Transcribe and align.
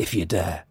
if 0.00 0.14
you 0.14 0.24
dare. 0.24 0.64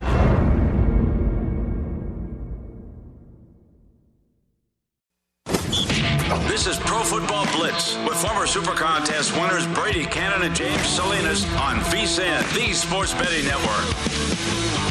This 6.48 6.66
is 6.66 6.78
Pro 6.80 7.04
Football 7.04 7.46
Blitz 7.56 7.96
with 8.06 8.16
former 8.16 8.48
Super 8.48 8.74
Contest 8.74 9.34
winners 9.34 9.68
Brady 9.68 10.06
Cannon 10.06 10.42
and 10.42 10.56
James 10.56 10.88
Salinas 10.88 11.46
on 11.56 11.78
VSIN, 11.92 12.42
the 12.56 12.74
Sports 12.74 13.14
Betting 13.14 13.46
Network. 13.46 14.89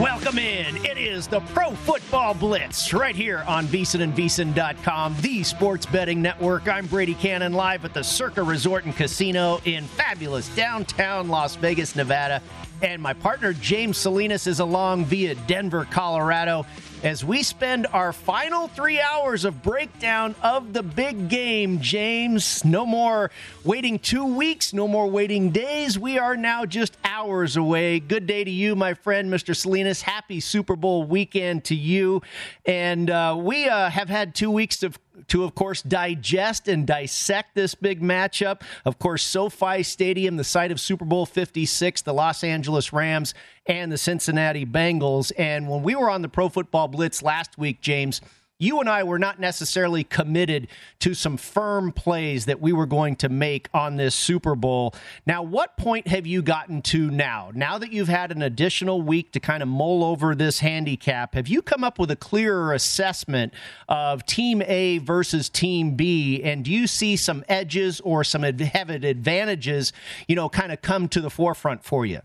Welcome 0.00 0.40
in. 0.40 0.84
It 0.84 0.98
is 0.98 1.28
the 1.28 1.38
Pro 1.38 1.70
Football 1.70 2.34
Blitz 2.34 2.92
right 2.92 3.14
here 3.14 3.44
on 3.46 3.66
VSIN 3.66 4.00
and 4.00 4.12
VSIN.com, 4.12 5.14
the 5.20 5.44
sports 5.44 5.86
betting 5.86 6.20
network. 6.20 6.66
I'm 6.66 6.86
Brady 6.86 7.14
Cannon 7.14 7.52
live 7.52 7.84
at 7.84 7.94
the 7.94 8.02
Circa 8.02 8.42
Resort 8.42 8.86
and 8.86 8.96
Casino 8.96 9.60
in 9.64 9.84
fabulous 9.84 10.48
downtown 10.56 11.28
Las 11.28 11.54
Vegas, 11.54 11.94
Nevada. 11.94 12.42
And 12.82 13.00
my 13.00 13.12
partner 13.12 13.52
James 13.52 13.96
Salinas 13.98 14.46
is 14.46 14.60
along 14.60 15.06
via 15.06 15.34
Denver, 15.34 15.86
Colorado 15.90 16.66
as 17.04 17.22
we 17.22 17.42
spend 17.42 17.86
our 17.88 18.14
final 18.14 18.66
three 18.66 18.98
hours 18.98 19.44
of 19.44 19.62
breakdown 19.62 20.34
of 20.42 20.72
the 20.72 20.82
big 20.82 21.28
game. 21.28 21.78
James, 21.80 22.64
no 22.64 22.86
more 22.86 23.30
waiting 23.62 23.98
two 23.98 24.24
weeks, 24.24 24.72
no 24.72 24.88
more 24.88 25.06
waiting 25.06 25.50
days. 25.50 25.98
We 25.98 26.18
are 26.18 26.34
now 26.34 26.64
just 26.64 26.96
hours 27.04 27.58
away. 27.58 28.00
Good 28.00 28.26
day 28.26 28.42
to 28.42 28.50
you, 28.50 28.74
my 28.74 28.94
friend, 28.94 29.30
Mr. 29.30 29.54
Salinas. 29.54 30.00
Happy 30.00 30.40
Super 30.40 30.76
Bowl 30.76 31.04
weekend 31.04 31.64
to 31.64 31.74
you. 31.74 32.22
And 32.64 33.10
uh, 33.10 33.36
we 33.38 33.68
uh, 33.68 33.90
have 33.90 34.08
had 34.08 34.34
two 34.34 34.50
weeks 34.50 34.82
of 34.82 34.98
to, 35.28 35.44
of 35.44 35.54
course, 35.54 35.82
digest 35.82 36.68
and 36.68 36.86
dissect 36.86 37.54
this 37.54 37.74
big 37.74 38.00
matchup. 38.00 38.62
Of 38.84 38.98
course, 38.98 39.22
SoFi 39.22 39.82
Stadium, 39.82 40.36
the 40.36 40.44
site 40.44 40.70
of 40.70 40.80
Super 40.80 41.04
Bowl 41.04 41.26
56, 41.26 42.02
the 42.02 42.12
Los 42.12 42.42
Angeles 42.44 42.92
Rams 42.92 43.34
and 43.66 43.90
the 43.90 43.98
Cincinnati 43.98 44.66
Bengals. 44.66 45.32
And 45.38 45.68
when 45.68 45.82
we 45.82 45.94
were 45.94 46.10
on 46.10 46.22
the 46.22 46.28
Pro 46.28 46.48
Football 46.48 46.88
Blitz 46.88 47.22
last 47.22 47.56
week, 47.58 47.80
James, 47.80 48.20
you 48.58 48.80
and 48.80 48.88
I 48.88 49.02
were 49.02 49.18
not 49.18 49.40
necessarily 49.40 50.04
committed 50.04 50.68
to 51.00 51.12
some 51.12 51.36
firm 51.36 51.90
plays 51.92 52.46
that 52.46 52.60
we 52.60 52.72
were 52.72 52.86
going 52.86 53.16
to 53.16 53.28
make 53.28 53.68
on 53.74 53.96
this 53.96 54.14
Super 54.14 54.54
Bowl. 54.54 54.94
Now, 55.26 55.42
what 55.42 55.76
point 55.76 56.06
have 56.06 56.26
you 56.26 56.40
gotten 56.40 56.80
to 56.82 57.10
now? 57.10 57.50
Now 57.52 57.78
that 57.78 57.92
you've 57.92 58.08
had 58.08 58.30
an 58.30 58.42
additional 58.42 59.02
week 59.02 59.32
to 59.32 59.40
kind 59.40 59.62
of 59.62 59.68
mull 59.68 60.04
over 60.04 60.34
this 60.34 60.60
handicap, 60.60 61.34
have 61.34 61.48
you 61.48 61.62
come 61.62 61.82
up 61.82 61.98
with 61.98 62.10
a 62.10 62.16
clearer 62.16 62.72
assessment 62.72 63.52
of 63.88 64.24
Team 64.24 64.62
A 64.62 64.98
versus 64.98 65.48
Team 65.48 65.96
B? 65.96 66.42
And 66.42 66.64
do 66.64 66.70
you 66.70 66.86
see 66.86 67.16
some 67.16 67.44
edges 67.48 68.00
or 68.00 68.22
some 68.22 68.44
advantages, 68.44 69.92
you 70.28 70.36
know, 70.36 70.48
kind 70.48 70.70
of 70.70 70.80
come 70.80 71.08
to 71.08 71.20
the 71.20 71.30
forefront 71.30 71.84
for 71.84 72.06
you? 72.06 72.20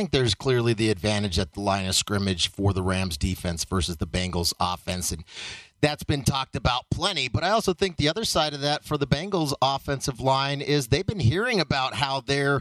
I 0.00 0.02
think 0.02 0.12
there's 0.12 0.34
clearly 0.34 0.72
the 0.72 0.88
advantage 0.88 1.38
at 1.38 1.52
the 1.52 1.60
line 1.60 1.84
of 1.84 1.94
scrimmage 1.94 2.50
for 2.50 2.72
the 2.72 2.82
Rams 2.82 3.18
defense 3.18 3.66
versus 3.66 3.98
the 3.98 4.06
Bengals 4.06 4.54
offense. 4.58 5.12
And 5.12 5.24
that's 5.80 6.02
been 6.02 6.22
talked 6.22 6.56
about 6.56 6.84
plenty. 6.90 7.28
But 7.28 7.44
I 7.44 7.50
also 7.50 7.72
think 7.72 7.96
the 7.96 8.08
other 8.08 8.24
side 8.24 8.54
of 8.54 8.60
that 8.60 8.84
for 8.84 8.98
the 8.98 9.06
Bengals 9.06 9.52
offensive 9.62 10.20
line 10.20 10.60
is 10.60 10.88
they've 10.88 11.06
been 11.06 11.20
hearing 11.20 11.60
about 11.60 11.94
how 11.94 12.20
they're 12.20 12.60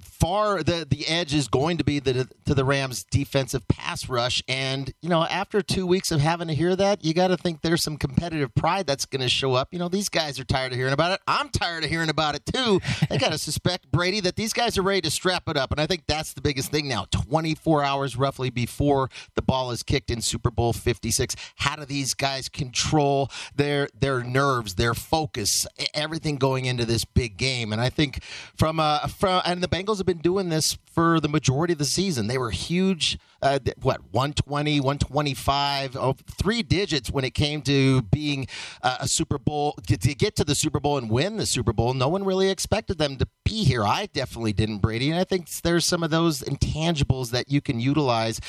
far 0.00 0.62
the 0.62 0.86
the 0.88 1.06
edge 1.06 1.34
is 1.34 1.46
going 1.48 1.76
to 1.78 1.84
be 1.84 1.98
the, 1.98 2.28
to 2.46 2.54
the 2.54 2.64
Rams 2.64 3.04
defensive 3.04 3.66
pass 3.68 4.08
rush. 4.08 4.42
And 4.48 4.92
you 5.02 5.08
know, 5.08 5.24
after 5.24 5.62
two 5.62 5.86
weeks 5.86 6.10
of 6.10 6.20
having 6.20 6.48
to 6.48 6.54
hear 6.54 6.74
that, 6.76 7.04
you 7.04 7.14
got 7.14 7.28
to 7.28 7.36
think 7.36 7.62
there's 7.62 7.82
some 7.82 7.96
competitive 7.96 8.54
pride 8.54 8.86
that's 8.86 9.04
going 9.04 9.22
to 9.22 9.28
show 9.28 9.54
up. 9.54 9.68
You 9.72 9.78
know, 9.78 9.88
these 9.88 10.08
guys 10.08 10.40
are 10.40 10.44
tired 10.44 10.72
of 10.72 10.78
hearing 10.78 10.92
about 10.92 11.12
it. 11.12 11.20
I'm 11.26 11.48
tired 11.50 11.84
of 11.84 11.90
hearing 11.90 12.10
about 12.10 12.34
it 12.34 12.46
too. 12.46 12.80
They 13.08 13.18
got 13.18 13.32
to 13.32 13.38
suspect 13.46 13.90
Brady 13.90 14.20
that 14.20 14.36
these 14.36 14.52
guys 14.52 14.78
are 14.78 14.82
ready 14.82 15.02
to 15.02 15.10
strap 15.10 15.48
it 15.48 15.56
up, 15.56 15.70
and 15.70 15.80
I 15.80 15.86
think 15.86 16.04
that's 16.06 16.32
the 16.32 16.40
biggest 16.40 16.70
thing 16.70 16.88
now. 16.88 17.06
24 17.10 17.84
hours 17.84 18.16
roughly 18.16 18.50
before 18.50 19.10
the 19.34 19.42
ball 19.42 19.70
is 19.70 19.82
kicked 19.82 20.10
in 20.10 20.20
Super 20.20 20.50
Bowl 20.50 20.72
56. 20.72 21.36
How 21.56 21.76
do 21.76 21.84
these 21.84 22.14
guys 22.14 22.48
control 22.56 23.30
their 23.54 23.88
their 23.98 24.24
nerves, 24.24 24.74
their 24.74 24.94
focus, 24.94 25.66
everything 25.94 26.36
going 26.36 26.64
into 26.64 26.84
this 26.84 27.04
big 27.04 27.36
game. 27.36 27.72
And 27.72 27.80
I 27.80 27.90
think 27.90 28.22
from 28.56 28.80
uh, 28.80 29.06
from 29.06 29.42
and 29.44 29.62
the 29.62 29.68
Bengals 29.68 29.98
have 29.98 30.06
been 30.06 30.18
doing 30.18 30.48
this 30.48 30.78
for 30.86 31.20
the 31.20 31.28
majority 31.28 31.72
of 31.72 31.78
the 31.78 31.84
season. 31.84 32.26
They 32.26 32.38
were 32.38 32.50
huge. 32.50 33.18
Uh, 33.42 33.58
what 33.82 34.00
120 34.12 34.80
125 34.80 35.96
oh, 35.96 36.16
three 36.38 36.62
digits 36.62 37.10
when 37.10 37.22
it 37.22 37.34
came 37.34 37.60
to 37.60 38.00
being 38.02 38.46
uh, 38.82 38.96
a 39.00 39.06
super 39.06 39.38
bowl 39.38 39.74
to, 39.86 39.98
to 39.98 40.14
get 40.14 40.34
to 40.36 40.42
the 40.42 40.54
super 40.54 40.80
bowl 40.80 40.96
and 40.96 41.10
win 41.10 41.36
the 41.36 41.44
super 41.44 41.74
bowl 41.74 41.92
no 41.92 42.08
one 42.08 42.24
really 42.24 42.48
expected 42.48 42.96
them 42.96 43.16
to 43.16 43.28
be 43.44 43.62
here 43.62 43.84
i 43.84 44.08
definitely 44.14 44.54
didn't 44.54 44.78
brady 44.78 45.10
and 45.10 45.20
i 45.20 45.22
think 45.22 45.50
there's 45.60 45.84
some 45.84 46.02
of 46.02 46.10
those 46.10 46.40
intangibles 46.40 47.30
that 47.30 47.50
you 47.50 47.60
can 47.60 47.78
utilize 47.78 48.40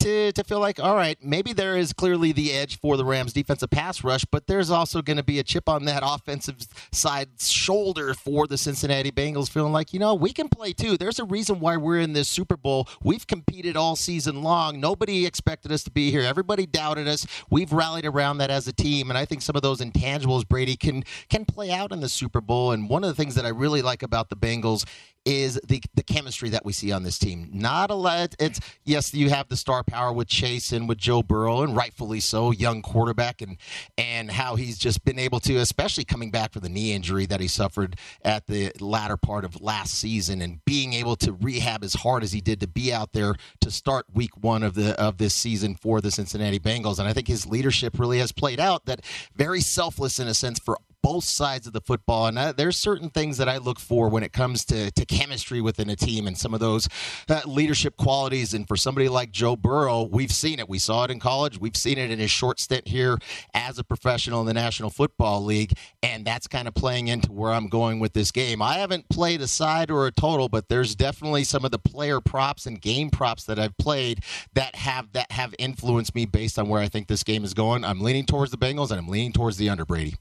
to, 0.00 0.32
to 0.32 0.44
feel 0.44 0.60
like, 0.60 0.78
all 0.78 0.94
right, 0.94 1.18
maybe 1.22 1.52
there 1.52 1.76
is 1.76 1.92
clearly 1.92 2.32
the 2.32 2.52
edge 2.52 2.78
for 2.78 2.96
the 2.96 3.04
Rams 3.04 3.32
defensive 3.32 3.70
pass 3.70 4.04
rush, 4.04 4.24
but 4.24 4.46
there's 4.46 4.70
also 4.70 5.02
going 5.02 5.16
to 5.16 5.22
be 5.22 5.38
a 5.38 5.42
chip 5.42 5.68
on 5.68 5.84
that 5.86 6.02
offensive 6.04 6.66
side 6.92 7.28
shoulder 7.40 8.14
for 8.14 8.46
the 8.46 8.58
Cincinnati 8.58 9.10
Bengals, 9.10 9.50
feeling 9.50 9.72
like, 9.72 9.92
you 9.92 9.98
know, 9.98 10.14
we 10.14 10.32
can 10.32 10.48
play 10.48 10.72
too. 10.72 10.96
There's 10.96 11.18
a 11.18 11.24
reason 11.24 11.60
why 11.60 11.76
we're 11.76 12.00
in 12.00 12.12
this 12.12 12.28
Super 12.28 12.56
Bowl. 12.56 12.88
We've 13.02 13.26
competed 13.26 13.76
all 13.76 13.96
season 13.96 14.42
long. 14.42 14.80
Nobody 14.80 15.26
expected 15.26 15.72
us 15.72 15.84
to 15.84 15.90
be 15.90 16.10
here. 16.10 16.22
Everybody 16.22 16.66
doubted 16.66 17.08
us. 17.08 17.26
We've 17.50 17.72
rallied 17.72 18.06
around 18.06 18.38
that 18.38 18.50
as 18.50 18.68
a 18.68 18.72
team, 18.72 19.10
and 19.10 19.18
I 19.18 19.24
think 19.24 19.42
some 19.42 19.56
of 19.56 19.62
those 19.62 19.80
intangibles, 19.80 20.46
Brady, 20.46 20.76
can 20.76 21.04
can 21.28 21.44
play 21.44 21.70
out 21.70 21.92
in 21.92 22.00
the 22.00 22.08
Super 22.08 22.40
Bowl. 22.40 22.72
And 22.72 22.88
one 22.88 23.04
of 23.04 23.08
the 23.08 23.14
things 23.14 23.34
that 23.34 23.44
I 23.44 23.50
really 23.50 23.82
like 23.82 24.02
about 24.02 24.28
the 24.28 24.36
Bengals 24.36 24.84
is 25.26 25.60
the 25.66 25.82
the 25.94 26.02
chemistry 26.02 26.48
that 26.50 26.64
we 26.64 26.72
see 26.72 26.92
on 26.92 27.02
this 27.02 27.18
team. 27.18 27.50
Not 27.52 27.90
a 27.90 27.94
lot. 27.94 28.34
It's 28.38 28.60
yes, 28.84 29.12
you 29.12 29.28
have 29.28 29.48
the 29.48 29.56
star 29.56 29.82
power 29.82 30.12
with 30.12 30.28
Chase 30.28 30.72
and 30.72 30.88
with 30.88 30.98
Joe 30.98 31.22
Burrow, 31.22 31.62
and 31.62 31.76
rightfully 31.76 32.20
so, 32.20 32.52
young 32.52 32.80
quarterback, 32.80 33.42
and 33.42 33.56
and 33.98 34.30
how 34.30 34.54
he's 34.54 34.78
just 34.78 35.04
been 35.04 35.18
able 35.18 35.40
to, 35.40 35.56
especially 35.56 36.04
coming 36.04 36.30
back 36.30 36.52
from 36.52 36.62
the 36.62 36.68
knee 36.68 36.92
injury 36.92 37.26
that 37.26 37.40
he 37.40 37.48
suffered 37.48 37.96
at 38.24 38.46
the 38.46 38.72
latter 38.80 39.16
part 39.16 39.44
of 39.44 39.60
last 39.60 39.94
season, 39.94 40.40
and 40.40 40.64
being 40.64 40.92
able 40.92 41.16
to 41.16 41.32
rehab 41.32 41.82
as 41.82 41.94
hard 41.94 42.22
as 42.22 42.32
he 42.32 42.40
did 42.40 42.60
to 42.60 42.68
be 42.68 42.92
out 42.92 43.12
there 43.12 43.34
to 43.60 43.70
start 43.70 44.06
Week 44.14 44.42
One 44.42 44.62
of 44.62 44.74
the 44.74 44.98
of 45.00 45.18
this 45.18 45.34
season 45.34 45.74
for 45.74 46.00
the 46.00 46.12
Cincinnati 46.12 46.60
Bengals, 46.60 47.00
and 47.00 47.08
I 47.08 47.12
think 47.12 47.26
his 47.26 47.46
leadership 47.46 47.98
really 47.98 48.18
has 48.20 48.30
played 48.30 48.60
out. 48.60 48.86
That 48.86 49.00
very 49.34 49.60
selfless 49.60 50.20
in 50.20 50.28
a 50.28 50.34
sense 50.34 50.60
for 50.60 50.78
both 51.06 51.22
sides 51.22 51.68
of 51.68 51.72
the 51.72 51.80
football. 51.80 52.26
And 52.26 52.36
uh, 52.36 52.50
there's 52.50 52.76
certain 52.76 53.10
things 53.10 53.38
that 53.38 53.48
I 53.48 53.58
look 53.58 53.78
for 53.78 54.08
when 54.08 54.24
it 54.24 54.32
comes 54.32 54.64
to, 54.64 54.90
to 54.90 55.06
chemistry 55.06 55.60
within 55.60 55.88
a 55.88 55.94
team 55.94 56.26
and 56.26 56.36
some 56.36 56.52
of 56.52 56.58
those 56.58 56.88
uh, 57.28 57.42
leadership 57.46 57.96
qualities. 57.96 58.52
And 58.52 58.66
for 58.66 58.76
somebody 58.76 59.08
like 59.08 59.30
Joe 59.30 59.54
Burrow, 59.54 60.02
we've 60.02 60.32
seen 60.32 60.58
it. 60.58 60.68
We 60.68 60.80
saw 60.80 61.04
it 61.04 61.12
in 61.12 61.20
college. 61.20 61.60
We've 61.60 61.76
seen 61.76 61.96
it 61.96 62.10
in 62.10 62.18
his 62.18 62.32
short 62.32 62.58
stint 62.58 62.88
here 62.88 63.18
as 63.54 63.78
a 63.78 63.84
professional 63.84 64.40
in 64.40 64.48
the 64.48 64.54
National 64.54 64.90
Football 64.90 65.44
League. 65.44 65.74
And 66.02 66.24
that's 66.24 66.48
kind 66.48 66.66
of 66.66 66.74
playing 66.74 67.06
into 67.06 67.30
where 67.30 67.52
I'm 67.52 67.68
going 67.68 68.00
with 68.00 68.12
this 68.12 68.32
game. 68.32 68.60
I 68.60 68.78
haven't 68.78 69.08
played 69.08 69.40
a 69.42 69.46
side 69.46 69.92
or 69.92 70.08
a 70.08 70.10
total, 70.10 70.48
but 70.48 70.68
there's 70.68 70.96
definitely 70.96 71.44
some 71.44 71.64
of 71.64 71.70
the 71.70 71.78
player 71.78 72.20
props 72.20 72.66
and 72.66 72.82
game 72.82 73.10
props 73.10 73.44
that 73.44 73.60
I've 73.60 73.78
played 73.78 74.24
that 74.54 74.74
have 74.74 75.12
that 75.12 75.30
have 75.30 75.54
influenced 75.56 76.16
me 76.16 76.26
based 76.26 76.58
on 76.58 76.68
where 76.68 76.82
I 76.82 76.88
think 76.88 77.06
this 77.06 77.22
game 77.22 77.44
is 77.44 77.54
going. 77.54 77.84
I'm 77.84 78.00
leaning 78.00 78.26
towards 78.26 78.50
the 78.50 78.58
Bengals 78.58 78.90
and 78.90 78.98
I'm 78.98 79.06
leaning 79.06 79.32
towards 79.32 79.56
the 79.56 79.68
under 79.68 79.84
Brady. 79.84 80.16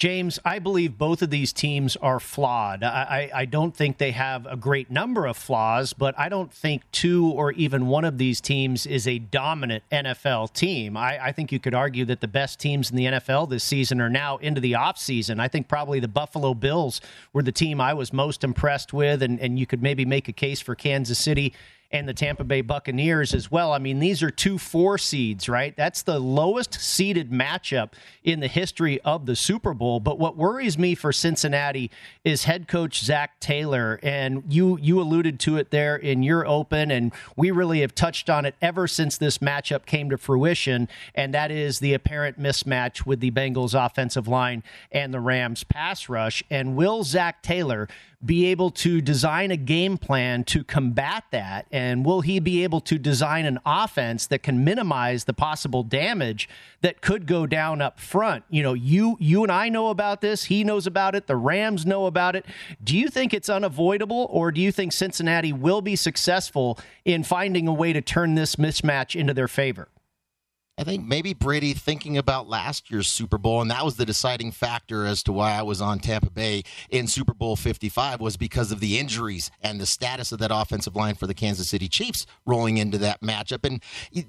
James, 0.00 0.40
I 0.44 0.58
believe 0.58 0.98
both 0.98 1.22
of 1.22 1.30
these 1.30 1.52
teams 1.52 1.94
are 1.96 2.18
flawed. 2.18 2.82
I, 2.82 3.30
I, 3.32 3.44
don't 3.44 3.76
think 3.76 3.98
they 3.98 4.10
have 4.10 4.44
a 4.44 4.56
great 4.56 4.90
number 4.90 5.24
of 5.24 5.36
flaws, 5.36 5.92
but 5.92 6.18
I 6.18 6.28
don't 6.28 6.52
think 6.52 6.82
two 6.90 7.30
or 7.30 7.52
even 7.52 7.86
one 7.86 8.04
of 8.04 8.18
these 8.18 8.40
teams 8.40 8.86
is 8.86 9.06
a 9.06 9.20
dominant 9.20 9.84
NFL 9.92 10.52
team. 10.52 10.96
I, 10.96 11.26
I 11.26 11.32
think 11.32 11.52
you 11.52 11.60
could 11.60 11.74
argue 11.74 12.04
that 12.06 12.20
the 12.20 12.28
best 12.28 12.58
teams 12.58 12.90
in 12.90 12.96
the 12.96 13.04
NFL 13.04 13.48
this 13.48 13.62
season 13.62 14.00
are 14.00 14.10
now 14.10 14.38
into 14.38 14.60
the 14.60 14.72
offseason. 14.72 15.38
I 15.38 15.46
think 15.46 15.68
probably 15.68 16.00
the 16.00 16.08
Buffalo 16.08 16.54
Bills 16.54 17.00
were 17.32 17.42
the 17.42 17.52
team 17.52 17.80
I 17.80 17.94
was 17.94 18.12
most 18.12 18.42
impressed 18.42 18.92
with, 18.92 19.22
and, 19.22 19.38
and 19.38 19.60
you 19.60 19.66
could 19.66 19.82
maybe 19.82 20.04
make 20.04 20.26
a 20.26 20.32
case 20.32 20.60
for 20.60 20.74
Kansas 20.74 21.20
City 21.20 21.54
and 21.94 22.08
the 22.08 22.12
Tampa 22.12 22.42
Bay 22.42 22.60
Buccaneers 22.60 23.32
as 23.32 23.52
well. 23.52 23.72
I 23.72 23.78
mean, 23.78 24.00
these 24.00 24.20
are 24.20 24.30
two 24.30 24.58
four 24.58 24.98
seeds, 24.98 25.48
right? 25.48 25.76
That's 25.76 26.02
the 26.02 26.18
lowest 26.18 26.74
seeded 26.74 27.30
matchup 27.30 27.92
in 28.24 28.40
the 28.40 28.48
history 28.48 29.00
of 29.02 29.26
the 29.26 29.36
Super 29.36 29.72
Bowl. 29.72 30.00
But 30.00 30.18
what 30.18 30.36
worries 30.36 30.76
me 30.76 30.96
for 30.96 31.12
Cincinnati 31.12 31.92
is 32.24 32.44
head 32.44 32.66
coach 32.66 33.04
Zac 33.04 33.38
Taylor, 33.38 34.00
and 34.02 34.42
you 34.48 34.76
you 34.82 35.00
alluded 35.00 35.38
to 35.40 35.56
it 35.56 35.70
there 35.70 35.94
in 35.94 36.24
your 36.24 36.44
open, 36.44 36.90
and 36.90 37.12
we 37.36 37.52
really 37.52 37.80
have 37.82 37.94
touched 37.94 38.28
on 38.28 38.44
it 38.44 38.56
ever 38.60 38.88
since 38.88 39.16
this 39.16 39.38
matchup 39.38 39.86
came 39.86 40.10
to 40.10 40.18
fruition, 40.18 40.88
and 41.14 41.32
that 41.32 41.52
is 41.52 41.78
the 41.78 41.94
apparent 41.94 42.40
mismatch 42.40 43.06
with 43.06 43.20
the 43.20 43.30
Bengals 43.30 43.72
offensive 43.72 44.26
line 44.26 44.64
and 44.90 45.14
the 45.14 45.20
Rams 45.20 45.62
pass 45.62 46.08
rush. 46.08 46.42
And 46.50 46.74
will 46.74 47.04
Zac 47.04 47.40
Taylor 47.40 47.88
be 48.24 48.46
able 48.46 48.70
to 48.70 49.00
design 49.00 49.50
a 49.50 49.56
game 49.56 49.98
plan 49.98 50.44
to 50.44 50.64
combat 50.64 51.24
that? 51.30 51.66
And 51.70 52.04
will 52.04 52.22
he 52.22 52.38
be 52.40 52.64
able 52.64 52.80
to 52.82 52.98
design 52.98 53.44
an 53.44 53.58
offense 53.66 54.26
that 54.28 54.42
can 54.42 54.64
minimize 54.64 55.24
the 55.24 55.32
possible 55.32 55.82
damage 55.82 56.48
that 56.80 57.00
could 57.00 57.26
go 57.26 57.46
down 57.46 57.82
up 57.82 58.00
front? 58.00 58.44
You 58.48 58.62
know, 58.62 58.74
you 58.74 59.16
you 59.20 59.42
and 59.42 59.52
I 59.52 59.68
know 59.68 59.88
about 59.88 60.20
this. 60.20 60.44
He 60.44 60.64
knows 60.64 60.86
about 60.86 61.14
it. 61.14 61.26
The 61.26 61.36
Rams 61.36 61.84
know 61.84 62.06
about 62.06 62.36
it. 62.36 62.46
Do 62.82 62.96
you 62.96 63.08
think 63.08 63.34
it's 63.34 63.48
unavoidable, 63.48 64.28
or 64.30 64.50
do 64.50 64.60
you 64.60 64.72
think 64.72 64.92
Cincinnati 64.92 65.52
will 65.52 65.82
be 65.82 65.96
successful 65.96 66.78
in 67.04 67.24
finding 67.24 67.68
a 67.68 67.72
way 67.72 67.92
to 67.92 68.00
turn 68.00 68.34
this 68.34 68.56
mismatch 68.56 69.18
into 69.18 69.34
their 69.34 69.48
favor? 69.48 69.88
I 70.76 70.82
think 70.82 71.06
maybe 71.06 71.34
Brady 71.34 71.72
thinking 71.72 72.18
about 72.18 72.48
last 72.48 72.90
year's 72.90 73.08
Super 73.08 73.38
Bowl, 73.38 73.60
and 73.60 73.70
that 73.70 73.84
was 73.84 73.96
the 73.96 74.04
deciding 74.04 74.50
factor 74.50 75.06
as 75.06 75.22
to 75.22 75.32
why 75.32 75.52
I 75.52 75.62
was 75.62 75.80
on 75.80 76.00
Tampa 76.00 76.30
Bay 76.30 76.64
in 76.90 77.06
Super 77.06 77.32
Bowl 77.32 77.54
55 77.54 78.20
was 78.20 78.36
because 78.36 78.72
of 78.72 78.80
the 78.80 78.98
injuries 78.98 79.52
and 79.60 79.80
the 79.80 79.86
status 79.86 80.32
of 80.32 80.40
that 80.40 80.50
offensive 80.52 80.96
line 80.96 81.14
for 81.14 81.28
the 81.28 81.34
Kansas 81.34 81.68
City 81.68 81.86
Chiefs 81.86 82.26
rolling 82.44 82.78
into 82.78 82.98
that 82.98 83.20
matchup. 83.20 83.64
And 83.64 83.80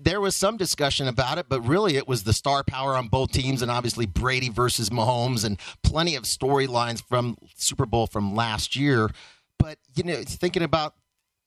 there 0.04 0.22
was 0.22 0.36
some 0.36 0.56
discussion 0.56 1.08
about 1.08 1.40
it, 1.40 1.48
but 1.50 1.62
really 1.62 1.98
it 1.98 2.08
was 2.08 2.24
the 2.24 2.34
star 2.34 2.64
power 2.64 2.96
on 2.96 3.08
both 3.08 3.32
teams, 3.32 3.64
and 3.64 3.72
obviously 3.72 4.06
Brady 4.06 4.50
versus 4.50 4.92
Mahomes, 4.92 5.44
and 5.44 5.60
plenty 5.84 6.16
of 6.16 6.26
storylines 6.26 7.02
from 7.02 7.38
Super 7.56 7.88
Bowl 7.88 8.06
from 8.06 8.36
last 8.36 8.76
year. 8.76 9.10
But 9.58 9.80
you 9.96 10.04
know, 10.04 10.22
thinking 10.24 10.62
about 10.62 10.94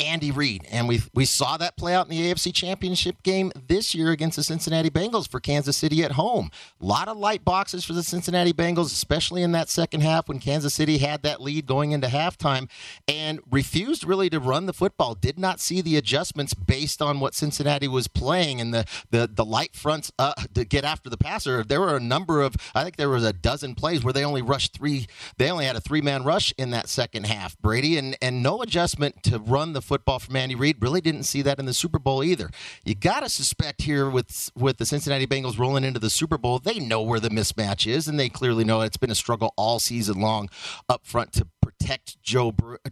Andy 0.00 0.30
Reid. 0.30 0.64
And 0.70 0.86
we 0.86 1.02
we 1.12 1.24
saw 1.24 1.56
that 1.56 1.76
play 1.76 1.92
out 1.92 2.06
in 2.06 2.10
the 2.10 2.30
AFC 2.32 2.54
Championship 2.54 3.20
game 3.24 3.50
this 3.66 3.96
year 3.96 4.12
against 4.12 4.36
the 4.36 4.44
Cincinnati 4.44 4.90
Bengals 4.90 5.28
for 5.28 5.40
Kansas 5.40 5.76
City 5.76 6.04
at 6.04 6.12
home. 6.12 6.50
A 6.80 6.84
lot 6.84 7.08
of 7.08 7.16
light 7.16 7.44
boxes 7.44 7.84
for 7.84 7.94
the 7.94 8.04
Cincinnati 8.04 8.52
Bengals, 8.52 8.86
especially 8.86 9.42
in 9.42 9.50
that 9.52 9.68
second 9.68 10.02
half 10.02 10.28
when 10.28 10.38
Kansas 10.38 10.72
City 10.72 10.98
had 10.98 11.22
that 11.22 11.40
lead 11.40 11.66
going 11.66 11.90
into 11.90 12.06
halftime 12.06 12.68
and 13.08 13.40
refused 13.50 14.04
really 14.04 14.30
to 14.30 14.38
run 14.38 14.66
the 14.66 14.72
football. 14.72 15.16
Did 15.16 15.36
not 15.36 15.58
see 15.58 15.80
the 15.80 15.96
adjustments 15.96 16.54
based 16.54 17.02
on 17.02 17.18
what 17.18 17.34
Cincinnati 17.34 17.88
was 17.88 18.06
playing 18.06 18.60
and 18.60 18.72
the 18.72 18.84
the, 19.10 19.28
the 19.32 19.44
light 19.44 19.74
fronts 19.74 20.12
uh, 20.16 20.34
to 20.54 20.64
get 20.64 20.84
after 20.84 21.10
the 21.10 21.18
passer. 21.18 21.64
There 21.64 21.80
were 21.80 21.96
a 21.96 22.00
number 22.00 22.40
of 22.40 22.54
I 22.72 22.84
think 22.84 22.96
there 22.96 23.08
was 23.10 23.24
a 23.24 23.32
dozen 23.32 23.74
plays 23.74 24.04
where 24.04 24.12
they 24.12 24.24
only 24.24 24.42
rushed 24.42 24.76
three. 24.76 25.08
They 25.38 25.50
only 25.50 25.64
had 25.64 25.74
a 25.74 25.80
three 25.80 26.02
man 26.02 26.22
rush 26.22 26.54
in 26.56 26.70
that 26.70 26.88
second 26.88 27.26
half, 27.26 27.58
Brady, 27.58 27.98
and 27.98 28.16
and 28.22 28.44
no 28.44 28.62
adjustment 28.62 29.24
to 29.24 29.40
run 29.40 29.72
the 29.72 29.87
football 29.88 30.18
from 30.18 30.36
Andy 30.36 30.54
Reid. 30.54 30.76
Really 30.80 31.00
didn't 31.00 31.24
see 31.24 31.42
that 31.42 31.58
in 31.58 31.64
the 31.64 31.74
Super 31.74 31.98
Bowl 31.98 32.22
either. 32.22 32.50
You 32.84 32.94
got 32.94 33.20
to 33.20 33.28
suspect 33.28 33.82
here 33.82 34.08
with 34.08 34.52
with 34.54 34.76
the 34.76 34.86
Cincinnati 34.86 35.26
Bengals 35.26 35.58
rolling 35.58 35.82
into 35.82 35.98
the 35.98 36.10
Super 36.10 36.38
Bowl, 36.38 36.58
they 36.58 36.78
know 36.78 37.02
where 37.02 37.18
the 37.18 37.30
mismatch 37.30 37.90
is, 37.90 38.06
and 38.06 38.20
they 38.20 38.28
clearly 38.28 38.64
know 38.64 38.82
it's 38.82 38.96
been 38.96 39.10
a 39.10 39.16
struggle 39.16 39.52
all 39.56 39.80
season 39.80 40.20
long 40.20 40.48
up 40.88 41.06
front 41.06 41.32
to 41.32 41.46
protect 41.68 42.22
Joe 42.22 42.50
Bur- 42.50 42.78
uh, 42.86 42.90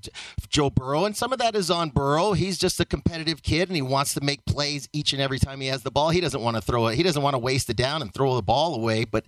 Joe 0.51 0.69
Burrow, 0.69 1.07
and 1.07 1.17
some 1.17 1.33
of 1.33 1.39
that 1.39 1.55
is 1.55 1.71
on 1.71 1.89
Burrow. 1.89 2.35
He's 2.35 2.59
just 2.59 2.79
a 2.79 2.85
competitive 2.85 3.43
kid, 3.43 3.69
and 3.71 3.77
he 3.77 3.81
wants 3.81 4.13
to 4.15 4.21
make 4.21 4.45
plays 4.45 4.87
each 4.93 5.15
and 5.15 5.23
every 5.23 5.39
time 5.39 5.63
he 5.63 5.69
has 5.69 5.83
the 5.83 5.91
ball. 5.91 6.11
He 6.11 6.21
doesn't 6.21 6.43
want 6.43 6.57
to 6.57 6.61
throw 6.61 6.89
it. 6.89 6.97
He 6.97 7.03
doesn't 7.03 7.23
want 7.23 7.33
to 7.33 7.39
waste 7.39 7.71
it 7.71 7.77
down 7.77 8.03
and 8.03 8.13
throw 8.13 8.35
the 8.35 8.43
ball 8.43 8.75
away. 8.75 9.05
But 9.05 9.25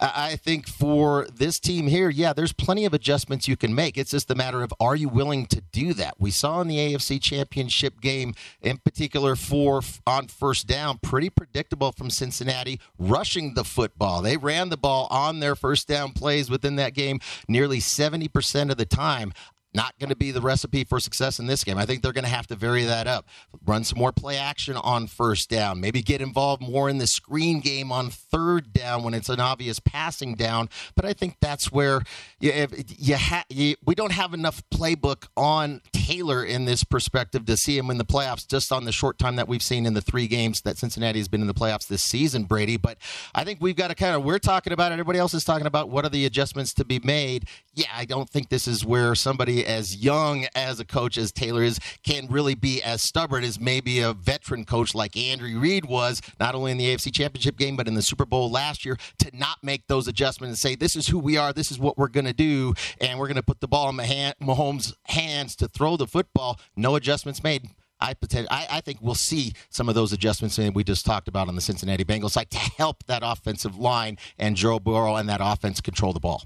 I 0.00 0.34
think 0.34 0.66
for 0.66 1.28
this 1.32 1.60
team 1.60 1.86
here, 1.86 2.10
yeah, 2.10 2.32
there's 2.32 2.52
plenty 2.52 2.84
of 2.86 2.92
adjustments 2.92 3.46
you 3.46 3.56
can 3.56 3.72
make. 3.72 3.96
It's 3.96 4.10
just 4.10 4.32
a 4.32 4.34
matter 4.34 4.62
of 4.62 4.74
are 4.80 4.96
you 4.96 5.08
willing 5.08 5.46
to 5.46 5.60
do 5.60 5.94
that? 5.94 6.14
We 6.18 6.32
saw 6.32 6.60
in 6.60 6.66
the 6.66 6.78
AFC 6.78 7.22
championship 7.22 8.00
game, 8.00 8.34
in 8.60 8.78
particular 8.78 9.36
for 9.36 9.80
on 10.08 10.26
first 10.26 10.66
down, 10.66 10.98
pretty 10.98 11.30
predictable 11.30 11.92
from 11.92 12.10
Cincinnati 12.10 12.80
rushing 12.98 13.54
the 13.54 13.64
football. 13.64 14.22
They 14.22 14.36
ran 14.36 14.70
the 14.70 14.76
ball 14.76 15.06
on 15.08 15.38
their 15.38 15.54
first 15.54 15.86
down 15.86 16.12
plays 16.12 16.50
within 16.50 16.74
that 16.76 16.94
game 16.94 17.20
nearly 17.46 17.78
70% 17.78 18.70
of 18.70 18.76
the 18.76 18.87
time 18.88 19.32
not 19.78 19.96
going 20.00 20.10
to 20.10 20.16
be 20.16 20.32
the 20.32 20.40
recipe 20.40 20.82
for 20.82 20.98
success 20.98 21.38
in 21.38 21.46
this 21.46 21.62
game. 21.62 21.78
I 21.78 21.86
think 21.86 22.02
they're 22.02 22.12
going 22.12 22.24
to 22.24 22.30
have 22.30 22.48
to 22.48 22.56
vary 22.56 22.82
that 22.82 23.06
up. 23.06 23.28
Run 23.64 23.84
some 23.84 23.96
more 23.96 24.10
play 24.10 24.36
action 24.36 24.76
on 24.76 25.06
first 25.06 25.48
down. 25.48 25.80
Maybe 25.80 26.02
get 26.02 26.20
involved 26.20 26.60
more 26.60 26.90
in 26.90 26.98
the 26.98 27.06
screen 27.06 27.60
game 27.60 27.92
on 27.92 28.10
third 28.10 28.72
down 28.72 29.04
when 29.04 29.14
it's 29.14 29.28
an 29.28 29.38
obvious 29.38 29.78
passing 29.78 30.34
down. 30.34 30.68
But 30.96 31.04
I 31.04 31.12
think 31.12 31.36
that's 31.40 31.70
where 31.70 32.02
you, 32.40 32.66
you, 32.98 33.16
ha- 33.16 33.44
you 33.48 33.76
we 33.86 33.94
don't 33.94 34.10
have 34.10 34.34
enough 34.34 34.64
playbook 34.74 35.28
on 35.36 35.80
Taylor 35.92 36.44
in 36.44 36.64
this 36.64 36.82
perspective 36.82 37.46
to 37.46 37.56
see 37.56 37.78
him 37.78 37.88
in 37.88 37.98
the 37.98 38.04
playoffs 38.04 38.48
just 38.48 38.72
on 38.72 38.84
the 38.84 38.90
short 38.90 39.16
time 39.16 39.36
that 39.36 39.46
we've 39.46 39.62
seen 39.62 39.86
in 39.86 39.94
the 39.94 40.00
three 40.00 40.26
games 40.26 40.62
that 40.62 40.76
Cincinnati 40.76 41.20
has 41.20 41.28
been 41.28 41.40
in 41.40 41.46
the 41.46 41.54
playoffs 41.54 41.86
this 41.86 42.02
season, 42.02 42.44
Brady. 42.44 42.76
But 42.76 42.98
I 43.32 43.44
think 43.44 43.60
we've 43.60 43.76
got 43.76 43.88
to 43.88 43.94
kind 43.94 44.16
of 44.16 44.24
we're 44.24 44.40
talking 44.40 44.72
about 44.72 44.90
it. 44.90 44.94
Everybody 44.94 45.20
else 45.20 45.34
is 45.34 45.44
talking 45.44 45.68
about 45.68 45.88
what 45.88 46.04
are 46.04 46.08
the 46.08 46.26
adjustments 46.26 46.74
to 46.74 46.84
be 46.84 46.98
made. 47.04 47.46
Yeah, 47.74 47.86
I 47.94 48.06
don't 48.06 48.28
think 48.28 48.48
this 48.48 48.66
is 48.66 48.84
where 48.84 49.14
somebody 49.14 49.67
as 49.68 49.96
young 49.96 50.46
as 50.54 50.80
a 50.80 50.84
coach 50.84 51.18
as 51.18 51.30
Taylor 51.30 51.62
is 51.62 51.78
can 52.02 52.26
really 52.28 52.54
be 52.54 52.82
as 52.82 53.02
stubborn 53.02 53.44
as 53.44 53.60
maybe 53.60 54.00
a 54.00 54.12
veteran 54.12 54.64
coach 54.64 54.94
like 54.94 55.16
Andrew 55.16 55.60
Reid 55.60 55.84
was, 55.84 56.22
not 56.40 56.54
only 56.54 56.72
in 56.72 56.78
the 56.78 56.86
AFC 56.86 57.12
Championship 57.12 57.56
game, 57.56 57.76
but 57.76 57.86
in 57.86 57.94
the 57.94 58.02
Super 58.02 58.24
Bowl 58.24 58.50
last 58.50 58.84
year, 58.84 58.96
to 59.18 59.30
not 59.36 59.58
make 59.62 59.86
those 59.86 60.08
adjustments 60.08 60.50
and 60.50 60.58
say, 60.58 60.74
this 60.74 60.96
is 60.96 61.08
who 61.08 61.18
we 61.18 61.36
are, 61.36 61.52
this 61.52 61.70
is 61.70 61.78
what 61.78 61.98
we're 61.98 62.08
going 62.08 62.24
to 62.24 62.32
do, 62.32 62.74
and 63.00 63.18
we're 63.18 63.26
going 63.26 63.36
to 63.36 63.42
put 63.42 63.60
the 63.60 63.68
ball 63.68 63.88
in 63.90 63.96
Mahomes' 63.96 64.94
hands 65.04 65.54
to 65.56 65.68
throw 65.68 65.96
the 65.96 66.06
football. 66.06 66.58
No 66.76 66.96
adjustments 66.96 67.42
made. 67.42 67.68
I, 68.00 68.14
I, 68.32 68.66
I 68.70 68.80
think 68.80 68.98
we'll 69.00 69.14
see 69.14 69.52
some 69.70 69.88
of 69.88 69.94
those 69.94 70.12
adjustments 70.12 70.56
that 70.56 70.74
we 70.74 70.84
just 70.84 71.04
talked 71.04 71.28
about 71.28 71.48
on 71.48 71.56
the 71.56 71.60
Cincinnati 71.60 72.04
Bengals 72.04 72.30
side 72.30 72.50
to 72.50 72.58
help 72.58 73.04
that 73.06 73.22
offensive 73.24 73.76
line 73.76 74.18
and 74.38 74.56
Joe 74.56 74.78
Burrow 74.78 75.16
and 75.16 75.28
that 75.28 75.40
offense 75.42 75.80
control 75.80 76.12
the 76.12 76.20
ball. 76.20 76.44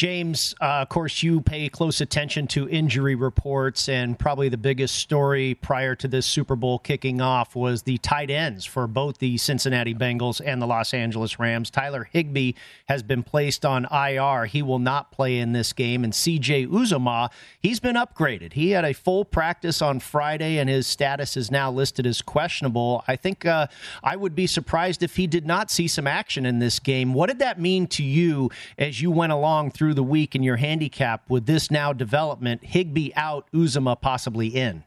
James, 0.00 0.54
uh, 0.62 0.80
of 0.80 0.88
course, 0.88 1.22
you 1.22 1.42
pay 1.42 1.68
close 1.68 2.00
attention 2.00 2.46
to 2.46 2.66
injury 2.70 3.14
reports, 3.14 3.86
and 3.86 4.18
probably 4.18 4.48
the 4.48 4.56
biggest 4.56 4.94
story 4.94 5.52
prior 5.52 5.94
to 5.94 6.08
this 6.08 6.24
Super 6.24 6.56
Bowl 6.56 6.78
kicking 6.78 7.20
off 7.20 7.54
was 7.54 7.82
the 7.82 7.98
tight 7.98 8.30
ends 8.30 8.64
for 8.64 8.86
both 8.86 9.18
the 9.18 9.36
Cincinnati 9.36 9.94
Bengals 9.94 10.40
and 10.42 10.62
the 10.62 10.66
Los 10.66 10.94
Angeles 10.94 11.38
Rams. 11.38 11.68
Tyler 11.68 12.08
Higbee 12.10 12.52
has 12.88 13.02
been 13.02 13.22
placed 13.22 13.66
on 13.66 13.86
IR. 13.92 14.46
He 14.46 14.62
will 14.62 14.78
not 14.78 15.12
play 15.12 15.36
in 15.36 15.52
this 15.52 15.74
game. 15.74 16.02
And 16.02 16.14
CJ 16.14 16.68
Uzomah, 16.68 17.28
he's 17.60 17.78
been 17.78 17.96
upgraded. 17.96 18.54
He 18.54 18.70
had 18.70 18.86
a 18.86 18.94
full 18.94 19.26
practice 19.26 19.82
on 19.82 20.00
Friday, 20.00 20.56
and 20.56 20.70
his 20.70 20.86
status 20.86 21.36
is 21.36 21.50
now 21.50 21.70
listed 21.70 22.06
as 22.06 22.22
questionable. 22.22 23.04
I 23.06 23.16
think 23.16 23.44
uh, 23.44 23.66
I 24.02 24.16
would 24.16 24.34
be 24.34 24.46
surprised 24.46 25.02
if 25.02 25.16
he 25.16 25.26
did 25.26 25.44
not 25.46 25.70
see 25.70 25.88
some 25.88 26.06
action 26.06 26.46
in 26.46 26.58
this 26.58 26.78
game. 26.78 27.12
What 27.12 27.26
did 27.26 27.40
that 27.40 27.60
mean 27.60 27.86
to 27.88 28.02
you 28.02 28.50
as 28.78 29.02
you 29.02 29.10
went 29.10 29.32
along 29.32 29.72
through? 29.72 29.89
Through 29.90 29.96
the 29.96 30.04
week 30.04 30.36
in 30.36 30.44
your 30.44 30.54
handicap 30.54 31.28
with 31.28 31.46
this 31.46 31.68
now 31.68 31.92
development, 31.92 32.62
Higbee 32.62 33.10
out, 33.16 33.48
Uzomah 33.52 34.00
possibly 34.00 34.46
in? 34.46 34.84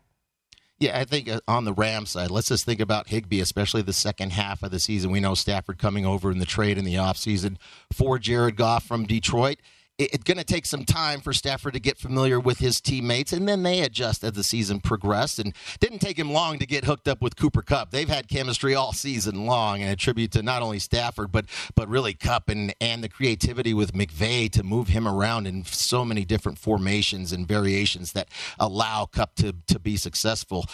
Yeah, 0.79 0.97
I 0.97 1.03
think 1.03 1.27
uh, 1.27 1.41
on 1.45 1.65
the 1.65 1.73
Ram 1.73 2.05
side, 2.05 2.31
let's 2.31 2.47
just 2.47 2.63
think 2.63 2.79
about 2.79 3.09
Higbee, 3.09 3.41
especially 3.41 3.81
the 3.81 3.91
second 3.91 4.31
half 4.31 4.63
of 4.63 4.71
the 4.71 4.79
season. 4.79 5.11
We 5.11 5.19
know 5.19 5.33
Stafford 5.33 5.77
coming 5.77 6.05
over 6.05 6.31
in 6.31 6.39
the 6.39 6.45
trade 6.45 6.77
in 6.77 6.85
the 6.85 6.95
offseason 6.95 7.57
for 7.91 8.17
Jared 8.17 8.55
Goff 8.55 8.85
from 8.85 9.05
Detroit 9.05 9.57
it's 9.97 10.23
going 10.23 10.37
to 10.37 10.43
take 10.43 10.65
some 10.65 10.85
time 10.85 11.21
for 11.21 11.33
Stafford 11.33 11.73
to 11.73 11.79
get 11.79 11.97
familiar 11.97 12.39
with 12.39 12.59
his 12.59 12.81
teammates, 12.81 13.31
and 13.31 13.47
then 13.47 13.63
they 13.63 13.81
adjust 13.81 14.23
as 14.23 14.33
the 14.33 14.43
season 14.43 14.79
progressed. 14.79 15.39
And 15.39 15.53
didn't 15.79 15.99
take 15.99 16.17
him 16.17 16.31
long 16.31 16.57
to 16.59 16.65
get 16.65 16.85
hooked 16.85 17.07
up 17.07 17.21
with 17.21 17.35
Cooper 17.35 17.61
Kupp. 17.61 17.91
They've 17.91 18.09
had 18.09 18.27
chemistry 18.27 18.73
all 18.73 18.93
season 18.93 19.45
long, 19.45 19.81
and 19.81 19.91
a 19.91 19.95
tribute 19.95 20.31
to 20.31 20.41
not 20.41 20.61
only 20.61 20.79
Stafford 20.79 21.31
but 21.31 21.45
but 21.75 21.87
really 21.87 22.13
Kupp 22.13 22.49
and 22.49 22.73
and 22.81 23.03
the 23.03 23.09
creativity 23.09 23.73
with 23.73 23.93
McVay 23.93 24.51
to 24.51 24.63
move 24.63 24.87
him 24.89 25.07
around 25.07 25.47
in 25.47 25.63
so 25.65 26.03
many 26.03 26.25
different 26.25 26.57
formations 26.57 27.31
and 27.31 27.47
variations 27.47 28.13
that 28.13 28.29
allow 28.59 29.05
Kupp 29.05 29.35
to 29.35 29.55
to 29.67 29.79
be 29.79 29.97
successful. 29.97 30.65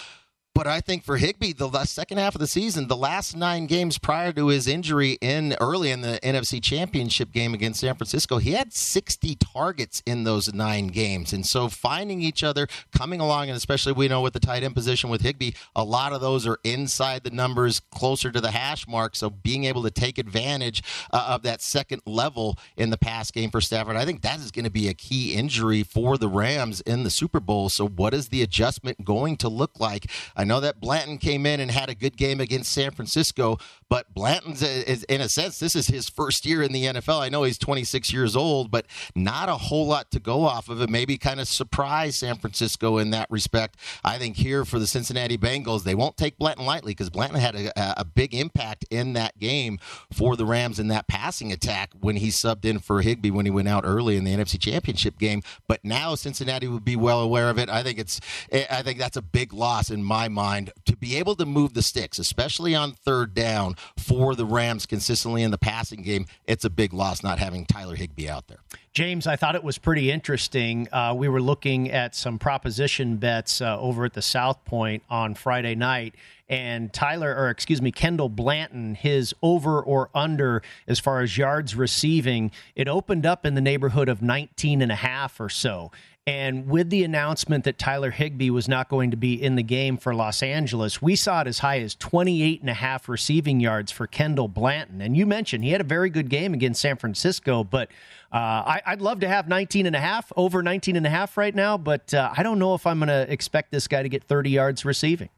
But 0.56 0.68
I 0.68 0.82
think 0.82 1.06
for 1.06 1.16
Higbee, 1.16 1.54
the 1.54 1.86
second 1.86 2.18
half 2.18 2.36
of 2.36 2.42
the 2.42 2.48
season, 2.48 2.88
the 2.88 2.98
last 2.98 3.34
nine 3.38 3.66
games 3.66 3.98
prior 3.98 4.34
to 4.34 4.48
his 4.48 4.68
injury 4.68 5.18
in 5.22 5.56
early 5.62 5.90
in 5.90 6.02
the 6.02 6.20
NFC 6.22 6.62
Championship 6.62 7.32
game 7.32 7.54
against 7.54 7.80
San 7.80 7.96
Francisco, 7.96 8.40
he 8.40 8.52
had 8.52 8.74
60 8.74 9.36
targets 9.36 10.04
in 10.06 10.26
those 10.26 10.54
nine 10.54 10.88
games. 10.88 11.32
And 11.32 11.46
so 11.46 11.70
finding 11.70 12.22
each 12.22 12.44
other, 12.44 12.68
coming 12.92 13.22
along, 13.22 13.48
and 13.48 13.56
especially 13.56 13.94
we 13.94 14.10
know 14.10 14.22
with 14.22 14.34
the 14.34 14.40
tight 14.42 14.64
end 14.64 14.76
position 14.76 15.10
with 15.10 15.22
Higbee, 15.22 15.52
a 15.78 15.84
lot 15.86 16.12
of 16.12 16.20
those 16.20 16.46
are 16.46 16.60
inside 16.66 17.24
the 17.24 17.30
numbers, 17.30 17.80
closer 17.80 18.30
to 18.30 18.42
the 18.42 18.52
hash 18.52 18.86
mark. 18.86 19.16
So 19.16 19.30
being 19.30 19.64
able 19.64 19.84
to 19.84 19.92
take 19.92 20.18
advantage 20.18 20.84
uh, 21.14 21.26
of 21.30 21.44
that 21.44 21.62
second 21.62 22.02
level 22.06 22.58
in 22.76 22.90
the 22.90 22.98
pass 22.98 23.32
game 23.32 23.50
for 23.50 23.62
Stafford, 23.62 23.96
I 23.96 24.04
think 24.04 24.24
that 24.24 24.40
is 24.40 24.52
going 24.52 24.66
to 24.66 24.72
be 24.72 24.90
a 24.90 24.94
key 24.94 25.36
injury 25.36 25.84
for 25.84 26.18
the 26.18 26.28
Rams 26.28 26.82
in 26.82 27.04
the 27.04 27.10
Super 27.10 27.40
Bowl. 27.40 27.70
So 27.70 27.88
what 27.88 28.14
is 28.14 28.28
the 28.28 28.42
adjustment 28.42 29.06
going 29.06 29.38
to 29.38 29.48
look 29.48 29.80
like? 29.80 30.12
I 30.36 30.49
know 30.50 30.60
that 30.60 30.82
Blanton 30.82 31.18
came 31.20 31.46
in 31.46 31.62
and 31.62 31.72
had 31.72 31.90
a 31.90 31.96
good 31.96 32.18
game 32.18 32.42
against 32.42 32.72
San 32.72 32.92
Francisco, 32.92 33.58
but 33.90 34.14
Blanton's 34.14 34.62
is, 34.62 35.04
in 35.04 35.20
a 35.20 35.28
sense 35.28 35.60
this 35.60 35.76
is 35.76 35.88
his 35.88 36.08
first 36.08 36.46
year 36.46 36.62
in 36.62 36.72
the 36.72 36.86
NFL. 36.86 37.20
I 37.20 37.30
know 37.30 37.44
he's 37.44 37.58
26 37.58 38.14
years 38.14 38.36
old, 38.36 38.70
but 38.70 38.86
not 39.16 39.50
a 39.50 39.56
whole 39.56 39.88
lot 39.88 40.12
to 40.12 40.20
go 40.20 40.44
off 40.44 40.70
of 40.70 40.82
it. 40.82 40.90
Maybe 40.90 41.18
kind 41.18 41.40
of 41.40 41.48
surprise 41.48 42.18
San 42.18 42.38
Francisco 42.38 42.98
in 42.98 43.10
that 43.12 43.30
respect. 43.30 43.78
I 44.04 44.18
think 44.18 44.38
here 44.38 44.64
for 44.64 44.80
the 44.80 44.88
Cincinnati 44.88 45.38
Bengals, 45.38 45.84
they 45.84 45.96
won't 45.96 46.18
take 46.18 46.38
Blanton 46.38 46.66
lightly 46.66 46.92
because 46.92 47.10
Blanton 47.10 47.40
had 47.40 47.56
a, 47.56 48.02
a 48.02 48.06
big 48.06 48.34
impact 48.34 48.86
in 48.90 49.14
that 49.14 49.40
game 49.40 49.80
for 50.12 50.36
the 50.36 50.46
Rams 50.46 50.80
in 50.80 50.88
that 50.90 51.08
passing 51.08 51.52
attack 51.52 51.92
when 52.00 52.18
he 52.18 52.28
subbed 52.28 52.66
in 52.66 52.80
for 52.80 53.02
Higbee 53.02 53.32
when 53.32 53.46
he 53.46 53.52
went 53.52 53.68
out 53.68 53.84
early 53.86 54.16
in 54.16 54.24
the 54.24 54.36
NFC 54.36 54.60
Championship 54.60 55.18
game. 55.18 55.42
But 55.68 55.84
now 55.84 56.16
Cincinnati 56.16 56.68
would 56.68 56.86
be 56.86 56.96
well 56.96 57.22
aware 57.22 57.50
of 57.50 57.58
it. 57.58 57.70
I 57.70 57.82
think 57.82 57.98
it's 57.98 58.20
eh, 58.52 58.66
I 58.70 58.84
think 58.84 59.00
that's 59.00 59.18
a 59.18 59.22
big 59.22 59.52
loss 59.54 59.90
in 59.90 60.04
my 60.04 60.28
mind 60.28 60.72
to 60.86 60.96
be 60.96 61.18
able 61.18 61.36
to 61.36 61.46
move 61.46 61.74
the 61.74 61.82
sticks, 61.82 62.20
especially 62.20 62.76
on 62.76 62.92
third 62.92 63.34
down 63.34 63.76
for 63.98 64.36
the 64.36 64.46
Rams 64.46 64.86
consistently 64.86 65.44
in 65.44 65.52
the 65.52 65.58
passing 65.58 66.02
game. 66.02 66.26
It's 66.46 66.66
a 66.66 66.70
big 66.70 66.94
loss 66.94 67.24
not 67.24 67.40
having 67.40 67.66
Tyler 67.66 67.96
Higbee 67.96 68.30
out 68.30 68.48
there. 68.48 68.60
James, 68.92 69.28
I 69.28 69.36
thought 69.36 69.56
it 69.56 69.64
was 69.64 69.78
pretty 69.78 70.12
interesting. 70.12 70.88
Uh, 70.92 71.14
we 71.16 71.28
were 71.30 71.42
looking 71.42 71.92
at 71.92 72.16
some 72.16 72.40
proposition 72.40 73.18
bets 73.18 73.62
uh, 73.62 73.80
over 73.80 74.06
at 74.06 74.14
the 74.14 74.22
South 74.22 74.66
Point 74.66 75.04
on 75.10 75.36
Friday 75.36 75.76
night, 75.76 76.16
and 76.50 76.92
Tyler, 76.92 77.36
or 77.36 77.50
excuse 77.50 77.82
me, 77.82 77.92
Kendall 77.92 78.30
Blanton, 78.30 78.96
his 78.96 79.36
over 79.44 79.80
or 79.80 80.10
under 80.16 80.64
as 80.88 81.00
far 81.00 81.22
as 81.22 81.38
yards 81.38 81.76
receiving, 81.76 82.52
it 82.76 82.88
opened 82.88 83.26
up 83.26 83.46
in 83.46 83.54
the 83.54 83.62
neighborhood 83.62 84.10
of 84.10 84.22
19 84.24 84.82
and 84.82 84.92
a 84.92 84.96
half 84.96 85.40
or 85.40 85.50
so. 85.50 85.92
And 86.28 86.68
with 86.68 86.92
the 86.92 87.04
announcement 87.04 87.64
that 87.64 87.80
Tyler 87.80 88.12
Higbee 88.12 88.52
was 88.52 88.68
not 88.68 88.88
going 88.88 89.10
to 89.10 89.18
be 89.18 89.42
in 89.42 89.56
the 89.56 89.64
game 89.64 89.98
for 89.98 90.14
Los 90.14 90.44
Angeles, 90.44 91.02
we 91.02 91.16
saw 91.16 91.42
it 91.42 91.48
as 91.48 91.60
high 91.60 91.80
as 91.80 91.96
28 91.96 92.62
and 92.62 92.70
a 92.70 92.74
half 92.74 93.10
receiving 93.10 93.60
yards 93.60 93.92
for 93.92 94.06
Kendall 94.06 94.48
Blanton. 94.48 95.02
And 95.02 95.18
you 95.18 95.26
mentioned 95.26 95.64
he 95.64 95.72
had 95.72 95.82
a 95.82 95.86
very 95.86 96.12
good 96.12 96.30
game 96.30 96.54
against 96.54 96.82
San 96.82 96.98
Francisco, 96.98 97.64
but 97.64 97.90
uh, 98.32 98.38
I, 98.86 98.92
would 98.92 99.02
love 99.02 99.22
to 99.22 99.28
have 99.28 99.48
19 99.48 99.88
and 99.88 99.96
a 99.96 100.00
half, 100.00 100.32
over 100.36 100.62
19 100.62 100.96
and 100.96 101.06
a 101.08 101.10
half 101.10 101.36
right 101.36 101.56
now, 101.56 101.80
but 101.80 102.14
uh, 102.14 102.32
I 102.38 102.44
don't 102.44 102.60
know 102.60 102.76
if 102.76 102.86
I'm 102.86 103.00
going 103.00 103.08
to 103.08 103.32
expect 103.32 103.72
this 103.72 103.88
guy 103.88 104.04
to 104.04 104.10
get 104.10 104.24
30 104.24 104.52
yards 104.52 104.86
receiving. 104.86 105.30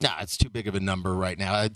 No, 0.00 0.10
it's 0.20 0.36
too 0.36 0.50
big 0.50 0.68
of 0.68 0.74
a 0.74 0.80
number 0.80 1.14
right 1.14 1.38
now. 1.38 1.54
I, 1.54 1.70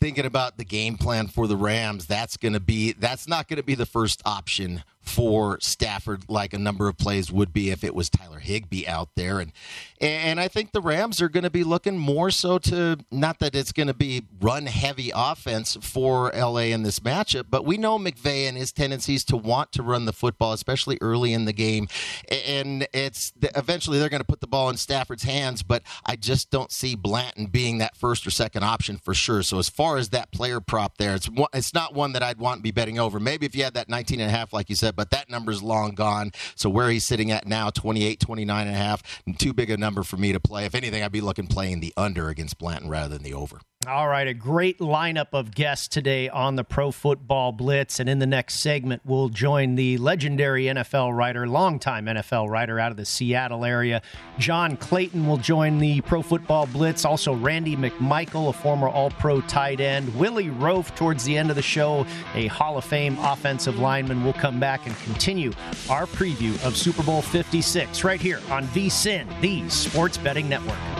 thinking 0.00 0.26
about 0.26 0.58
the 0.58 0.64
game 0.64 0.96
plan 0.96 1.28
for 1.28 1.46
the 1.46 1.56
Rams, 1.56 2.06
that's 2.06 2.36
going 2.36 2.52
to 2.52 2.60
be 2.60 2.92
that's 2.92 3.26
not 3.26 3.48
going 3.48 3.56
to 3.56 3.62
be 3.62 3.74
the 3.74 3.86
first 3.86 4.20
option 4.26 4.84
for 5.02 5.58
Stafford, 5.60 6.24
like 6.28 6.52
a 6.52 6.58
number 6.58 6.88
of 6.88 6.96
plays 6.96 7.32
would 7.32 7.52
be 7.52 7.70
if 7.70 7.82
it 7.82 7.94
was 7.94 8.10
Tyler 8.10 8.38
Higbee 8.38 8.86
out 8.86 9.08
there. 9.16 9.40
And 9.40 9.52
and 10.00 10.40
I 10.40 10.48
think 10.48 10.72
the 10.72 10.80
Rams 10.80 11.20
are 11.20 11.28
going 11.28 11.44
to 11.44 11.50
be 11.50 11.64
looking 11.64 11.98
more 11.98 12.30
so 12.30 12.58
to 12.58 12.98
not 13.10 13.38
that 13.40 13.54
it's 13.54 13.72
going 13.72 13.88
to 13.88 13.94
be 13.94 14.22
run 14.40 14.66
heavy 14.66 15.10
offense 15.14 15.76
for 15.80 16.30
LA 16.34 16.70
in 16.70 16.82
this 16.82 17.00
matchup, 17.00 17.46
but 17.50 17.64
we 17.64 17.76
know 17.76 17.98
McVay 17.98 18.48
and 18.48 18.56
his 18.56 18.72
tendencies 18.72 19.24
to 19.24 19.36
want 19.36 19.72
to 19.72 19.82
run 19.82 20.04
the 20.04 20.12
football, 20.12 20.52
especially 20.52 20.98
early 21.00 21.32
in 21.32 21.44
the 21.44 21.52
game. 21.52 21.88
And 22.46 22.86
it's 22.92 23.32
eventually 23.54 23.98
they're 23.98 24.08
going 24.08 24.20
to 24.20 24.26
put 24.26 24.40
the 24.40 24.46
ball 24.46 24.70
in 24.70 24.76
Stafford's 24.76 25.24
hands, 25.24 25.62
but 25.62 25.82
I 26.06 26.16
just 26.16 26.50
don't 26.50 26.72
see 26.72 26.94
Blanton 26.94 27.46
being 27.46 27.78
that 27.78 27.96
first 27.96 28.26
or 28.26 28.30
second 28.30 28.64
option 28.64 28.96
for 28.96 29.14
sure. 29.14 29.42
So 29.42 29.58
as 29.58 29.68
far 29.68 29.96
as 29.96 30.10
that 30.10 30.30
player 30.30 30.60
prop 30.60 30.98
there, 30.98 31.14
it's 31.14 31.28
it's 31.52 31.74
not 31.74 31.94
one 31.94 32.12
that 32.12 32.22
I'd 32.22 32.38
want 32.38 32.58
to 32.58 32.62
be 32.62 32.70
betting 32.70 32.98
over. 32.98 33.18
Maybe 33.18 33.46
if 33.46 33.54
you 33.54 33.64
had 33.64 33.74
that 33.74 33.88
19 33.88 34.20
and 34.20 34.30
a 34.30 34.32
half, 34.32 34.52
like 34.52 34.68
you 34.68 34.76
said 34.76 34.89
but 34.96 35.10
that 35.10 35.30
number's 35.30 35.62
long 35.62 35.94
gone. 35.94 36.32
So 36.54 36.68
where 36.70 36.90
he's 36.90 37.04
sitting 37.04 37.30
at 37.30 37.46
now, 37.46 37.70
28, 37.70 38.20
29 38.20 38.66
and 38.66 38.74
a 38.74 38.78
half, 38.78 39.02
too 39.38 39.52
big 39.52 39.70
a 39.70 39.76
number 39.76 40.02
for 40.02 40.16
me 40.16 40.32
to 40.32 40.40
play. 40.40 40.64
If 40.64 40.74
anything, 40.74 41.02
I'd 41.02 41.12
be 41.12 41.20
looking 41.20 41.46
playing 41.46 41.80
the 41.80 41.92
under 41.96 42.28
against 42.28 42.58
Blanton 42.58 42.88
rather 42.88 43.14
than 43.14 43.22
the 43.22 43.34
over. 43.34 43.60
All 43.88 44.08
right, 44.08 44.28
a 44.28 44.34
great 44.34 44.78
lineup 44.80 45.28
of 45.32 45.54
guests 45.54 45.88
today 45.88 46.28
on 46.28 46.54
the 46.54 46.64
Pro 46.64 46.90
Football 46.90 47.52
Blitz. 47.52 47.98
And 47.98 48.10
in 48.10 48.18
the 48.18 48.26
next 48.26 48.56
segment, 48.56 49.00
we'll 49.06 49.30
join 49.30 49.74
the 49.74 49.96
legendary 49.96 50.64
NFL 50.64 51.16
writer, 51.16 51.48
longtime 51.48 52.04
NFL 52.04 52.50
writer 52.50 52.78
out 52.78 52.90
of 52.90 52.98
the 52.98 53.06
Seattle 53.06 53.64
area. 53.64 54.02
John 54.38 54.76
Clayton 54.76 55.26
will 55.26 55.38
join 55.38 55.78
the 55.78 56.02
Pro 56.02 56.20
Football 56.20 56.66
Blitz. 56.66 57.06
Also, 57.06 57.32
Randy 57.32 57.74
McMichael, 57.74 58.50
a 58.50 58.52
former 58.52 58.86
All 58.86 59.12
Pro 59.12 59.40
tight 59.40 59.80
end. 59.80 60.14
Willie 60.14 60.50
Roaf, 60.50 60.94
towards 60.94 61.24
the 61.24 61.38
end 61.38 61.48
of 61.48 61.56
the 61.56 61.62
show, 61.62 62.04
a 62.34 62.48
Hall 62.48 62.76
of 62.76 62.84
Fame 62.84 63.16
offensive 63.20 63.78
lineman. 63.78 64.22
We'll 64.22 64.34
come 64.34 64.60
back 64.60 64.86
and 64.86 64.94
continue 64.98 65.52
our 65.88 66.04
preview 66.04 66.52
of 66.66 66.76
Super 66.76 67.02
Bowl 67.02 67.22
56 67.22 68.04
right 68.04 68.20
here 68.20 68.42
on 68.50 68.66
VSIN, 68.66 69.26
the 69.40 69.66
Sports 69.70 70.18
Betting 70.18 70.50
Network. 70.50 70.99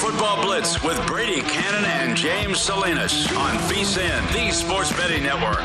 Football 0.00 0.42
Blitz 0.42 0.82
with 0.82 1.06
Brady 1.06 1.42
Cannon 1.42 1.84
and 1.84 2.16
James 2.16 2.58
Salinas 2.58 3.30
on 3.32 3.54
VSIN, 3.68 4.32
the 4.32 4.50
Sports 4.50 4.90
Betting 4.92 5.22
Network. 5.22 5.60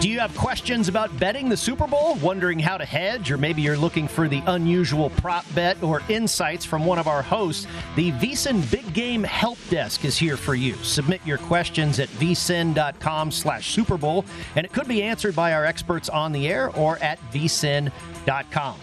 Do 0.00 0.08
you 0.08 0.20
have 0.20 0.34
questions 0.34 0.88
about 0.88 1.16
betting 1.18 1.50
the 1.50 1.56
Super 1.56 1.86
Bowl? 1.86 2.14
Wondering 2.14 2.58
how 2.58 2.78
to 2.78 2.86
hedge? 2.86 3.30
Or 3.30 3.36
maybe 3.36 3.60
you're 3.60 3.76
looking 3.76 4.08
for 4.08 4.26
the 4.26 4.42
unusual 4.46 5.10
prop 5.10 5.44
bet 5.54 5.82
or 5.82 6.00
insights 6.08 6.64
from 6.64 6.86
one 6.86 6.98
of 6.98 7.06
our 7.06 7.20
hosts? 7.20 7.66
The 7.94 8.12
VSIN 8.12 8.70
Big 8.70 8.94
Game 8.94 9.24
Help 9.24 9.58
Desk 9.68 10.02
is 10.06 10.16
here 10.16 10.38
for 10.38 10.54
you. 10.54 10.74
Submit 10.76 11.20
your 11.26 11.38
questions 11.38 11.98
at 12.00 12.08
vsin.com 12.08 13.30
slash 13.32 13.74
Super 13.74 13.98
Bowl, 13.98 14.24
and 14.56 14.64
it 14.64 14.72
could 14.72 14.88
be 14.88 15.02
answered 15.02 15.36
by 15.36 15.52
our 15.52 15.66
experts 15.66 16.08
on 16.08 16.32
the 16.32 16.48
air 16.48 16.70
or 16.74 16.96
at 17.00 17.18
vsin.com. 17.32 18.76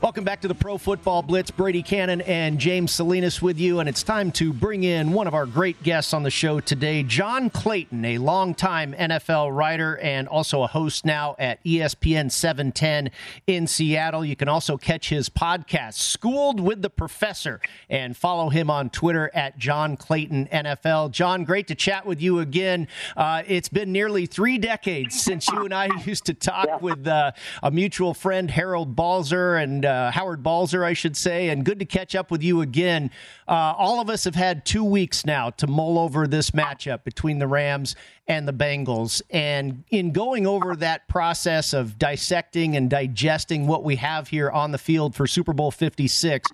Welcome 0.00 0.22
back 0.22 0.42
to 0.42 0.48
the 0.48 0.54
Pro 0.54 0.78
Football 0.78 1.22
Blitz. 1.22 1.50
Brady 1.50 1.82
Cannon 1.82 2.20
and 2.20 2.60
James 2.60 2.92
Salinas 2.92 3.42
with 3.42 3.58
you, 3.58 3.80
and 3.80 3.88
it's 3.88 4.04
time 4.04 4.30
to 4.32 4.52
bring 4.52 4.84
in 4.84 5.12
one 5.12 5.26
of 5.26 5.34
our 5.34 5.44
great 5.44 5.82
guests 5.82 6.14
on 6.14 6.22
the 6.22 6.30
show 6.30 6.60
today, 6.60 7.02
John 7.02 7.50
Clayton, 7.50 8.04
a 8.04 8.18
longtime 8.18 8.92
NFL 8.92 9.54
writer 9.56 9.98
and 9.98 10.28
also 10.28 10.62
a 10.62 10.68
host 10.68 11.04
now 11.04 11.34
at 11.40 11.62
ESPN 11.64 12.30
710 12.30 13.10
in 13.48 13.66
Seattle. 13.66 14.24
You 14.24 14.36
can 14.36 14.46
also 14.46 14.76
catch 14.76 15.08
his 15.08 15.28
podcast, 15.28 15.94
Schooled 15.94 16.60
with 16.60 16.80
the 16.80 16.90
Professor, 16.90 17.60
and 17.90 18.16
follow 18.16 18.50
him 18.50 18.70
on 18.70 18.90
Twitter 18.90 19.32
at 19.34 19.58
John 19.58 19.96
Clayton 19.96 20.46
NFL. 20.52 21.10
John, 21.10 21.42
great 21.42 21.66
to 21.66 21.74
chat 21.74 22.06
with 22.06 22.22
you 22.22 22.38
again. 22.38 22.86
Uh, 23.16 23.42
it's 23.48 23.68
been 23.68 23.90
nearly 23.90 24.26
three 24.26 24.58
decades 24.58 25.20
since 25.20 25.48
you 25.48 25.64
and 25.64 25.74
I 25.74 25.88
used 26.04 26.26
to 26.26 26.34
talk 26.34 26.80
with 26.80 27.04
uh, 27.08 27.32
a 27.64 27.72
mutual 27.72 28.14
friend, 28.14 28.48
Harold 28.48 28.94
Balzer, 28.94 29.56
and 29.56 29.87
uh, 29.88 30.10
Howard 30.10 30.42
Balzer, 30.42 30.84
I 30.84 30.92
should 30.92 31.16
say, 31.16 31.48
and 31.48 31.64
good 31.64 31.78
to 31.78 31.84
catch 31.84 32.14
up 32.14 32.30
with 32.30 32.42
you 32.42 32.60
again. 32.60 33.10
Uh, 33.48 33.74
all 33.76 34.00
of 34.00 34.10
us 34.10 34.24
have 34.24 34.34
had 34.34 34.64
two 34.64 34.84
weeks 34.84 35.24
now 35.24 35.50
to 35.50 35.66
mull 35.66 35.98
over 35.98 36.26
this 36.26 36.52
matchup 36.52 37.02
between 37.04 37.38
the 37.38 37.46
Rams 37.46 37.96
and 38.26 38.46
the 38.46 38.52
Bengals. 38.52 39.22
And 39.30 39.84
in 39.90 40.12
going 40.12 40.46
over 40.46 40.76
that 40.76 41.08
process 41.08 41.72
of 41.72 41.98
dissecting 41.98 42.76
and 42.76 42.90
digesting 42.90 43.66
what 43.66 43.82
we 43.82 43.96
have 43.96 44.28
here 44.28 44.50
on 44.50 44.70
the 44.70 44.78
field 44.78 45.14
for 45.14 45.26
Super 45.26 45.52
Bowl 45.52 45.70
56, 45.70 46.48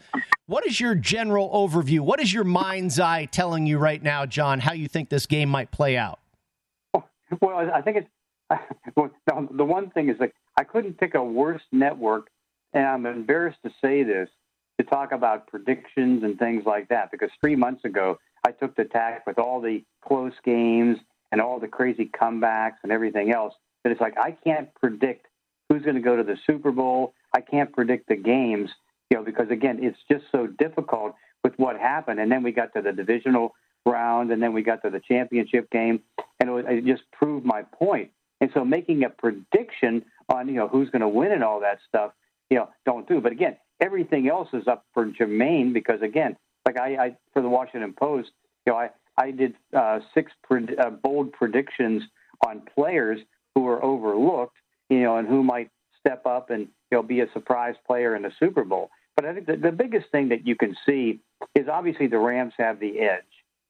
what 0.46 0.66
is 0.66 0.80
your 0.80 0.94
general 0.94 1.50
overview? 1.50 2.00
What 2.00 2.20
is 2.20 2.32
your 2.32 2.44
mind's 2.44 3.00
eye 3.00 3.26
telling 3.26 3.66
you 3.66 3.78
right 3.78 4.02
now, 4.02 4.24
John, 4.24 4.60
how 4.60 4.72
you 4.72 4.88
think 4.88 5.08
this 5.08 5.26
game 5.26 5.48
might 5.48 5.70
play 5.70 5.96
out? 5.96 6.20
Well, 7.40 7.70
I 7.74 7.80
think 7.80 7.96
it's 7.96 8.08
well, 8.96 9.10
the 9.50 9.64
one 9.64 9.90
thing 9.90 10.08
is 10.08 10.16
like 10.20 10.34
I 10.56 10.64
couldn't 10.64 10.98
pick 10.98 11.14
a 11.14 11.22
worse 11.22 11.62
network 11.72 12.28
and 12.74 12.86
I'm 12.86 13.06
embarrassed 13.06 13.58
to 13.64 13.70
say 13.80 14.02
this, 14.02 14.28
to 14.78 14.84
talk 14.84 15.12
about 15.12 15.46
predictions 15.46 16.24
and 16.24 16.38
things 16.38 16.64
like 16.66 16.88
that, 16.88 17.10
because 17.10 17.30
three 17.40 17.56
months 17.56 17.84
ago, 17.84 18.18
I 18.46 18.50
took 18.50 18.76
the 18.76 18.84
tack 18.84 19.26
with 19.26 19.38
all 19.38 19.60
the 19.60 19.84
close 20.06 20.32
games 20.44 20.98
and 21.32 21.40
all 21.40 21.58
the 21.58 21.68
crazy 21.68 22.10
comebacks 22.20 22.76
and 22.82 22.92
everything 22.92 23.32
else. 23.32 23.54
That 23.84 23.90
it's 23.90 24.00
like, 24.00 24.18
I 24.18 24.32
can't 24.44 24.74
predict 24.74 25.26
who's 25.68 25.82
going 25.82 25.94
to 25.94 26.02
go 26.02 26.16
to 26.16 26.24
the 26.24 26.36
Super 26.46 26.72
Bowl. 26.72 27.14
I 27.34 27.40
can't 27.40 27.72
predict 27.72 28.08
the 28.08 28.16
games, 28.16 28.70
you 29.10 29.16
know, 29.16 29.24
because 29.24 29.50
again, 29.50 29.78
it's 29.80 29.98
just 30.10 30.24
so 30.32 30.46
difficult 30.46 31.14
with 31.42 31.54
what 31.56 31.78
happened. 31.78 32.18
And 32.18 32.30
then 32.30 32.42
we 32.42 32.52
got 32.52 32.74
to 32.74 32.82
the 32.82 32.92
divisional 32.92 33.54
round, 33.86 34.32
and 34.32 34.42
then 34.42 34.52
we 34.52 34.62
got 34.62 34.82
to 34.82 34.90
the 34.90 35.00
championship 35.00 35.70
game, 35.70 36.00
and 36.40 36.48
it, 36.48 36.52
was, 36.52 36.64
it 36.68 36.84
just 36.84 37.02
proved 37.12 37.44
my 37.44 37.62
point. 37.62 38.10
And 38.40 38.50
so, 38.52 38.64
making 38.64 39.04
a 39.04 39.10
prediction 39.10 40.04
on 40.28 40.48
you 40.48 40.54
know 40.54 40.68
who's 40.68 40.90
going 40.90 41.02
to 41.02 41.08
win 41.08 41.32
and 41.32 41.44
all 41.44 41.60
that 41.60 41.78
stuff 41.88 42.12
you 42.50 42.58
know, 42.58 42.68
don't 42.84 43.08
do. 43.08 43.20
But 43.20 43.32
again, 43.32 43.56
everything 43.80 44.28
else 44.28 44.48
is 44.52 44.66
up 44.68 44.84
for 44.92 45.06
Jermaine 45.06 45.72
because 45.72 46.02
again, 46.02 46.36
like 46.66 46.78
I, 46.78 46.96
I 46.96 47.16
for 47.32 47.42
the 47.42 47.48
Washington 47.48 47.92
Post, 47.92 48.30
you 48.66 48.72
know, 48.72 48.78
I 48.78 48.90
I 49.16 49.30
did 49.30 49.54
uh, 49.76 50.00
six 50.12 50.32
pre- 50.42 50.76
uh, 50.76 50.90
bold 50.90 51.32
predictions 51.32 52.02
on 52.46 52.62
players 52.74 53.20
who 53.54 53.66
are 53.68 53.82
overlooked, 53.84 54.56
you 54.90 55.02
know, 55.02 55.16
and 55.16 55.28
who 55.28 55.42
might 55.42 55.70
step 56.00 56.26
up 56.26 56.50
and 56.50 56.62
you 56.90 56.98
know 56.98 57.02
be 57.02 57.20
a 57.20 57.30
surprise 57.32 57.74
player 57.86 58.16
in 58.16 58.22
the 58.22 58.32
Super 58.38 58.64
Bowl. 58.64 58.90
But 59.16 59.26
I 59.26 59.34
think 59.34 59.46
the, 59.46 59.56
the 59.56 59.72
biggest 59.72 60.10
thing 60.10 60.30
that 60.30 60.46
you 60.46 60.56
can 60.56 60.76
see 60.86 61.20
is 61.54 61.68
obviously 61.68 62.08
the 62.08 62.18
Rams 62.18 62.54
have 62.58 62.80
the 62.80 63.00
edge, 63.00 63.22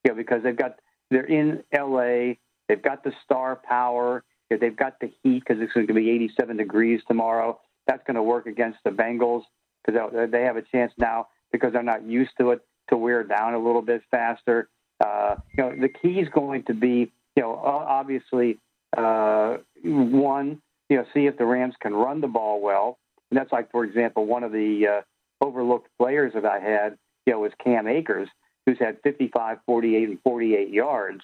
you 0.05 0.13
know, 0.13 0.17
because 0.17 0.43
they've 0.43 0.57
got 0.57 0.77
they're 1.11 1.25
in 1.25 1.63
L.A. 1.73 2.39
They've 2.69 2.83
got 2.83 3.05
the 3.05 3.13
star 3.25 3.57
power. 3.57 4.25
They've 4.49 4.77
got 4.77 5.01
the 5.01 5.13
heat 5.23 5.43
because 5.47 5.63
it's 5.63 5.73
going 5.73 5.87
to 5.89 5.95
be 5.95 6.11
87 6.11 6.57
degrees 6.57 7.01
tomorrow. 7.09 7.61
That's 7.87 8.03
going 8.07 8.17
to 8.17 8.23
work 8.23 8.47
against 8.47 8.79
the 8.85 8.91
Bengals 8.91 9.43
because 9.85 10.11
they 10.31 10.43
have 10.43 10.57
a 10.57 10.63
chance 10.63 10.93
now 10.97 11.29
because 11.53 11.73
they're 11.73 11.83
not 11.83 12.05
used 12.05 12.33
to 12.39 12.51
it 12.51 12.61
to 12.89 12.97
wear 12.97 13.23
down 13.23 13.55
a 13.55 13.59
little 13.59 13.83
bit 13.83 14.03
faster. 14.11 14.69
Uh, 15.05 15.37
you 15.57 15.65
know, 15.65 15.75
the 15.81 15.89
key 15.89 16.21
is 16.21 16.29
going 16.31 16.63
to 16.65 16.75
be, 16.75 17.13
you 17.37 17.43
know, 17.43 17.55
obviously, 17.55 18.59
uh, 18.97 19.57
one, 19.83 20.61
you 20.89 20.97
know, 20.97 21.05
see 21.15 21.27
if 21.27 21.37
the 21.37 21.45
Rams 21.45 21.75
can 21.81 21.95
run 21.95 22.21
the 22.21 22.29
ball 22.29 22.61
well. 22.61 22.99
And 23.31 23.39
that's 23.39 23.53
like, 23.53 23.71
for 23.71 23.85
example, 23.85 24.27
one 24.27 24.45
of 24.45 24.53
the 24.53 24.87
uh, 24.87 25.45
overlooked 25.45 25.89
players 25.99 26.33
that 26.35 26.45
I 26.45 26.61
had, 26.61 26.97
you 27.27 27.33
know, 27.33 27.41
was 27.41 27.53
Cam 27.63 27.89
Akers, 27.89 28.29
who's 28.67 28.79
had 28.79 28.99
55, 29.03 29.59
48, 29.67 30.09
and 30.09 30.19
48 30.23 30.69
yards. 30.71 31.21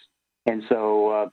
And 0.46 0.62
so, 0.68 1.08
uh, 1.08 1.28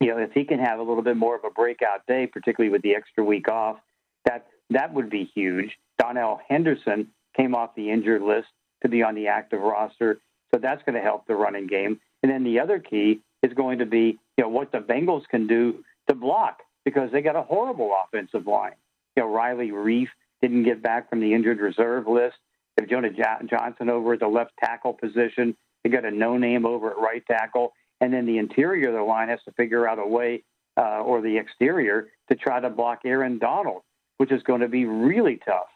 you 0.00 0.08
know, 0.08 0.18
if 0.18 0.32
he 0.32 0.44
can 0.44 0.60
have 0.60 0.78
a 0.78 0.82
little 0.82 1.02
bit 1.02 1.16
more 1.16 1.36
of 1.36 1.44
a 1.44 1.50
breakout 1.50 2.06
day, 2.06 2.26
particularly 2.26 2.70
with 2.70 2.82
the 2.82 2.94
extra 2.94 3.24
week 3.24 3.48
off, 3.48 3.78
that 4.24 4.46
that 4.70 4.92
would 4.94 5.10
be 5.10 5.30
huge. 5.34 5.78
Darrell 5.98 6.40
Henderson 6.48 7.08
came 7.36 7.54
off 7.54 7.74
the 7.74 7.90
injured 7.90 8.22
list 8.22 8.48
to 8.82 8.88
be 8.88 9.02
on 9.02 9.14
the 9.14 9.28
active 9.28 9.60
roster, 9.60 10.20
so 10.52 10.60
that's 10.60 10.82
going 10.84 10.94
to 10.94 11.00
help 11.00 11.26
the 11.26 11.34
running 11.34 11.66
game. 11.66 12.00
And 12.22 12.30
then 12.30 12.44
the 12.44 12.60
other 12.60 12.78
key 12.78 13.20
is 13.42 13.52
going 13.54 13.78
to 13.78 13.86
be, 13.86 14.18
you 14.36 14.44
know, 14.44 14.48
what 14.48 14.72
the 14.72 14.78
Bengals 14.78 15.26
can 15.28 15.46
do 15.46 15.84
to 16.08 16.14
block 16.14 16.60
because 16.84 17.10
they 17.12 17.22
got 17.22 17.36
a 17.36 17.42
horrible 17.42 17.94
offensive 18.04 18.46
line. 18.46 18.74
You 19.16 19.22
know, 19.22 19.28
Riley 19.30 19.70
Reiff 19.70 20.08
didn't 20.40 20.64
get 20.64 20.82
back 20.82 21.10
from 21.10 21.20
the 21.20 21.34
injured 21.34 21.60
reserve 21.60 22.06
list. 22.06 22.36
They 22.76 22.82
have 22.82 22.90
Jonah 22.90 23.10
Johnson 23.48 23.90
over 23.90 24.14
at 24.14 24.20
the 24.20 24.28
left 24.28 24.52
tackle 24.62 24.94
position. 24.94 25.56
They 25.82 25.90
got 25.90 26.04
a 26.04 26.10
no 26.10 26.36
name 26.36 26.66
over 26.66 26.90
at 26.90 26.98
right 26.98 27.24
tackle. 27.26 27.72
And 28.00 28.12
then 28.12 28.26
the 28.26 28.38
interior 28.38 28.88
of 28.88 28.94
the 28.94 29.02
line 29.02 29.28
has 29.28 29.40
to 29.44 29.52
figure 29.52 29.88
out 29.88 29.98
a 29.98 30.06
way, 30.06 30.44
uh, 30.76 31.00
or 31.00 31.20
the 31.20 31.36
exterior, 31.36 32.08
to 32.30 32.36
try 32.36 32.60
to 32.60 32.70
block 32.70 33.00
Aaron 33.04 33.38
Donald 33.38 33.82
which 34.18 34.30
is 34.30 34.42
going 34.42 34.60
to 34.60 34.68
be 34.68 34.84
really 34.84 35.40
tough. 35.44 35.68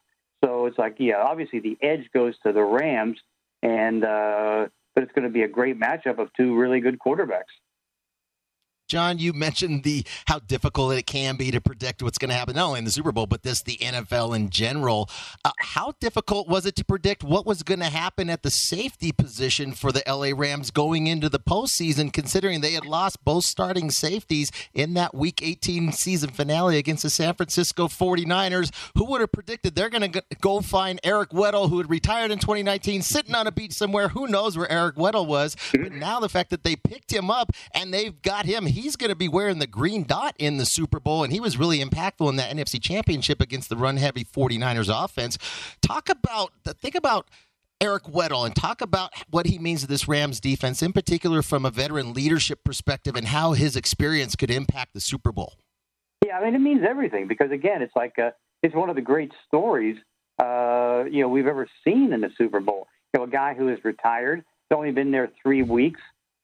So 0.45 0.67
it's 0.67 0.79
like, 0.79 0.97
yeah, 0.99 1.23
obviously 1.23 1.61
the 1.61 1.79
edge 1.81 2.11
goes 2.13 2.35
to 2.45 2.53
the 2.53 2.63
Rams, 2.63 3.19
and 3.63 4.05
uh, 4.05 4.67
but 4.95 5.05
it's 5.05 5.13
going 5.13 5.25
to 5.25 5.31
be 5.31 5.43
a 5.43 5.49
great 5.49 5.79
matchup 5.79 6.19
of 6.19 6.29
two 6.37 6.57
really 6.57 6.81
good 6.81 6.99
quarterbacks. 6.99 7.55
John, 8.93 9.19
you 9.19 9.33
mentioned 9.33 9.85
the 9.85 10.05
how 10.27 10.41
difficult 10.41 10.93
it 10.93 11.07
can 11.07 11.37
be 11.37 11.51
to 11.51 11.63
predict 11.63 12.03
what's 12.03 12.19
going 12.19 12.29
to 12.29 12.35
happen 12.35 12.57
not 12.57 12.67
only 12.67 12.81
in 12.81 12.85
the 12.85 12.91
Super 12.91 13.11
Bowl 13.11 13.27
but 13.27 13.43
this 13.43 13.63
the 13.63 13.79
NFL 13.79 14.37
in 14.37 14.51
general. 14.51 15.09
Uh, 15.47 15.53
how 15.61 15.95
difficult 15.99 16.47
was 16.47 16.67
it 16.67 16.77
to 16.77 16.85
predict 16.85 17.25
what 17.25 17.47
was 17.47 17.63
going 17.63 17.81
to 17.81 17.87
happen 17.87 18.29
at 18.29 18.43
the 18.43 18.51
safety 18.51 19.11
position 19.11 19.73
for 19.73 19.93
the 19.93 20.03
LA 20.07 20.39
Rams 20.39 20.71
going 20.71 21.07
into 21.07 21.31
the 21.31 21.39
postseason, 21.41 22.13
considering 22.13 22.61
they 22.61 22.73
had 22.73 22.85
lost 22.85 23.25
both 23.25 23.45
starting 23.45 23.91
safeties 23.91 24.53
in 24.75 24.93
that 24.93 25.15
Week 25.15 25.41
18 25.43 25.93
season 25.93 26.29
finale 26.29 26.77
against 26.77 27.03
the 27.03 27.09
San 27.09 27.33
Francisco 27.33 27.89
49ers? 27.89 28.75
Who 28.95 29.07
would 29.07 29.23
have 29.23 29.33
predicted 29.33 29.75
they're 29.75 29.89
going 29.89 30.13
to 30.13 30.23
go 30.43 30.61
find 30.61 31.01
Eric 31.03 31.31
Weddle, 31.31 31.71
who 31.71 31.79
had 31.79 31.89
retired 31.89 32.31
in 32.31 32.41
2019, 32.41 33.01
sitting 33.01 33.35
on 33.35 33.47
a 33.47 33.53
beach 33.53 33.73
somewhere? 33.73 34.09
Who 34.09 34.27
knows 34.27 34.59
where 34.59 34.71
Eric 34.71 34.97
Weddle 34.97 35.27
was? 35.27 35.57
But 35.73 35.93
now 35.93 36.21
the 36.21 36.29
fact 36.29 36.51
that 36.51 36.63
they 36.63 36.77
picked 36.77 37.11
him 37.11 37.31
up 37.31 37.53
and 37.73 37.95
they've 37.95 38.21
got 38.21 38.45
him, 38.45 38.67
he 38.67 38.82
he's 38.83 38.97
going 38.97 39.11
to 39.11 39.17
be 39.17 39.29
wearing 39.29 39.59
the 39.59 39.67
green 39.67 40.05
dot 40.05 40.35
in 40.39 40.57
the 40.57 40.67
Super 40.67 41.01
Bowl, 41.01 41.23
and 41.25 41.33
he 41.33 41.41
was 41.41 41.57
really 41.57 41.79
impactful 41.79 42.29
in 42.29 42.37
that 42.37 42.55
NFC 42.55 42.83
Championship 42.83 43.41
against 43.41 43.69
the 43.69 43.77
run 43.77 43.97
heavy 43.97 44.25
49ers 44.25 44.91
offense. 44.93 45.39
Talk 45.81 46.09
about, 46.09 46.53
think 46.65 46.95
about 46.95 47.29
Eric 47.81 48.05
Weddle 48.05 48.45
and 48.45 48.55
talk 48.55 48.81
about 48.81 49.13
what 49.31 49.47
he 49.47 49.59
means 49.59 49.83
to 49.83 49.87
this 49.87 50.09
Rams 50.09 50.41
defense, 50.41 50.83
in 50.83 50.93
particular 50.93 51.43
from 51.43 51.65
a 51.65 51.71
veteran 51.71 52.13
leadership 52.13 52.65
perspective, 52.65 53.17
and 53.17 53.29
how 53.29 53.53
his 53.53 53.77
experience 53.77 54.37
could 54.37 54.51
impact 54.51 54.95
the 54.95 55.01
Super 55.01 55.33
Bowl. 55.33 55.55
Yeah, 56.25 56.39
I 56.39 56.45
mean, 56.45 56.55
it 56.55 56.61
means 56.61 56.83
everything 56.89 57.27
because, 57.27 57.51
again, 57.51 57.83
it's 57.83 57.97
like 57.97 58.15
a, 58.19 58.27
uh, 58.27 58.31
it's 58.63 58.75
one 58.77 58.89
of 58.89 58.95
the 58.95 59.03
great 59.03 59.33
stories 59.49 59.97
uh, 60.39 61.05
you 61.11 61.21
know 61.21 61.29
we've 61.29 61.47
ever 61.47 61.69
seen 61.85 62.13
in 62.13 62.21
the 62.21 62.31
Super 62.39 62.61
Bowl. 62.61 62.87
You 63.13 63.21
know, 63.21 63.25
a 63.25 63.29
guy 63.29 63.55
who 63.55 63.69
is 63.69 63.79
retired, 63.85 64.45
only 64.73 64.91
been 64.91 65.11
there 65.11 65.31
three 65.43 65.63
weeks, 65.63 66.01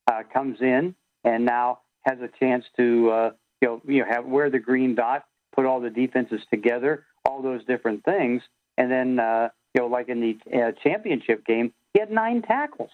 uh, 0.07 0.23
comes 0.33 0.59
in 0.61 0.95
and 1.25 1.45
now 1.45 1.81
has 2.09 2.19
a 2.21 2.29
chance 2.39 2.65
to 2.77 3.11
uh, 3.11 3.31
you 3.61 3.69
know 3.69 3.83
you 3.87 4.01
know 4.01 4.07
have 4.09 4.27
wear 4.27 4.51
the 4.51 4.59
green 4.59 4.95
dot, 4.95 5.25
put 5.55 5.67
all 5.67 5.81
the 5.81 5.91
defenses 5.91 6.41
together, 6.53 7.05
all 7.25 7.43
those 7.43 7.65
different 7.67 8.05
things, 8.05 8.43
and 8.77 8.91
then 8.91 9.19
uh, 9.19 9.49
you 9.75 9.83
know 9.83 9.89
like 9.89 10.09
in 10.09 10.21
the 10.21 10.39
uh, 10.57 10.73
championship 10.83 11.45
game, 11.45 11.73
he 11.93 12.01
had 12.01 12.11
nine 12.11 12.43
tackles, 12.43 12.91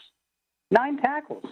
nine 0.71 0.97
tackles, 0.97 1.45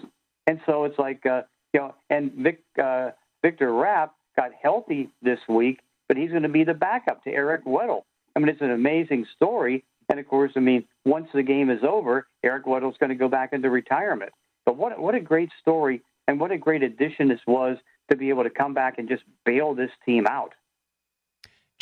and 0.47 0.61
so 0.67 0.85
it's 0.85 0.99
like 0.99 1.25
uh, 1.27 1.43
you 1.73 1.81
know, 1.81 1.95
and 2.11 2.33
Vic, 2.33 2.63
uh, 2.83 3.11
Victor 3.43 3.73
Rapp 3.73 4.15
got 4.37 4.51
healthy 4.61 5.09
this 5.23 5.39
week, 5.49 5.81
but 6.09 6.17
he's 6.17 6.31
going 6.31 6.43
to 6.43 6.49
be 6.49 6.65
the 6.65 6.75
backup 6.75 7.23
to 7.25 7.31
Eric 7.31 7.65
Weddle. 7.65 8.03
I 8.35 8.39
mean, 8.39 8.49
it's 8.49 8.61
an 8.61 8.71
amazing 8.71 9.27
story. 9.37 9.85
And 10.09 10.19
of 10.19 10.27
course, 10.27 10.53
I 10.57 10.61
mean, 10.61 10.85
once 11.05 11.29
the 11.33 11.43
game 11.43 11.71
is 11.71 11.83
over, 11.83 12.27
Eric 12.43 12.67
Weddle's 12.67 12.97
going 12.99 13.11
to 13.11 13.17
go 13.17 13.29
back 13.29 13.53
into 13.53 13.71
retirement. 13.71 14.33
But 14.67 14.77
what 14.77 14.99
what 15.01 15.15
a 15.15 15.21
great 15.21 15.51
story 15.61 16.03
and 16.29 16.41
what 16.41 16.51
a 16.51 16.59
great 16.59 16.83
addition 16.83 17.29
this 17.29 17.41
was 17.47 17.79
to 18.11 18.17
be 18.17 18.29
able 18.29 18.45
to 18.45 18.51
come 18.51 18.75
back 18.75 18.99
and 18.99 19.09
just 19.09 19.23
bail 19.45 19.75
this 19.75 19.91
team 20.05 20.27
out. 20.27 20.53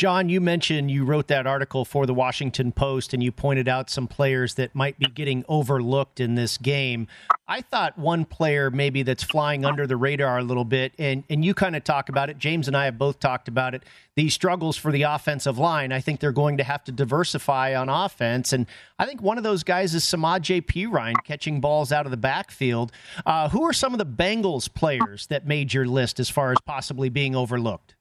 John, 0.00 0.30
you 0.30 0.40
mentioned 0.40 0.90
you 0.90 1.04
wrote 1.04 1.28
that 1.28 1.46
article 1.46 1.84
for 1.84 2.06
the 2.06 2.14
Washington 2.14 2.72
Post 2.72 3.12
and 3.12 3.22
you 3.22 3.30
pointed 3.30 3.68
out 3.68 3.90
some 3.90 4.06
players 4.08 4.54
that 4.54 4.74
might 4.74 4.98
be 4.98 5.04
getting 5.04 5.44
overlooked 5.46 6.20
in 6.20 6.36
this 6.36 6.56
game. 6.56 7.06
I 7.46 7.60
thought 7.60 7.98
one 7.98 8.24
player 8.24 8.70
maybe 8.70 9.02
that's 9.02 9.22
flying 9.22 9.62
under 9.62 9.86
the 9.86 9.98
radar 9.98 10.38
a 10.38 10.42
little 10.42 10.64
bit, 10.64 10.94
and, 10.98 11.22
and 11.28 11.44
you 11.44 11.52
kind 11.52 11.76
of 11.76 11.84
talk 11.84 12.08
about 12.08 12.30
it. 12.30 12.38
James 12.38 12.66
and 12.66 12.74
I 12.74 12.86
have 12.86 12.96
both 12.96 13.20
talked 13.20 13.46
about 13.46 13.74
it. 13.74 13.82
These 14.16 14.32
struggles 14.32 14.78
for 14.78 14.90
the 14.90 15.02
offensive 15.02 15.58
line. 15.58 15.92
I 15.92 16.00
think 16.00 16.20
they're 16.20 16.32
going 16.32 16.56
to 16.56 16.64
have 16.64 16.82
to 16.84 16.92
diversify 16.92 17.74
on 17.74 17.90
offense. 17.90 18.54
And 18.54 18.68
I 18.98 19.04
think 19.04 19.20
one 19.20 19.36
of 19.36 19.44
those 19.44 19.62
guys 19.64 19.94
is 19.94 20.02
Samaje 20.04 20.62
Perine 20.62 21.22
catching 21.26 21.60
balls 21.60 21.92
out 21.92 22.06
of 22.06 22.10
the 22.10 22.16
backfield. 22.16 22.90
Uh, 23.26 23.50
who 23.50 23.64
are 23.64 23.74
some 23.74 23.92
of 23.92 23.98
the 23.98 24.06
Bengals 24.06 24.72
players 24.72 25.26
that 25.26 25.46
made 25.46 25.74
your 25.74 25.84
list 25.84 26.18
as 26.18 26.30
far 26.30 26.52
as 26.52 26.58
possibly 26.64 27.10
being 27.10 27.36
overlooked? 27.36 27.96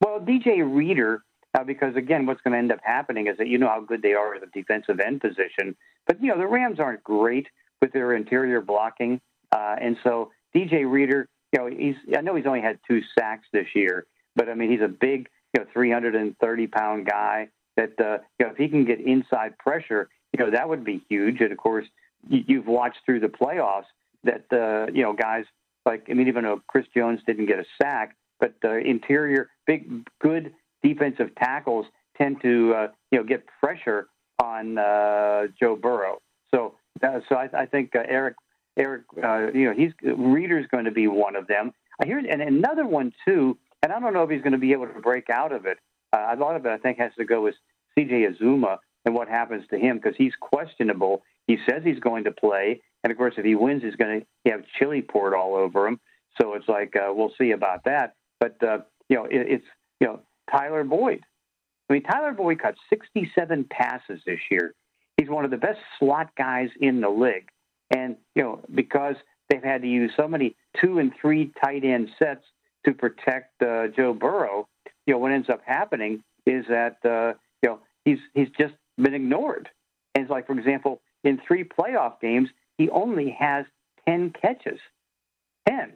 Well, 0.00 0.20
DJ 0.20 0.62
Reader, 0.64 1.22
uh, 1.56 1.64
because 1.64 1.96
again, 1.96 2.26
what's 2.26 2.40
going 2.42 2.52
to 2.52 2.58
end 2.58 2.72
up 2.72 2.80
happening 2.82 3.26
is 3.26 3.36
that 3.38 3.48
you 3.48 3.58
know 3.58 3.68
how 3.68 3.80
good 3.80 4.02
they 4.02 4.14
are 4.14 4.34
at 4.34 4.40
the 4.40 4.48
defensive 4.52 5.00
end 5.00 5.20
position, 5.20 5.76
but 6.06 6.20
you 6.22 6.28
know 6.28 6.38
the 6.38 6.46
Rams 6.46 6.80
aren't 6.80 7.02
great 7.02 7.46
with 7.80 7.92
their 7.92 8.14
interior 8.14 8.60
blocking, 8.60 9.20
uh, 9.52 9.76
and 9.80 9.96
so 10.02 10.30
DJ 10.54 10.90
Reader, 10.90 11.28
you 11.52 11.58
know, 11.58 11.66
he's 11.66 11.96
I 12.16 12.20
know 12.20 12.34
he's 12.34 12.46
only 12.46 12.60
had 12.60 12.78
two 12.88 13.00
sacks 13.18 13.46
this 13.52 13.66
year, 13.74 14.06
but 14.36 14.48
I 14.48 14.54
mean 14.54 14.70
he's 14.70 14.80
a 14.80 14.88
big, 14.88 15.28
you 15.54 15.60
know, 15.60 15.66
330 15.72 16.66
pound 16.68 17.06
guy. 17.06 17.48
That 17.76 17.92
uh, 17.98 18.18
you 18.38 18.46
know, 18.46 18.52
if 18.52 18.56
he 18.56 18.68
can 18.68 18.84
get 18.84 19.00
inside 19.00 19.58
pressure, 19.58 20.08
you 20.32 20.44
know, 20.44 20.50
that 20.50 20.68
would 20.68 20.84
be 20.84 21.04
huge. 21.08 21.40
And 21.40 21.50
of 21.50 21.58
course, 21.58 21.86
you've 22.28 22.66
watched 22.66 22.98
through 23.04 23.20
the 23.20 23.28
playoffs 23.28 23.84
that 24.24 24.44
uh, 24.52 24.90
you 24.92 25.02
know 25.02 25.12
guys 25.12 25.44
like 25.86 26.06
I 26.10 26.14
mean 26.14 26.28
even 26.28 26.44
though 26.44 26.60
Chris 26.66 26.86
Jones 26.96 27.20
didn't 27.26 27.46
get 27.46 27.58
a 27.58 27.64
sack, 27.80 28.16
but 28.44 28.54
the 28.60 28.76
interior, 28.76 29.48
big, 29.66 30.06
good 30.20 30.52
defensive 30.82 31.34
tackles 31.36 31.86
tend 32.18 32.42
to 32.42 32.74
uh, 32.74 32.88
you 33.10 33.18
know 33.18 33.24
get 33.24 33.42
pressure 33.58 34.08
on 34.42 34.76
uh, 34.76 35.46
Joe 35.58 35.76
Burrow. 35.76 36.18
So 36.54 36.74
uh, 37.02 37.20
so 37.28 37.36
I, 37.36 37.48
I 37.56 37.66
think 37.66 37.96
uh, 37.96 38.02
Eric 38.06 38.34
Eric 38.76 39.04
uh, 39.22 39.46
you 39.54 39.64
know 39.64 39.72
he's 39.74 39.92
Reader's 40.02 40.66
going 40.70 40.84
to 40.84 40.90
be 40.90 41.06
one 41.06 41.36
of 41.36 41.46
them. 41.46 41.72
I 42.02 42.04
hear 42.04 42.18
and 42.18 42.42
another 42.42 42.86
one 42.86 43.14
too, 43.26 43.56
and 43.82 43.90
I 43.90 43.98
don't 43.98 44.12
know 44.12 44.24
if 44.24 44.30
he's 44.30 44.42
going 44.42 44.52
to 44.52 44.58
be 44.58 44.72
able 44.72 44.88
to 44.88 45.00
break 45.00 45.30
out 45.30 45.52
of 45.52 45.64
it. 45.64 45.78
Uh, 46.12 46.34
a 46.34 46.36
lot 46.36 46.54
of 46.54 46.66
it 46.66 46.68
I 46.68 46.76
think 46.76 46.98
has 46.98 47.12
to 47.16 47.24
go 47.24 47.40
with 47.40 47.54
C.J. 47.94 48.26
Uzomah 48.26 48.76
and 49.06 49.14
what 49.14 49.28
happens 49.28 49.64
to 49.70 49.78
him 49.78 49.96
because 49.96 50.16
he's 50.18 50.34
questionable. 50.38 51.22
He 51.46 51.56
says 51.66 51.80
he's 51.82 52.00
going 52.00 52.24
to 52.24 52.30
play, 52.30 52.82
and 53.02 53.10
of 53.10 53.16
course 53.16 53.34
if 53.38 53.44
he 53.46 53.54
wins, 53.54 53.82
he's 53.82 53.96
going 53.96 54.20
to 54.20 54.50
have 54.50 54.64
chili 54.78 55.00
poured 55.00 55.32
all 55.32 55.54
over 55.54 55.86
him. 55.86 55.98
So 56.38 56.54
it's 56.54 56.68
like 56.68 56.94
uh, 56.94 57.10
we'll 57.14 57.32
see 57.38 57.52
about 57.52 57.84
that. 57.84 58.16
But 58.40 58.62
uh, 58.62 58.78
you 59.08 59.16
know, 59.16 59.24
it, 59.24 59.46
it's 59.48 59.64
you 60.00 60.06
know 60.06 60.20
Tyler 60.50 60.84
Boyd. 60.84 61.20
I 61.88 61.92
mean, 61.92 62.02
Tyler 62.02 62.32
Boyd 62.32 62.60
caught 62.60 62.74
67 62.90 63.66
passes 63.70 64.20
this 64.26 64.40
year. 64.50 64.74
He's 65.16 65.28
one 65.28 65.44
of 65.44 65.50
the 65.50 65.56
best 65.56 65.78
slot 65.98 66.30
guys 66.36 66.70
in 66.80 67.00
the 67.00 67.10
league, 67.10 67.48
and 67.94 68.16
you 68.34 68.42
know 68.42 68.60
because 68.74 69.16
they've 69.48 69.62
had 69.62 69.82
to 69.82 69.88
use 69.88 70.12
so 70.16 70.26
many 70.26 70.56
two 70.80 70.98
and 70.98 71.12
three 71.20 71.52
tight 71.62 71.84
end 71.84 72.10
sets 72.18 72.44
to 72.84 72.92
protect 72.92 73.62
uh, 73.62 73.88
Joe 73.88 74.12
Burrow. 74.12 74.68
You 75.06 75.14
know, 75.14 75.18
what 75.18 75.32
ends 75.32 75.48
up 75.48 75.60
happening 75.64 76.22
is 76.46 76.64
that 76.68 76.96
uh, 77.04 77.34
you 77.62 77.70
know 77.70 77.80
he's 78.04 78.18
he's 78.34 78.48
just 78.58 78.74
been 78.98 79.14
ignored. 79.14 79.68
And 80.14 80.22
it's 80.22 80.30
like, 80.30 80.46
for 80.46 80.58
example, 80.58 81.00
in 81.24 81.40
three 81.46 81.64
playoff 81.64 82.20
games, 82.20 82.48
he 82.78 82.88
only 82.90 83.36
has 83.38 83.66
10 84.08 84.32
catches. 84.40 84.78
10. 85.68 85.92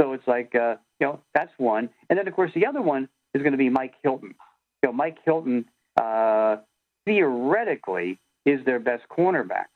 So 0.00 0.12
it's 0.12 0.26
like, 0.26 0.54
uh, 0.54 0.76
you 1.00 1.06
know, 1.06 1.20
that's 1.34 1.52
one. 1.58 1.90
And 2.08 2.18
then, 2.18 2.28
of 2.28 2.34
course, 2.34 2.52
the 2.54 2.66
other 2.66 2.82
one 2.82 3.08
is 3.34 3.42
going 3.42 3.52
to 3.52 3.58
be 3.58 3.68
Mike 3.68 3.94
Hilton. 4.02 4.34
You 4.82 4.88
know, 4.88 4.92
Mike 4.92 5.18
Hilton 5.24 5.66
uh, 6.00 6.56
theoretically 7.04 8.18
is 8.44 8.64
their 8.64 8.78
best 8.78 9.04
cornerback. 9.10 9.66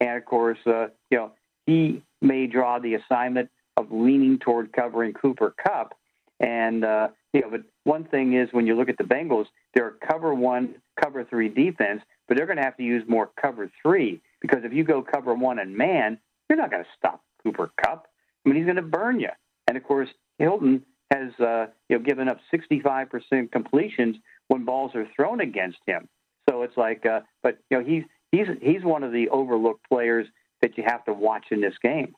And 0.00 0.16
of 0.16 0.24
course, 0.24 0.58
uh, 0.66 0.88
you 1.10 1.18
know, 1.18 1.32
he 1.66 2.02
may 2.20 2.46
draw 2.46 2.78
the 2.78 2.94
assignment 2.94 3.50
of 3.76 3.90
leaning 3.90 4.38
toward 4.38 4.72
covering 4.72 5.12
Cooper 5.12 5.54
Kupp. 5.62 5.94
And, 6.40 6.84
uh, 6.84 7.08
you 7.32 7.40
know, 7.40 7.50
but 7.50 7.62
one 7.84 8.04
thing 8.04 8.34
is 8.34 8.48
when 8.52 8.66
you 8.66 8.76
look 8.76 8.88
at 8.88 8.98
the 8.98 9.04
Bengals, 9.04 9.46
they're 9.74 9.88
a 9.88 10.06
cover 10.06 10.34
one, 10.34 10.76
cover 11.02 11.24
three 11.24 11.48
defense, 11.48 12.02
but 12.26 12.36
they're 12.36 12.46
going 12.46 12.58
to 12.58 12.64
have 12.64 12.76
to 12.76 12.82
use 12.82 13.04
more 13.08 13.30
cover 13.40 13.70
three 13.82 14.20
because 14.40 14.60
if 14.64 14.72
you 14.72 14.84
go 14.84 15.02
cover 15.02 15.34
one 15.34 15.58
and 15.58 15.76
man, 15.76 16.18
you're 16.48 16.58
not 16.58 16.70
going 16.70 16.82
to 16.82 16.88
stop 16.96 17.22
Cooper 17.42 17.70
Kupp. 17.82 18.06
I 18.44 18.48
mean, 18.48 18.56
he's 18.56 18.66
going 18.66 18.76
to 18.76 18.82
burn 18.82 19.20
you. 19.20 19.30
And 19.68 19.76
of 19.76 19.84
course, 19.84 20.08
Hilton 20.38 20.82
has 21.12 21.30
uh, 21.38 21.66
you 21.88 21.98
know 21.98 22.04
given 22.04 22.28
up 22.28 22.38
65% 22.52 23.52
completions 23.52 24.16
when 24.48 24.64
balls 24.64 24.92
are 24.94 25.06
thrown 25.14 25.40
against 25.40 25.78
him. 25.86 26.08
So 26.48 26.62
it's 26.62 26.76
like, 26.76 27.06
uh, 27.06 27.20
but 27.42 27.58
you 27.70 27.78
know 27.78 27.84
he's 27.84 28.02
he's 28.32 28.46
he's 28.60 28.82
one 28.82 29.04
of 29.04 29.12
the 29.12 29.28
overlooked 29.28 29.86
players 29.88 30.26
that 30.62 30.76
you 30.76 30.84
have 30.86 31.04
to 31.04 31.12
watch 31.12 31.46
in 31.50 31.60
this 31.60 31.74
game. 31.82 32.14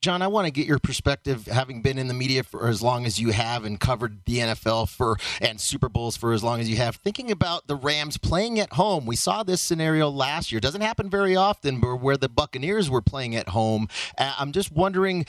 John, 0.00 0.22
I 0.22 0.28
want 0.28 0.46
to 0.46 0.52
get 0.52 0.68
your 0.68 0.78
perspective, 0.78 1.46
having 1.46 1.82
been 1.82 1.98
in 1.98 2.06
the 2.06 2.14
media 2.14 2.44
for 2.44 2.68
as 2.68 2.80
long 2.80 3.04
as 3.04 3.18
you 3.18 3.32
have 3.32 3.64
and 3.64 3.80
covered 3.80 4.24
the 4.26 4.38
NFL 4.38 4.88
for 4.88 5.16
and 5.40 5.60
Super 5.60 5.88
Bowls 5.88 6.16
for 6.16 6.32
as 6.32 6.44
long 6.44 6.60
as 6.60 6.70
you 6.70 6.76
have. 6.76 6.94
Thinking 6.94 7.32
about 7.32 7.66
the 7.66 7.74
Rams 7.74 8.16
playing 8.16 8.60
at 8.60 8.74
home, 8.74 9.06
we 9.06 9.16
saw 9.16 9.42
this 9.42 9.60
scenario 9.60 10.08
last 10.08 10.52
year. 10.52 10.60
Doesn't 10.60 10.82
happen 10.82 11.10
very 11.10 11.34
often, 11.34 11.80
but 11.80 11.96
where 11.96 12.16
the 12.16 12.28
Buccaneers 12.28 12.88
were 12.88 13.02
playing 13.02 13.34
at 13.34 13.48
home. 13.48 13.88
Uh, 14.16 14.34
I'm 14.38 14.52
just 14.52 14.70
wondering 14.70 15.26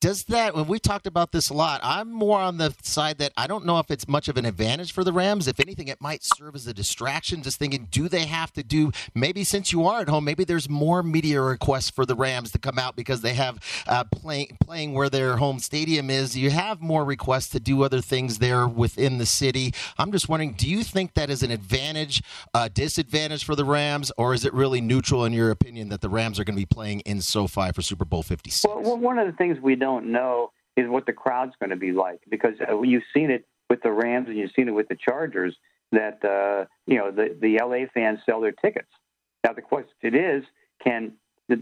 does 0.00 0.24
that 0.24 0.54
when 0.54 0.66
we 0.66 0.78
talked 0.78 1.06
about 1.06 1.32
this 1.32 1.50
a 1.50 1.54
lot 1.54 1.80
i'm 1.82 2.10
more 2.10 2.40
on 2.40 2.56
the 2.58 2.74
side 2.82 3.18
that 3.18 3.32
i 3.36 3.46
don't 3.46 3.64
know 3.64 3.78
if 3.78 3.90
it's 3.90 4.08
much 4.08 4.28
of 4.28 4.36
an 4.36 4.44
advantage 4.44 4.92
for 4.92 5.04
the 5.04 5.12
rams. 5.12 5.46
If 5.46 5.60
anything 5.60 5.88
it 5.88 6.00
might 6.00 6.22
serve 6.22 6.54
as 6.54 6.66
a 6.66 6.74
distraction. 6.74 7.42
Just 7.42 7.58
thinking 7.58 7.88
do 7.90 8.08
they 8.08 8.26
have 8.26 8.52
to 8.54 8.62
do 8.62 8.92
maybe 9.14 9.44
since 9.44 9.72
you 9.72 9.86
are 9.86 10.00
at 10.00 10.08
home 10.08 10.24
maybe 10.24 10.44
there's 10.44 10.68
more 10.68 11.02
media 11.02 11.40
requests 11.40 11.90
for 11.90 12.06
the 12.06 12.14
rams 12.14 12.50
to 12.52 12.58
come 12.58 12.78
out 12.78 12.96
because 12.96 13.20
they 13.20 13.34
have 13.34 13.58
uh, 13.86 14.04
playing 14.04 14.56
playing 14.60 14.92
where 14.94 15.08
their 15.08 15.36
home 15.36 15.58
stadium 15.58 16.10
is. 16.10 16.36
You 16.36 16.50
have 16.50 16.80
more 16.80 17.04
requests 17.04 17.50
to 17.50 17.60
do 17.60 17.82
other 17.82 18.00
things 18.00 18.38
there 18.38 18.66
within 18.66 19.18
the 19.18 19.26
city. 19.26 19.74
I'm 19.98 20.12
just 20.12 20.28
wondering 20.28 20.52
do 20.54 20.68
you 20.68 20.82
think 20.82 21.14
that 21.14 21.30
is 21.30 21.42
an 21.42 21.50
advantage 21.50 22.22
a 22.54 22.68
disadvantage 22.68 23.44
for 23.44 23.54
the 23.54 23.64
rams 23.64 24.10
or 24.16 24.34
is 24.34 24.44
it 24.44 24.52
really 24.52 24.80
neutral 24.80 25.24
in 25.24 25.32
your 25.32 25.50
opinion 25.50 25.88
that 25.90 26.00
the 26.00 26.08
rams 26.08 26.38
are 26.38 26.44
going 26.44 26.56
to 26.56 26.60
be 26.60 26.66
playing 26.66 27.00
in 27.00 27.20
sofi 27.20 27.70
for 27.72 27.82
super 27.82 28.04
bowl 28.04 28.22
56 28.22 28.64
well, 28.66 28.96
one 28.96 29.18
of 29.18 29.26
the 29.26 29.32
things 29.32 29.58
we 29.60 29.74
don't 29.74 29.89
don't 29.90 30.12
know 30.12 30.52
is 30.76 30.88
what 30.88 31.06
the 31.06 31.12
crowd's 31.12 31.52
going 31.60 31.70
to 31.70 31.76
be 31.76 31.92
like 31.92 32.20
because 32.30 32.54
uh, 32.68 32.80
you've 32.82 33.02
seen 33.14 33.30
it 33.30 33.46
with 33.68 33.82
the 33.82 33.90
Rams 33.90 34.28
and 34.28 34.36
you've 34.36 34.52
seen 34.54 34.68
it 34.68 34.72
with 34.72 34.88
the 34.88 34.96
Chargers 34.96 35.56
that 35.92 36.24
uh, 36.24 36.66
you 36.86 36.98
know 36.98 37.10
the 37.10 37.36
the 37.40 37.58
LA 37.62 37.86
fans 37.92 38.20
sell 38.24 38.40
their 38.40 38.52
tickets. 38.52 38.90
Now 39.44 39.52
the 39.52 39.62
question 39.62 40.14
is, 40.14 40.44
can 40.82 41.12
the, 41.48 41.56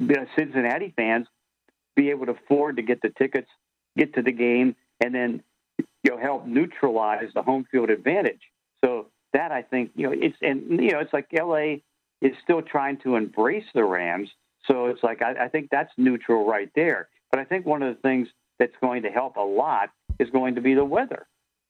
the 0.00 0.26
Cincinnati 0.38 0.92
fans 0.96 1.26
be 1.94 2.10
able 2.10 2.26
to 2.26 2.32
afford 2.32 2.76
to 2.76 2.82
get 2.82 3.02
the 3.02 3.10
tickets, 3.10 3.48
get 3.96 4.14
to 4.14 4.22
the 4.22 4.32
game, 4.32 4.76
and 5.02 5.14
then 5.14 5.42
you 5.78 6.10
know 6.10 6.18
help 6.18 6.46
neutralize 6.46 7.28
the 7.34 7.42
home 7.42 7.66
field 7.70 7.90
advantage? 7.90 8.40
So 8.84 9.06
that 9.32 9.52
I 9.52 9.62
think 9.62 9.90
you 9.94 10.06
know 10.06 10.14
it's 10.16 10.36
and 10.40 10.80
you 10.80 10.92
know 10.92 11.00
it's 11.00 11.12
like 11.12 11.28
LA 11.32 11.76
is 12.22 12.32
still 12.42 12.62
trying 12.62 12.98
to 12.98 13.16
embrace 13.16 13.66
the 13.74 13.84
Rams. 13.84 14.30
So 14.66 14.86
it's 14.86 15.02
like 15.02 15.22
I, 15.22 15.44
I 15.44 15.48
think 15.48 15.68
that's 15.70 15.92
neutral 15.96 16.46
right 16.46 16.70
there. 16.74 17.08
But 17.30 17.40
I 17.40 17.44
think 17.44 17.66
one 17.66 17.82
of 17.82 17.94
the 17.94 18.00
things 18.00 18.28
that's 18.58 18.74
going 18.80 19.02
to 19.02 19.10
help 19.10 19.36
a 19.36 19.40
lot 19.40 19.90
is 20.18 20.30
going 20.30 20.54
to 20.54 20.60
be 20.60 20.74
the 20.74 20.84
weather. 20.84 21.26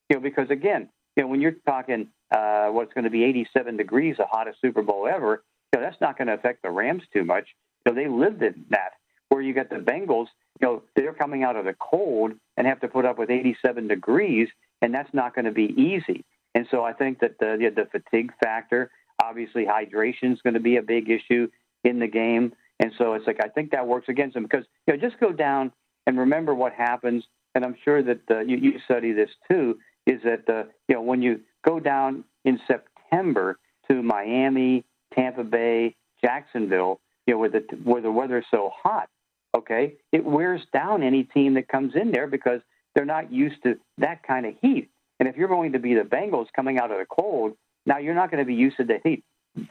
You 0.08 0.16
know, 0.16 0.22
because 0.22 0.50
again, 0.50 0.88
you 1.16 1.22
know, 1.22 1.28
when 1.28 1.40
you're 1.40 1.56
talking 1.66 2.08
uh, 2.30 2.68
what's 2.68 2.92
going 2.92 3.04
to 3.04 3.10
be 3.10 3.24
87 3.24 3.76
degrees, 3.76 4.16
the 4.18 4.26
hottest 4.30 4.60
Super 4.60 4.82
Bowl 4.82 5.08
ever, 5.08 5.42
you 5.72 5.80
know, 5.80 5.86
that's 5.86 6.00
not 6.00 6.16
going 6.16 6.28
to 6.28 6.34
affect 6.34 6.62
the 6.62 6.70
Rams 6.70 7.02
too 7.12 7.24
much. 7.24 7.48
You 7.84 7.92
know, 7.92 8.02
they 8.02 8.08
lived 8.08 8.42
in 8.42 8.66
that. 8.70 8.90
Where 9.28 9.42
you 9.42 9.54
got 9.54 9.70
the 9.70 9.76
Bengals, 9.76 10.28
you 10.60 10.68
know, 10.68 10.82
they're 10.94 11.12
coming 11.12 11.42
out 11.42 11.56
of 11.56 11.64
the 11.64 11.74
cold 11.74 12.32
and 12.56 12.66
have 12.66 12.78
to 12.80 12.88
put 12.88 13.04
up 13.04 13.18
with 13.18 13.28
87 13.28 13.88
degrees, 13.88 14.48
and 14.80 14.94
that's 14.94 15.12
not 15.12 15.34
going 15.34 15.46
to 15.46 15.50
be 15.50 15.74
easy. 15.76 16.24
And 16.54 16.66
so 16.70 16.84
I 16.84 16.92
think 16.92 17.18
that 17.20 17.38
the 17.40 17.72
the 17.74 17.86
fatigue 17.90 18.32
factor, 18.40 18.90
obviously 19.22 19.66
hydration 19.66 20.32
is 20.32 20.40
going 20.42 20.54
to 20.54 20.60
be 20.60 20.76
a 20.76 20.82
big 20.82 21.10
issue 21.10 21.48
in 21.82 21.98
the 21.98 22.06
game. 22.06 22.52
And 22.80 22.92
so 22.98 23.14
it's 23.14 23.26
like 23.26 23.40
I 23.42 23.48
think 23.48 23.70
that 23.70 23.86
works 23.86 24.08
against 24.08 24.34
them 24.34 24.42
because 24.42 24.64
you 24.86 24.94
know 24.94 25.00
just 25.00 25.18
go 25.20 25.32
down 25.32 25.72
and 26.06 26.18
remember 26.18 26.54
what 26.54 26.72
happens. 26.72 27.24
And 27.54 27.64
I'm 27.64 27.76
sure 27.84 28.02
that 28.02 28.20
uh, 28.30 28.40
you, 28.40 28.56
you 28.58 28.72
study 28.84 29.12
this 29.12 29.30
too. 29.50 29.78
Is 30.06 30.20
that 30.24 30.48
uh, 30.48 30.64
you 30.88 30.94
know 30.94 31.02
when 31.02 31.22
you 31.22 31.40
go 31.66 31.80
down 31.80 32.24
in 32.44 32.60
September 32.66 33.58
to 33.90 34.02
Miami, 34.02 34.84
Tampa 35.14 35.44
Bay, 35.44 35.96
Jacksonville, 36.22 37.00
you 37.26 37.34
know 37.34 37.38
where 37.38 37.48
the 37.48 37.64
where 37.82 38.02
the 38.02 38.12
weather's 38.12 38.44
so 38.50 38.70
hot, 38.82 39.08
okay, 39.56 39.94
it 40.12 40.24
wears 40.24 40.60
down 40.72 41.02
any 41.02 41.24
team 41.24 41.54
that 41.54 41.68
comes 41.68 41.94
in 41.94 42.12
there 42.12 42.26
because 42.26 42.60
they're 42.94 43.04
not 43.04 43.32
used 43.32 43.62
to 43.62 43.76
that 43.98 44.22
kind 44.22 44.46
of 44.46 44.54
heat. 44.60 44.90
And 45.18 45.28
if 45.28 45.36
you're 45.36 45.48
going 45.48 45.72
to 45.72 45.78
be 45.78 45.94
the 45.94 46.02
Bengals 46.02 46.46
coming 46.54 46.78
out 46.78 46.90
of 46.90 46.98
the 46.98 47.06
cold, 47.06 47.56
now 47.86 47.98
you're 47.98 48.14
not 48.14 48.30
going 48.30 48.42
to 48.42 48.46
be 48.46 48.54
used 48.54 48.76
to 48.76 48.84
the 48.84 48.98
heat 49.02 49.24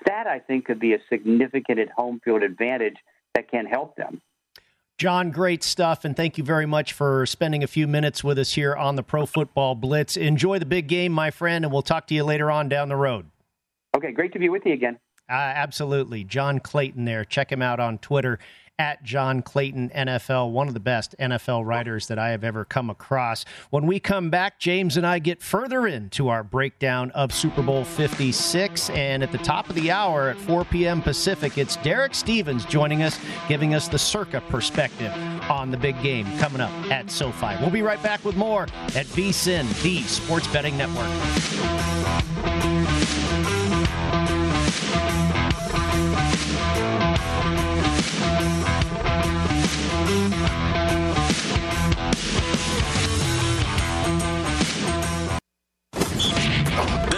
that 0.05 0.27
I 0.27 0.39
think 0.39 0.65
could 0.65 0.79
be 0.79 0.93
a 0.93 0.99
significant 1.09 1.89
home 1.95 2.19
field 2.23 2.43
advantage 2.43 2.97
that 3.33 3.49
can 3.49 3.65
help 3.65 3.95
them. 3.95 4.21
John, 4.97 5.31
great 5.31 5.61
stuff, 5.61 6.05
and 6.05 6.15
thank 6.15 6.37
you 6.37 6.43
very 6.43 6.65
much 6.65 6.93
for 6.93 7.25
spending 7.25 7.63
a 7.63 7.67
few 7.67 7.85
minutes 7.85 8.23
with 8.23 8.39
us 8.39 8.53
here 8.53 8.73
on 8.73 8.95
the 8.95 9.03
Pro 9.03 9.25
Football 9.25 9.75
Blitz. 9.75 10.15
Enjoy 10.15 10.57
the 10.57 10.65
big 10.65 10.87
game, 10.87 11.11
my 11.11 11.31
friend, 11.31 11.65
and 11.65 11.73
we'll 11.73 11.81
talk 11.81 12.07
to 12.07 12.13
you 12.13 12.23
later 12.23 12.49
on 12.49 12.69
down 12.69 12.87
the 12.87 12.95
road. 12.95 13.25
Okay, 13.95 14.13
great 14.13 14.31
to 14.33 14.39
be 14.39 14.47
with 14.47 14.65
you 14.65 14.71
again. 14.71 14.97
Uh, 15.29 15.33
absolutely. 15.33 16.23
John 16.23 16.59
Clayton 16.59 17.03
there. 17.03 17.25
Check 17.25 17.51
him 17.51 17.61
out 17.61 17.79
on 17.79 17.97
Twitter 17.97 18.39
at 18.77 19.03
John 19.03 19.41
Clayton 19.41 19.89
NFL, 19.95 20.51
one 20.51 20.67
of 20.67 20.73
the 20.73 20.79
best 20.79 21.15
NFL 21.19 21.65
writers 21.65 22.07
that 22.07 22.19
I 22.19 22.29
have 22.29 22.43
ever 22.43 22.65
come 22.65 22.89
across. 22.89 23.45
When 23.69 23.85
we 23.87 23.99
come 23.99 24.29
back, 24.29 24.59
James 24.59 24.97
and 24.97 25.05
I 25.05 25.19
get 25.19 25.41
further 25.41 25.87
into 25.87 26.29
our 26.29 26.43
breakdown 26.43 27.11
of 27.11 27.33
Super 27.33 27.61
Bowl 27.61 27.83
56. 27.83 28.89
And 28.91 29.23
at 29.23 29.31
the 29.31 29.37
top 29.37 29.69
of 29.69 29.75
the 29.75 29.91
hour 29.91 30.29
at 30.29 30.37
4 30.37 30.65
p.m. 30.65 31.01
Pacific, 31.01 31.57
it's 31.57 31.77
Derek 31.77 32.15
Stevens 32.15 32.65
joining 32.65 33.03
us, 33.03 33.19
giving 33.47 33.73
us 33.73 33.87
the 33.87 33.99
circa 33.99 34.41
perspective 34.49 35.11
on 35.49 35.71
the 35.71 35.77
big 35.77 36.01
game 36.01 36.25
coming 36.37 36.61
up 36.61 36.71
at 36.91 37.09
SoFi. 37.09 37.55
We'll 37.61 37.69
be 37.69 37.81
right 37.81 38.01
back 38.01 38.23
with 38.25 38.35
more 38.35 38.63
at 38.63 39.05
VSIN, 39.07 39.81
the 39.83 40.01
Sports 40.01 40.47
Betting 40.47 40.77
Network. 40.77 42.54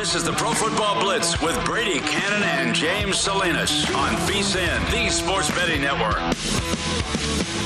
This 0.08 0.16
is 0.16 0.24
the 0.24 0.32
Pro 0.32 0.54
Football 0.54 1.02
Blitz 1.02 1.42
with 1.42 1.62
Brady 1.66 2.00
Cannon 2.00 2.42
and 2.42 2.74
James 2.74 3.20
Salinas 3.20 3.94
on 3.94 4.14
VSIN, 4.26 4.90
the 4.90 5.10
Sports 5.10 5.52
Betting 5.52 5.82
Network. 5.82 7.17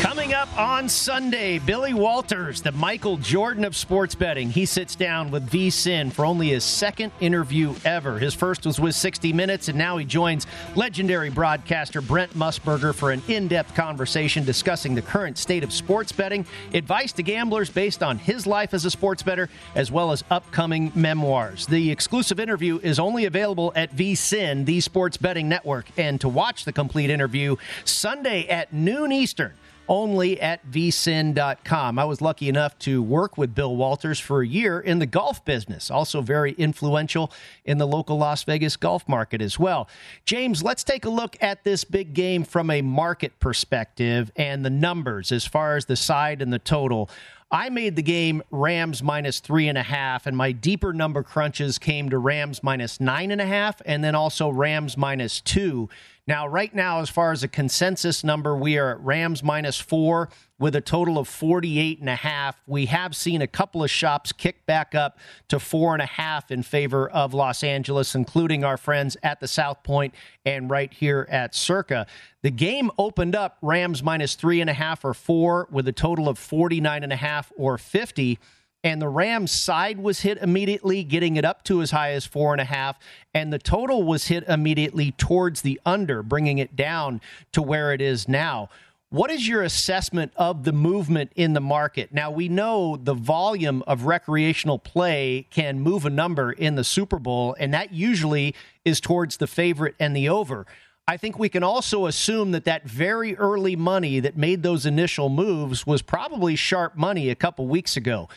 Coming 0.02 0.34
up 0.34 0.50
on 0.58 0.90
Sunday, 0.90 1.60
Billy 1.60 1.94
Walters, 1.94 2.64
the 2.64 2.72
Michael 2.72 3.18
Jordan 3.18 3.64
of 3.64 3.76
sports 3.76 4.16
betting. 4.16 4.50
He 4.50 4.66
sits 4.66 4.96
down 4.96 5.30
with 5.30 5.48
VSIN 5.48 6.12
for 6.12 6.26
only 6.26 6.50
his 6.50 6.64
second 6.64 7.12
interview 7.20 7.76
ever. 7.86 8.18
His 8.18 8.34
first 8.34 8.66
was 8.66 8.80
with 8.80 8.96
60 8.96 9.32
Minutes, 9.32 9.68
and 9.68 9.78
now 9.78 9.98
he 9.98 10.06
joins 10.06 10.48
legendary 10.76 11.30
broadcaster 11.30 12.02
Brent 12.02 12.34
Musburger 12.34 12.96
for 12.96 13.12
an 13.12 13.22
in 13.28 13.48
depth 13.48 13.76
conversation 13.76 14.44
discussing 14.44 14.96
the 14.96 15.04
current 15.04 15.38
state 15.38 15.64
of 15.64 15.72
sports 15.72 16.12
betting, 16.12 16.48
advice 16.74 17.12
to 17.14 17.22
gamblers 17.22 17.70
based 17.70 18.02
on 18.02 18.18
his 18.18 18.48
life 18.48 18.74
as 18.74 18.86
a 18.86 18.92
sports 18.92 19.22
bettor, 19.22 19.50
as 19.76 19.92
well 19.92 20.12
as 20.12 20.24
upcoming 20.32 20.92
memoirs. 20.96 21.68
The 21.68 21.92
exclusive 21.92 22.40
interview 22.40 22.80
is 22.82 22.98
only 22.98 23.26
available 23.26 23.72
at 23.76 23.96
VSIN, 23.96 24.66
the 24.66 24.82
Sports 24.82 25.18
Betting 25.18 25.48
Network, 25.48 25.86
and 25.96 26.20
to 26.22 26.28
watch 26.28 26.66
the 26.66 26.74
complete 26.74 27.12
interview, 27.12 27.56
Sunday 27.86 28.48
at 28.48 28.74
noon 28.74 29.12
Eastern 29.12 29.54
only 29.92 30.40
at 30.40 30.66
vsin.com. 30.72 32.00
I 32.00 32.06
was 32.06 32.22
lucky 32.22 32.48
enough 32.48 32.80
to 32.80 33.04
work 33.04 33.38
with 33.38 33.54
Bill 33.54 33.76
Walters 33.76 34.22
for 34.22 34.42
a 34.42 34.48
year 34.48 34.80
in 34.80 35.00
the 35.00 35.06
golf 35.06 35.44
business, 35.44 35.92
also 35.92 36.22
very 36.22 36.54
influential 36.54 37.30
in 37.66 37.78
the 37.78 37.86
local 37.86 38.18
Las 38.18 38.46
Vegas 38.46 38.78
golf 38.78 39.06
market 39.10 39.42
as 39.42 39.60
well. 39.60 39.90
James, 40.24 40.64
let's 40.64 40.86
take 40.86 41.04
a 41.04 41.10
look 41.10 41.36
at 41.42 41.66
this 41.66 41.84
big 41.84 42.14
game 42.14 42.46
from 42.46 42.70
a 42.70 42.82
market 42.82 43.38
perspective 43.42 44.32
and 44.38 44.64
the 44.64 44.70
numbers 44.70 45.30
as 45.30 45.46
far 45.46 45.76
as 45.76 45.88
the 45.88 45.98
side 45.98 46.42
and 46.42 46.54
the 46.54 46.60
total. 46.60 47.10
I 47.54 47.70
made 47.70 47.98
the 47.98 48.02
game 48.02 48.42
Rams 48.50 49.04
minus 49.04 49.42
three 49.42 49.68
and 49.68 49.78
a 49.78 49.84
half, 49.84 50.26
and 50.26 50.38
my 50.38 50.54
deeper 50.54 50.94
number 50.94 51.22
crunches 51.22 51.78
came 51.78 52.10
to 52.10 52.18
Rams 52.18 52.64
minus 52.64 53.02
nine 53.02 53.30
and 53.30 53.42
a 53.42 53.46
half, 53.46 53.82
and 53.86 54.02
then 54.02 54.16
also 54.16 54.48
Rams 54.50 54.96
minus 54.96 55.42
two. 55.42 55.90
Now, 56.28 56.48
right 56.48 56.74
now, 56.74 57.02
as 57.02 57.10
far 57.10 57.34
as 57.34 57.44
a 57.44 57.50
consensus 57.50 58.24
number, 58.24 58.56
we 58.56 58.78
are 58.78 58.92
at 58.92 59.02
Rams 59.02 59.44
minus 59.44 59.78
four 59.78 60.30
with 60.62 60.76
a 60.76 60.82
total 60.82 61.18
of 61.18 61.28
48 61.28 62.00
and 62.00 62.08
a 62.08 62.16
half. 62.16 62.62
We 62.68 62.86
have 62.86 63.16
seen 63.16 63.42
a 63.42 63.48
couple 63.48 63.84
of 63.84 63.90
shops 63.90 64.32
kick 64.32 64.64
back 64.68 64.94
up 64.94 65.18
to 65.48 65.60
four 65.60 65.94
and 65.94 66.04
a 66.04 66.06
half 66.06 66.52
in 66.52 66.62
favor 66.62 67.10
of 67.10 67.34
Los 67.34 67.64
Angeles, 67.64 68.14
including 68.14 68.64
our 68.64 68.78
friends 68.78 69.18
at 69.24 69.40
the 69.40 69.48
South 69.48 69.82
Point 69.82 70.14
and 70.46 70.70
right 70.70 70.94
here 70.94 71.28
at 71.32 71.56
Circa. 71.56 72.06
The 72.44 72.52
game 72.52 72.92
opened 73.00 73.36
up 73.36 73.58
Rams 73.64 74.04
minus 74.04 74.36
three 74.36 74.62
and 74.62 74.70
a 74.70 74.74
half 74.74 75.04
or 75.04 75.16
four 75.16 75.68
with 75.72 75.88
a 75.88 75.92
total 75.92 76.30
of 76.30 76.38
49 76.38 77.04
and 77.04 77.12
a 77.12 77.18
half 77.18 77.52
or 77.58 77.80
50 77.80 78.38
and 78.84 79.00
the 79.00 79.08
Rams 79.08 79.52
side 79.52 80.00
was 80.00 80.22
hit 80.22 80.40
immediately, 80.40 81.04
getting 81.04 81.36
it 81.36 81.46
up 81.46 81.64
to 81.66 81.84
as 81.84 81.92
high 81.92 82.14
as 82.14 82.26
four 82.26 82.52
and 82.52 82.60
a 82.60 82.66
half, 82.66 82.98
and 83.32 83.54
the 83.54 83.60
total 83.60 84.02
was 84.02 84.26
hit 84.26 84.44
immediately 84.48 85.12
towards 85.12 85.62
the 85.62 85.80
under, 85.86 86.24
bringing 86.24 86.58
it 86.58 86.76
down 86.76 87.22
to 87.52 87.62
where 87.62 87.94
it 87.94 88.02
is 88.02 88.28
now. 88.28 88.70
What 89.12 89.30
is 89.30 89.46
your 89.46 89.62
assessment 89.62 90.32
of 90.38 90.64
the 90.64 90.72
movement 90.72 91.34
in 91.36 91.52
the 91.52 91.60
market? 91.60 92.14
Now, 92.14 92.32
we 92.32 92.48
know 92.48 92.96
the 92.96 93.14
volume 93.14 93.84
of 93.86 94.06
recreational 94.06 94.80
play 94.80 95.48
can 95.50 95.82
move 95.82 96.06
a 96.06 96.10
number 96.10 96.54
in 96.54 96.76
the 96.76 96.86
Super 96.86 97.20
Bowl, 97.20 97.54
and 97.60 97.74
that 97.74 97.92
usually 97.92 98.56
is 98.86 99.02
towards 99.02 99.36
the 99.36 99.48
favorite 99.48 99.96
and 100.00 100.16
the 100.16 100.30
over. 100.30 100.66
I 101.10 101.18
think 101.18 101.38
we 101.38 101.50
can 101.50 101.62
also 101.62 102.06
assume 102.06 102.52
that 102.52 102.64
that 102.64 102.88
very 102.88 103.36
early 103.36 103.76
money 103.76 104.22
that 104.22 104.38
made 104.38 104.64
those 104.64 104.86
initial 104.86 105.28
moves 105.28 105.86
was 105.86 106.02
probably 106.02 106.56
sharp 106.56 106.96
money 106.96 107.30
a 107.30 107.36
couple 107.36 107.68
weeks 107.68 107.98
ago. 107.98 108.30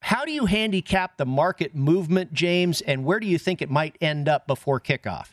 How 0.00 0.26
do 0.26 0.32
you 0.32 0.44
handicap 0.44 1.16
the 1.16 1.24
market 1.24 1.74
movement, 1.74 2.34
James, 2.34 2.82
and 2.82 3.06
where 3.06 3.18
do 3.18 3.26
you 3.26 3.38
think 3.38 3.62
it 3.62 3.70
might 3.70 3.96
end 4.02 4.28
up 4.28 4.46
before 4.46 4.78
kickoff? 4.78 5.28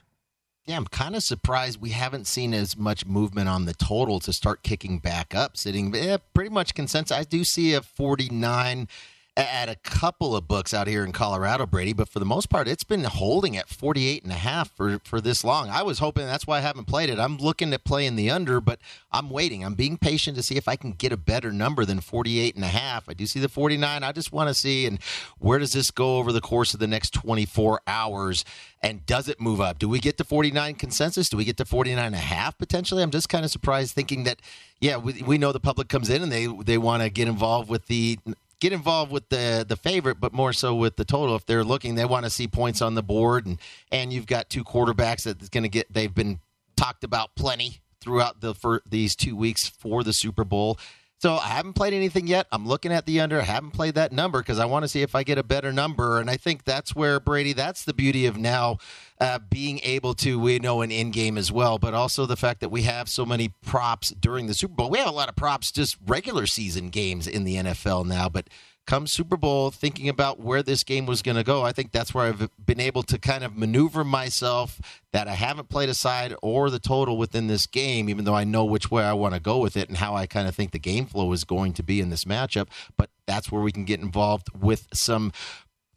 Yeah, 0.66 0.78
I'm 0.78 0.86
kind 0.86 1.16
of 1.16 1.22
surprised 1.22 1.80
we 1.80 1.92
haven't 1.92 2.26
seen 2.26 2.52
as 2.52 2.76
much 2.76 3.06
movement 3.06 3.48
on 3.48 3.66
the 3.66 3.74
total 3.76 4.20
to 4.22 4.34
start 4.34 4.64
kicking 4.64 4.98
back 4.98 5.36
up, 5.36 5.58
sitting 5.58 5.94
yeah, 5.94 6.18
pretty 6.34 6.50
much 6.50 6.74
consensus. 6.74 7.16
I 7.16 7.24
do 7.24 7.44
see 7.44 7.76
a 7.76 7.82
49 7.82 8.88
at 9.38 9.68
a 9.68 9.76
couple 9.76 10.34
of 10.34 10.48
books 10.48 10.74
out 10.74 10.88
here 10.88 11.04
in 11.04 11.12
Colorado, 11.12 11.66
Brady, 11.66 11.92
but 11.92 12.08
for 12.08 12.20
the 12.20 12.26
most 12.26 12.50
part, 12.50 12.70
it's 12.70 12.86
been 12.86 13.04
holding 13.04 13.58
at 13.58 13.68
48 13.68 14.24
and 14.24 14.32
a 14.32 14.36
half 14.36 14.72
for, 14.72 15.00
for 15.04 15.20
this 15.20 15.44
long. 15.44 15.70
I 15.70 15.84
was 15.84 16.00
hoping 16.00 16.26
that's 16.26 16.48
why 16.48 16.60
I 16.60 16.62
haven't 16.62 16.86
played 16.86 17.10
it. 17.10 17.20
I'm 17.20 17.38
looking 17.38 17.74
at 17.74 17.84
playing 17.84 18.16
the 18.16 18.32
under, 18.32 18.62
but 18.62 18.80
I'm 19.12 19.30
waiting. 19.30 19.66
I'm 19.66 19.74
being 19.74 19.98
patient 19.98 20.38
to 20.38 20.44
see 20.44 20.56
if 20.56 20.70
I 20.70 20.78
can 20.78 20.94
get 20.94 21.12
a 21.12 21.18
better 21.18 21.52
number 21.52 21.84
than 21.84 22.00
48 22.00 22.56
and 22.56 22.64
a 22.64 22.70
half. 22.70 23.10
I 23.10 23.14
do 23.14 23.26
see 23.26 23.42
the 23.42 23.50
49. 23.50 24.04
I 24.04 24.12
just 24.14 24.32
want 24.32 24.48
to 24.48 24.54
see 24.54 24.86
and 24.86 25.00
where 25.38 25.60
does 25.60 25.74
this 25.74 25.92
go 25.92 26.18
over 26.18 26.32
the 26.32 26.42
course 26.42 26.74
of 26.74 26.80
the 26.80 26.88
next 26.88 27.14
24 27.14 27.82
hours 27.88 28.46
and 28.82 29.06
does 29.06 29.28
it 29.28 29.42
move 29.42 29.60
up? 29.60 29.80
Do 29.80 29.90
we 29.90 30.00
get 30.00 30.18
to 30.18 30.24
49 30.24 30.76
consensus? 30.76 31.28
Do 31.28 31.36
we 31.36 31.44
get 31.44 31.58
to 31.58 31.66
49 31.66 32.06
and 32.06 32.16
a 32.16 32.20
half 32.20 32.58
potentially? 32.58 33.04
I'm 33.04 33.12
just 33.12 33.28
kind 33.28 33.44
of 33.44 33.52
surprised 33.52 33.94
thinking 33.96 34.24
that 34.24 34.40
yeah, 34.80 34.98
we, 34.98 35.24
we 35.26 35.38
know 35.38 35.52
the 35.52 35.60
public 35.60 35.88
comes 35.88 36.10
in 36.10 36.22
and 36.22 36.32
they 36.32 36.48
they 36.48 36.78
want 36.78 37.02
to 37.02 37.10
get 37.10 37.28
involved 37.28 37.70
with 37.70 37.88
the 37.88 38.20
get 38.60 38.74
involved 38.74 39.12
with 39.12 39.30
the 39.30 39.66
the 39.68 39.76
favorite, 39.76 40.20
but 40.20 40.34
more 40.34 40.54
so 40.54 40.76
with 40.76 40.96
the 40.96 41.06
total. 41.06 41.36
If 41.36 41.46
they're 41.46 41.64
looking, 41.64 41.96
they 41.96 42.06
want 42.06 42.26
to 42.26 42.30
see 42.30 42.48
points 42.48 42.82
on 42.82 42.96
the 42.96 43.04
board, 43.04 43.46
and 43.46 43.60
and 43.92 44.12
you've 44.12 44.28
got 44.28 44.50
two 44.50 44.64
quarterbacks 44.64 45.24
that's 45.24 45.50
going 45.50 45.64
to 45.64 45.70
get. 45.70 45.92
They've 45.92 46.14
been 46.14 46.40
talked 46.76 47.04
about 47.04 47.36
plenty 47.36 47.82
throughout 48.02 48.42
the 48.42 48.54
for 48.54 48.82
these 48.88 49.16
two 49.16 49.36
weeks 49.36 49.68
for 49.68 50.04
the 50.04 50.14
Super 50.14 50.44
Bowl. 50.44 50.78
So 51.26 51.38
I 51.38 51.48
haven't 51.48 51.74
played 51.74 51.96
anything 51.96 52.28
yet. 52.28 52.46
I'm 52.52 52.68
looking 52.68 52.92
at 52.92 53.08
the 53.08 53.20
under. 53.20 53.42
I 53.42 53.46
haven't 53.46 53.72
played 53.72 53.96
that 53.96 54.12
number 54.12 54.42
because 54.42 54.60
I 54.60 54.66
want 54.66 54.84
to 54.84 54.88
see 54.88 55.02
if 55.02 55.16
I 55.16 55.24
get 55.24 55.40
a 55.40 55.44
better 55.44 55.74
number. 55.74 56.20
And 56.20 56.30
I 56.30 56.38
think 56.38 56.66
that's 56.66 56.96
where 56.96 57.20
Brady. 57.20 57.52
That's 57.52 57.84
the 57.84 57.96
beauty 57.96 58.28
of 58.28 58.38
now 58.38 58.78
uh, 59.20 59.40
being 59.40 59.80
able 59.82 60.14
to. 60.14 60.40
We 60.40 60.60
know 60.60 60.84
an 60.84 60.92
in 60.92 61.10
game 61.10 61.36
as 61.40 61.52
well, 61.52 61.80
but 61.80 61.96
also 61.96 62.28
the 62.28 62.36
fact 62.36 62.60
that 62.60 62.70
we 62.70 62.84
have 62.84 63.10
so 63.10 63.26
many 63.26 63.56
props 63.66 64.12
during 64.12 64.46
the 64.46 64.54
Super 64.54 64.76
Bowl. 64.76 64.92
We 64.92 65.00
have 65.00 65.08
a 65.08 65.12
lot 65.12 65.28
of 65.28 65.36
props 65.36 65.72
just 65.72 65.98
regular 66.06 66.46
season 66.46 66.92
games 66.92 67.26
in 67.26 67.44
the 67.44 67.56
NFL 67.56 68.06
now, 68.06 68.30
but 68.30 68.48
come 68.86 69.08
Super 69.08 69.38
Bowl, 69.38 69.72
thinking 69.72 70.10
about 70.10 70.40
where 70.40 70.62
this 70.62 70.84
game 70.84 71.06
was 71.06 71.22
going 71.22 71.38
to 71.38 71.44
go, 71.44 71.64
I 71.64 71.72
think 71.72 71.92
that's 71.92 72.14
where 72.14 72.26
I've 72.26 72.50
been 72.64 72.80
able 72.80 73.04
to 73.04 73.18
kind 73.18 73.44
of 73.44 73.58
maneuver 73.58 74.04
myself 74.04 74.80
that 75.12 75.28
I 75.28 75.34
haven't 75.34 75.70
played 75.70 75.90
a 75.90 75.94
side 75.94 76.36
or 76.42 76.70
the 76.70 76.80
total 76.80 77.18
within 77.18 77.48
this 77.48 77.66
game, 77.66 78.10
even 78.10 78.26
though 78.26 78.36
I 78.36 78.44
know 78.44 78.66
which 78.66 78.92
way 78.92 79.04
I 79.04 79.14
want 79.14 79.34
to 79.34 79.40
go 79.40 79.58
with 79.58 79.76
it 79.76 79.90
and 79.90 79.98
how 79.98 80.16
I 80.16 80.28
kind 80.28 80.48
of 80.48 80.56
think 80.56 80.72
the 80.72 80.80
game 80.80 81.06
flow 81.06 81.32
is 81.32 81.44
going 81.44 81.74
to 81.74 81.84
be 81.84 82.00
in 82.00 82.10
this 82.10 82.26
matchup. 82.26 82.68
But 82.98 83.10
that's 83.26 83.52
where 83.52 83.62
we 83.62 83.72
can 83.72 83.86
get 83.86 84.00
involved 84.00 84.50
with 84.56 84.88
some 84.94 85.32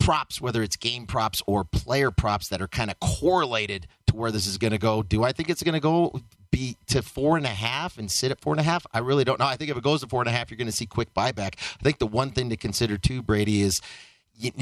props, 0.01 0.41
whether 0.41 0.63
it's 0.63 0.77
game 0.77 1.07
props 1.07 1.43
or 1.47 1.65
player 1.65 2.11
props 2.11 2.49
that 2.49 2.63
are 2.63 2.69
kind 2.69 2.91
of 2.91 2.99
correlated 3.01 3.87
to 4.07 4.17
where 4.17 4.31
this 4.31 4.47
is 4.47 4.57
going 4.57 4.71
to 4.71 4.79
go. 4.79 5.03
Do 5.03 5.25
I 5.25 5.33
think 5.33 5.51
it's 5.51 5.63
going 5.63 5.75
to 5.75 5.81
go 5.81 6.21
be 6.51 6.77
to 6.89 7.03
four 7.03 7.37
and 7.37 7.47
a 7.47 7.51
half 7.51 7.99
and 7.99 8.11
sit 8.11 8.31
at 8.31 8.41
four 8.41 8.53
and 8.53 8.61
a 8.61 8.65
half? 8.65 8.87
I 8.93 8.99
really 8.99 9.25
don't 9.25 9.39
know. 9.39 9.47
I 9.47 9.57
think 9.57 9.71
if 9.71 9.77
it 9.77 9.83
goes 9.83 10.01
to 10.01 10.07
four 10.07 10.21
and 10.21 10.29
a 10.29 10.33
half, 10.33 10.51
you're 10.51 10.59
going 10.59 10.67
to 10.67 10.73
see 10.73 10.87
quick 10.87 11.15
buyback. 11.15 11.55
I 11.79 11.83
think 11.83 11.99
the 11.99 12.07
one 12.07 12.31
thing 12.31 12.51
to 12.51 12.57
consider 12.57 12.99
too, 12.99 13.23
Brady, 13.23 13.63
is 13.63 13.81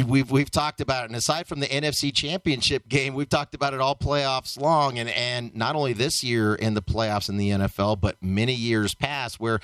we've 0.06 0.30
we've 0.30 0.50
talked 0.50 0.80
about 0.80 1.04
it, 1.04 1.06
and 1.06 1.16
aside 1.16 1.46
from 1.46 1.60
the 1.60 1.66
NFC 1.66 2.14
Championship 2.14 2.88
game, 2.88 3.14
we've 3.14 3.28
talked 3.28 3.54
about 3.54 3.74
it 3.74 3.80
all 3.80 3.94
playoffs 3.94 4.60
long, 4.60 4.98
and 4.98 5.08
and 5.10 5.54
not 5.54 5.76
only 5.76 5.92
this 5.92 6.24
year 6.24 6.54
in 6.54 6.74
the 6.74 6.82
playoffs 6.82 7.28
in 7.28 7.36
the 7.36 7.50
NFL, 7.50 8.00
but 8.00 8.16
many 8.22 8.54
years 8.54 8.94
past. 8.94 9.38
Where 9.38 9.60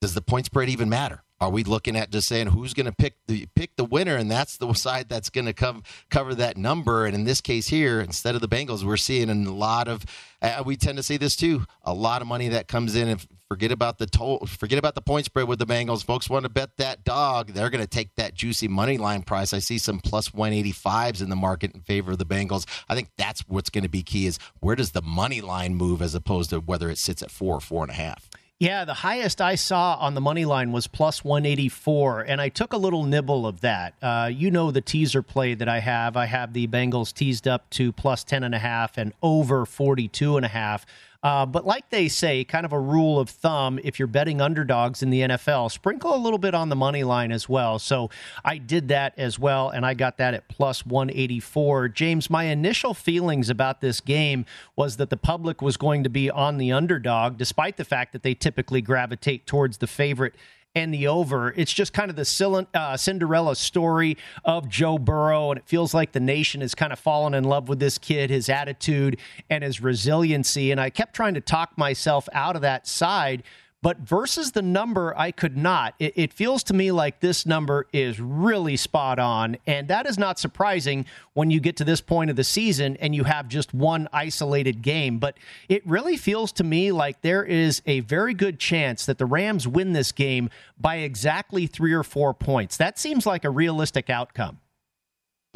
does 0.00 0.14
the 0.14 0.22
point 0.22 0.46
spread 0.46 0.68
even 0.68 0.88
matter? 0.88 1.22
Are 1.40 1.50
we 1.50 1.62
looking 1.62 1.96
at 1.96 2.10
just 2.10 2.28
saying 2.28 2.48
who's 2.48 2.74
going 2.74 2.86
to 2.86 2.92
pick 2.92 3.14
the 3.28 3.46
pick 3.54 3.76
the 3.76 3.84
winner, 3.84 4.16
and 4.16 4.30
that's 4.30 4.56
the 4.56 4.72
side 4.72 5.08
that's 5.08 5.30
going 5.30 5.46
to 5.46 5.52
come 5.52 5.84
cover 6.10 6.34
that 6.34 6.56
number? 6.56 7.06
And 7.06 7.14
in 7.14 7.24
this 7.24 7.40
case 7.40 7.68
here, 7.68 8.00
instead 8.00 8.34
of 8.34 8.40
the 8.40 8.48
Bengals, 8.48 8.82
we're 8.82 8.96
seeing 8.96 9.30
a 9.30 9.52
lot 9.52 9.86
of. 9.86 10.04
Uh, 10.40 10.62
we 10.64 10.76
tend 10.76 10.96
to 10.96 11.02
see 11.02 11.16
this 11.16 11.36
too. 11.36 11.64
A 11.82 11.92
lot 11.92 12.22
of 12.22 12.28
money 12.28 12.48
that 12.48 12.68
comes 12.68 12.94
in. 12.94 13.08
And 13.08 13.24
forget 13.48 13.70
about 13.70 13.98
the. 13.98 14.08
Forget 14.46 14.80
about 14.80 14.96
the 14.96 15.00
point 15.00 15.26
spread 15.26 15.46
with 15.46 15.60
the 15.60 15.66
Bengals. 15.66 16.04
Folks 16.04 16.28
want 16.28 16.42
to 16.42 16.48
bet 16.48 16.76
that 16.78 17.04
dog. 17.04 17.52
They're 17.52 17.70
going 17.70 17.84
to 17.84 17.90
take 17.90 18.16
that 18.16 18.34
juicy 18.34 18.66
money 18.66 18.98
line 18.98 19.22
price. 19.22 19.52
I 19.52 19.60
see 19.60 19.78
some 19.78 20.00
plus 20.00 20.18
plus 20.18 20.34
one 20.34 20.52
eighty 20.52 20.72
fives 20.72 21.22
in 21.22 21.28
the 21.30 21.36
market 21.36 21.72
in 21.72 21.82
favor 21.82 22.10
of 22.10 22.18
the 22.18 22.26
Bengals. 22.26 22.66
I 22.88 22.96
think 22.96 23.10
that's 23.16 23.42
what's 23.42 23.70
going 23.70 23.84
to 23.84 23.90
be 23.90 24.02
key. 24.02 24.26
Is 24.26 24.40
where 24.58 24.74
does 24.74 24.90
the 24.90 25.02
money 25.02 25.40
line 25.40 25.76
move 25.76 26.02
as 26.02 26.16
opposed 26.16 26.50
to 26.50 26.58
whether 26.58 26.90
it 26.90 26.98
sits 26.98 27.22
at 27.22 27.30
four 27.30 27.54
or 27.54 27.60
four 27.60 27.84
and 27.84 27.92
a 27.92 27.94
half. 27.94 28.28
Yeah, 28.60 28.84
the 28.84 28.94
highest 28.94 29.40
I 29.40 29.54
saw 29.54 29.94
on 30.00 30.14
the 30.14 30.20
money 30.20 30.44
line 30.44 30.72
was 30.72 30.88
plus 30.88 31.22
184, 31.22 32.22
and 32.22 32.40
I 32.40 32.48
took 32.48 32.72
a 32.72 32.76
little 32.76 33.04
nibble 33.04 33.46
of 33.46 33.60
that. 33.60 33.94
Uh, 34.02 34.28
you 34.34 34.50
know 34.50 34.72
the 34.72 34.80
teaser 34.80 35.22
play 35.22 35.54
that 35.54 35.68
I 35.68 35.78
have. 35.78 36.16
I 36.16 36.26
have 36.26 36.52
the 36.54 36.66
Bengals 36.66 37.14
teased 37.14 37.46
up 37.46 37.70
to 37.70 37.92
plus 37.92 38.24
10.5 38.24 38.96
and 38.96 39.12
over 39.22 39.64
42.5. 39.64 40.82
Uh, 41.22 41.44
but 41.44 41.66
like 41.66 41.90
they 41.90 42.06
say, 42.06 42.44
kind 42.44 42.64
of 42.64 42.72
a 42.72 42.78
rule 42.78 43.18
of 43.18 43.28
thumb, 43.28 43.80
if 43.82 43.98
you're 43.98 44.06
betting 44.06 44.40
underdogs 44.40 45.02
in 45.02 45.10
the 45.10 45.22
NFL, 45.22 45.70
sprinkle 45.70 46.14
a 46.14 46.16
little 46.16 46.38
bit 46.38 46.54
on 46.54 46.68
the 46.68 46.76
money 46.76 47.02
line 47.02 47.32
as 47.32 47.48
well. 47.48 47.80
So 47.80 48.08
I 48.44 48.58
did 48.58 48.88
that 48.88 49.18
as 49.18 49.36
well, 49.36 49.68
and 49.68 49.84
I 49.84 49.94
got 49.94 50.18
that 50.18 50.34
at 50.34 50.48
plus 50.48 50.86
184. 50.86 51.88
James, 51.88 52.30
my 52.30 52.44
initial 52.44 52.94
feelings 52.94 53.50
about 53.50 53.80
this 53.80 54.00
game 54.00 54.46
was 54.76 54.96
that 54.98 55.10
the 55.10 55.16
public 55.16 55.60
was 55.60 55.76
going 55.76 56.04
to 56.04 56.10
be 56.10 56.30
on 56.30 56.56
the 56.56 56.70
underdog, 56.70 57.36
despite 57.36 57.78
the 57.78 57.84
fact 57.84 58.12
that 58.12 58.22
they 58.22 58.34
typically 58.34 58.80
gravitate 58.80 59.44
towards 59.44 59.78
the 59.78 59.88
favorite 59.88 60.34
and 60.74 60.92
the 60.92 61.08
over. 61.08 61.52
It's 61.56 61.72
just 61.72 61.92
kind 61.92 62.10
of 62.10 62.16
the 62.16 62.66
uh, 62.74 62.96
Cinderella 62.96 63.56
story 63.56 64.16
of 64.44 64.68
Joe 64.68 64.98
Burrow, 64.98 65.50
and 65.50 65.58
it 65.58 65.66
feels 65.66 65.94
like 65.94 66.12
the 66.12 66.20
nation 66.20 66.60
has 66.60 66.74
kind 66.74 66.92
of 66.92 66.98
fallen 66.98 67.34
in 67.34 67.44
love 67.44 67.68
with 67.68 67.78
this 67.78 67.98
kid, 67.98 68.30
his 68.30 68.48
attitude, 68.48 69.18
and 69.50 69.64
his 69.64 69.80
resiliency. 69.80 70.70
And 70.70 70.80
I 70.80 70.90
kept 70.90 71.14
trying 71.14 71.34
to 71.34 71.40
talk 71.40 71.76
myself 71.76 72.28
out 72.32 72.56
of 72.56 72.62
that 72.62 72.86
side 72.86 73.42
but 73.80 73.98
versus 73.98 74.52
the 74.52 74.62
number, 74.62 75.16
I 75.16 75.30
could 75.30 75.56
not. 75.56 75.94
It, 75.98 76.12
it, 76.16 76.32
feels 76.32 76.64
to 76.64 76.74
me 76.74 76.90
like 76.90 77.20
this 77.20 77.46
number 77.46 77.86
is 77.92 78.18
really 78.18 78.76
spot 78.76 79.18
on. 79.18 79.56
And 79.66 79.86
that 79.88 80.06
is 80.06 80.18
not 80.18 80.38
surprising 80.38 81.06
when 81.34 81.50
you 81.50 81.60
get 81.60 81.76
to 81.76 81.84
this 81.84 82.00
point 82.00 82.30
of 82.30 82.36
the 82.36 82.44
season 82.44 82.96
and 82.96 83.14
you 83.14 83.24
have 83.24 83.48
just 83.48 83.72
one 83.72 84.08
isolated 84.12 84.82
game. 84.82 85.18
But 85.18 85.36
it 85.68 85.86
really 85.86 86.16
feels 86.16 86.50
to 86.52 86.64
me 86.64 86.90
like 86.90 87.20
there 87.22 87.44
is 87.44 87.80
a 87.86 88.00
very 88.00 88.34
good 88.34 88.58
chance 88.58 89.06
that 89.06 89.18
the 89.18 89.26
Rams 89.26 89.68
win 89.68 89.92
this 89.92 90.10
game 90.10 90.50
by 90.80 90.96
exactly 90.96 91.66
three 91.68 91.92
or 91.92 92.02
four 92.02 92.34
points. 92.34 92.76
That 92.78 92.98
seems 92.98 93.26
like 93.26 93.44
a 93.44 93.50
realistic 93.50 94.10
outcome. 94.10 94.58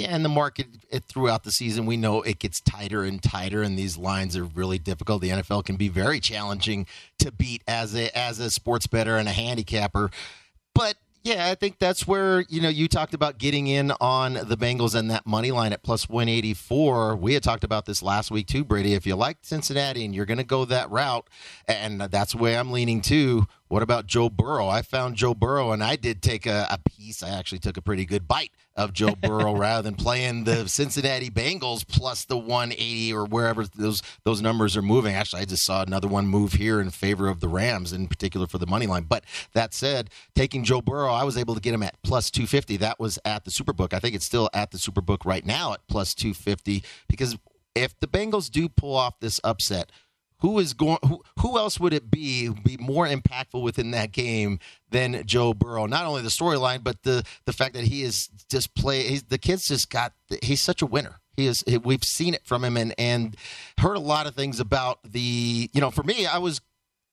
Yeah, 0.02 0.16
and 0.16 0.24
the 0.24 0.28
market 0.28 0.66
it, 0.90 1.04
throughout 1.04 1.44
the 1.44 1.52
season, 1.52 1.86
we 1.86 1.96
know 1.96 2.22
it 2.22 2.40
gets 2.40 2.60
tighter 2.60 3.04
and 3.04 3.22
tighter, 3.22 3.62
and 3.62 3.78
these 3.78 3.96
lines 3.96 4.36
are 4.36 4.44
really 4.44 4.78
difficult. 4.78 5.22
The 5.22 5.28
NFL 5.28 5.64
can 5.64 5.76
be 5.76 5.88
very 5.88 6.18
challenging 6.18 6.86
to 7.20 7.30
beat 7.30 7.62
as 7.68 7.94
a 7.94 8.16
as 8.18 8.40
a 8.40 8.50
sports 8.50 8.88
bettor 8.88 9.16
and 9.16 9.28
a 9.28 9.32
handicapper. 9.32 10.10
But 10.74 10.96
yeah, 11.22 11.46
I 11.46 11.54
think 11.54 11.78
that's 11.78 12.04
where 12.04 12.40
you 12.48 12.60
know 12.60 12.68
you 12.68 12.88
talked 12.88 13.14
about 13.14 13.38
getting 13.38 13.68
in 13.68 13.92
on 14.00 14.34
the 14.34 14.56
Bengals 14.56 14.96
and 14.96 15.08
that 15.12 15.24
money 15.24 15.52
line 15.52 15.72
at 15.72 15.84
plus 15.84 16.08
one 16.08 16.28
eighty 16.28 16.52
four. 16.52 17.14
We 17.14 17.34
had 17.34 17.44
talked 17.44 17.62
about 17.62 17.86
this 17.86 18.02
last 18.02 18.32
week 18.32 18.48
too, 18.48 18.64
Brady. 18.64 18.94
If 18.94 19.06
you 19.06 19.14
like 19.14 19.38
Cincinnati 19.42 20.04
and 20.04 20.12
you're 20.12 20.26
going 20.26 20.38
to 20.38 20.44
go 20.44 20.64
that 20.64 20.90
route, 20.90 21.30
and 21.68 22.00
that's 22.00 22.32
the 22.32 22.38
way 22.38 22.56
I'm 22.56 22.72
leaning 22.72 23.02
too. 23.02 23.46
What 23.72 23.82
about 23.82 24.06
Joe 24.06 24.28
Burrow? 24.28 24.68
I 24.68 24.82
found 24.82 25.16
Joe 25.16 25.32
Burrow, 25.32 25.72
and 25.72 25.82
I 25.82 25.96
did 25.96 26.20
take 26.20 26.44
a, 26.44 26.66
a 26.68 26.78
piece. 26.90 27.22
I 27.22 27.30
actually 27.30 27.60
took 27.60 27.78
a 27.78 27.80
pretty 27.80 28.04
good 28.04 28.28
bite 28.28 28.50
of 28.76 28.92
Joe 28.92 29.14
Burrow 29.14 29.56
rather 29.56 29.80
than 29.80 29.94
playing 29.94 30.44
the 30.44 30.68
Cincinnati 30.68 31.30
Bengals 31.30 31.88
plus 31.88 32.26
the 32.26 32.36
180 32.36 33.14
or 33.14 33.24
wherever 33.24 33.64
those 33.64 34.02
those 34.24 34.42
numbers 34.42 34.76
are 34.76 34.82
moving. 34.82 35.14
Actually, 35.14 35.40
I 35.40 35.44
just 35.46 35.64
saw 35.64 35.80
another 35.80 36.06
one 36.06 36.26
move 36.26 36.52
here 36.52 36.82
in 36.82 36.90
favor 36.90 37.28
of 37.28 37.40
the 37.40 37.48
Rams, 37.48 37.94
in 37.94 38.08
particular 38.08 38.46
for 38.46 38.58
the 38.58 38.66
money 38.66 38.86
line. 38.86 39.04
But 39.04 39.24
that 39.54 39.72
said, 39.72 40.10
taking 40.34 40.64
Joe 40.64 40.82
Burrow, 40.82 41.10
I 41.10 41.24
was 41.24 41.38
able 41.38 41.54
to 41.54 41.60
get 41.62 41.72
him 41.72 41.82
at 41.82 41.96
plus 42.02 42.30
250. 42.30 42.76
That 42.76 43.00
was 43.00 43.18
at 43.24 43.46
the 43.46 43.50
Superbook. 43.50 43.94
I 43.94 44.00
think 44.00 44.14
it's 44.14 44.26
still 44.26 44.50
at 44.52 44.70
the 44.72 44.76
Superbook 44.76 45.24
right 45.24 45.46
now 45.46 45.72
at 45.72 45.80
plus 45.88 46.12
250 46.12 46.84
because 47.08 47.38
if 47.74 47.98
the 48.00 48.06
Bengals 48.06 48.50
do 48.50 48.68
pull 48.68 48.94
off 48.94 49.18
this 49.20 49.40
upset 49.42 49.90
who 50.42 50.58
is 50.58 50.74
going 50.74 50.98
who, 51.06 51.22
who 51.38 51.56
else 51.56 51.80
would 51.80 51.94
it 51.94 52.10
be 52.10 52.48
be 52.48 52.76
more 52.76 53.06
impactful 53.06 53.62
within 53.62 53.92
that 53.92 54.12
game 54.12 54.58
than 54.90 55.24
Joe 55.24 55.54
Burrow? 55.54 55.86
Not 55.86 56.04
only 56.04 56.20
the 56.20 56.28
storyline 56.28 56.84
but 56.84 57.02
the 57.04 57.24
the 57.46 57.52
fact 57.52 57.74
that 57.74 57.84
he 57.84 58.02
is 58.02 58.28
just 58.50 58.74
play 58.74 59.18
the 59.18 59.38
kid's 59.38 59.68
just 59.68 59.88
got 59.88 60.12
he's 60.42 60.60
such 60.60 60.82
a 60.82 60.86
winner. 60.86 61.20
He 61.36 61.46
is 61.46 61.64
we've 61.84 62.04
seen 62.04 62.34
it 62.34 62.44
from 62.44 62.64
him 62.64 62.76
and 62.76 62.92
and 62.98 63.36
heard 63.78 63.96
a 63.96 64.00
lot 64.00 64.26
of 64.26 64.34
things 64.34 64.60
about 64.60 64.98
the 65.04 65.70
you 65.72 65.80
know 65.80 65.90
for 65.90 66.02
me 66.02 66.26
I 66.26 66.38
was 66.38 66.60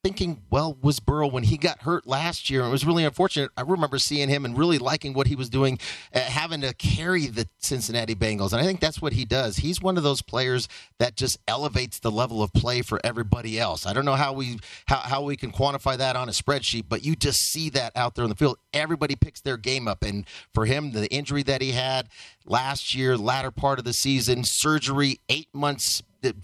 thinking, 0.04 0.42
well, 0.50 0.78
was 0.82 1.00
Burrow 1.00 1.28
when 1.28 1.44
he 1.44 1.58
got 1.58 1.82
hurt 1.82 2.08
last 2.08 2.50
year? 2.50 2.64
It 2.64 2.70
was 2.70 2.86
really 2.86 3.04
unfortunate. 3.04 3.52
I 3.58 3.62
remember 3.62 4.00
seeing 4.00 4.30
him 4.30 4.46
and 4.46 4.58
really 4.58 4.78
liking 4.78 5.14
what 5.14 5.28
he 5.28 5.36
was 5.36 5.50
doing, 5.50 5.78
uh, 6.14 6.22
having 6.22 6.62
to 6.62 6.74
carry 6.74 7.28
the 7.28 7.50
Cincinnati 7.58 8.16
Bengals. 8.16 8.54
And 8.54 8.62
I 8.62 8.64
think 8.64 8.80
that's 8.80 9.02
what 9.02 9.14
he 9.14 9.26
does. 9.26 9.58
He's 9.58 9.82
one 9.82 9.98
of 9.98 10.04
those 10.04 10.22
players 10.22 10.70
that 11.00 11.18
just 11.18 11.38
elevates 11.48 12.00
the 12.00 12.12
level 12.12 12.42
of 12.42 12.54
play 12.54 12.82
for 12.82 13.02
everybody 13.04 13.60
else. 13.60 13.86
I 13.86 13.92
don't 13.92 14.06
know 14.06 14.16
how 14.16 14.32
we 14.32 14.60
how, 14.86 15.00
how 15.00 15.22
we 15.22 15.36
can 15.36 15.52
quantify 15.52 15.98
that 15.98 16.16
on 16.16 16.30
a 16.30 16.34
spreadsheet, 16.34 16.86
but 16.88 17.04
you 17.04 17.16
just 17.16 17.42
see 17.42 17.70
that 17.72 17.92
out 17.96 18.16
there 18.16 18.24
on 18.24 18.30
the 18.30 18.36
field. 18.36 18.58
Everybody 18.74 19.16
picks 19.16 19.42
their 19.42 19.58
game 19.58 19.88
up. 19.88 20.04
And 20.04 20.26
for 20.54 20.66
him, 20.66 20.92
the 20.92 21.08
injury 21.08 21.44
that 21.44 21.62
he 21.62 21.74
had 21.74 22.08
last 22.46 22.96
year, 22.96 23.18
latter 23.18 23.52
part 23.52 23.80
of 23.80 23.86
the 23.86 23.94
season, 23.94 24.46
surgery, 24.46 25.20
eight 25.28 25.50
months 25.54 26.04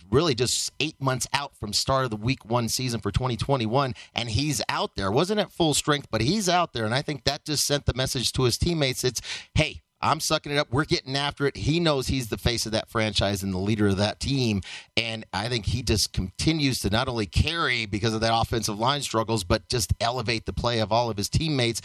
really 0.09 0.35
just 0.35 0.71
eight 0.79 0.99
months 1.01 1.27
out 1.33 1.55
from 1.57 1.73
start 1.73 2.05
of 2.05 2.11
the 2.11 2.17
week 2.17 2.45
one 2.45 2.69
season 2.69 2.99
for 2.99 3.11
2021 3.11 3.93
and 4.13 4.29
he's 4.29 4.61
out 4.69 4.95
there 4.95 5.11
wasn't 5.11 5.39
at 5.39 5.51
full 5.51 5.73
strength 5.73 6.07
but 6.11 6.21
he's 6.21 6.47
out 6.49 6.73
there 6.73 6.85
and 6.85 6.93
i 6.93 7.01
think 7.01 7.23
that 7.23 7.45
just 7.45 7.65
sent 7.65 7.85
the 7.85 7.93
message 7.93 8.31
to 8.31 8.43
his 8.43 8.57
teammates 8.57 9.03
it's 9.03 9.21
hey 9.53 9.81
I'm 10.01 10.19
sucking 10.19 10.51
it 10.51 10.57
up. 10.57 10.67
We're 10.71 10.85
getting 10.85 11.15
after 11.15 11.47
it. 11.47 11.57
He 11.57 11.79
knows 11.79 12.07
he's 12.07 12.27
the 12.27 12.37
face 12.37 12.67
of 12.67 12.71
that 12.73 12.89
franchise 12.89 13.41
and 13.41 13.51
the 13.51 13.57
leader 13.57 13.87
of 13.87 13.97
that 13.97 14.19
team. 14.19 14.61
And 14.95 15.25
I 15.33 15.49
think 15.49 15.65
he 15.65 15.81
just 15.81 16.13
continues 16.13 16.79
to 16.81 16.91
not 16.91 17.07
only 17.07 17.25
carry 17.25 17.87
because 17.87 18.13
of 18.13 18.21
that 18.21 18.37
offensive 18.37 18.77
line 18.77 19.01
struggles, 19.01 19.43
but 19.43 19.67
just 19.67 19.93
elevate 19.99 20.45
the 20.45 20.53
play 20.53 20.79
of 20.79 20.91
all 20.91 21.09
of 21.09 21.17
his 21.17 21.29
teammates. 21.29 21.81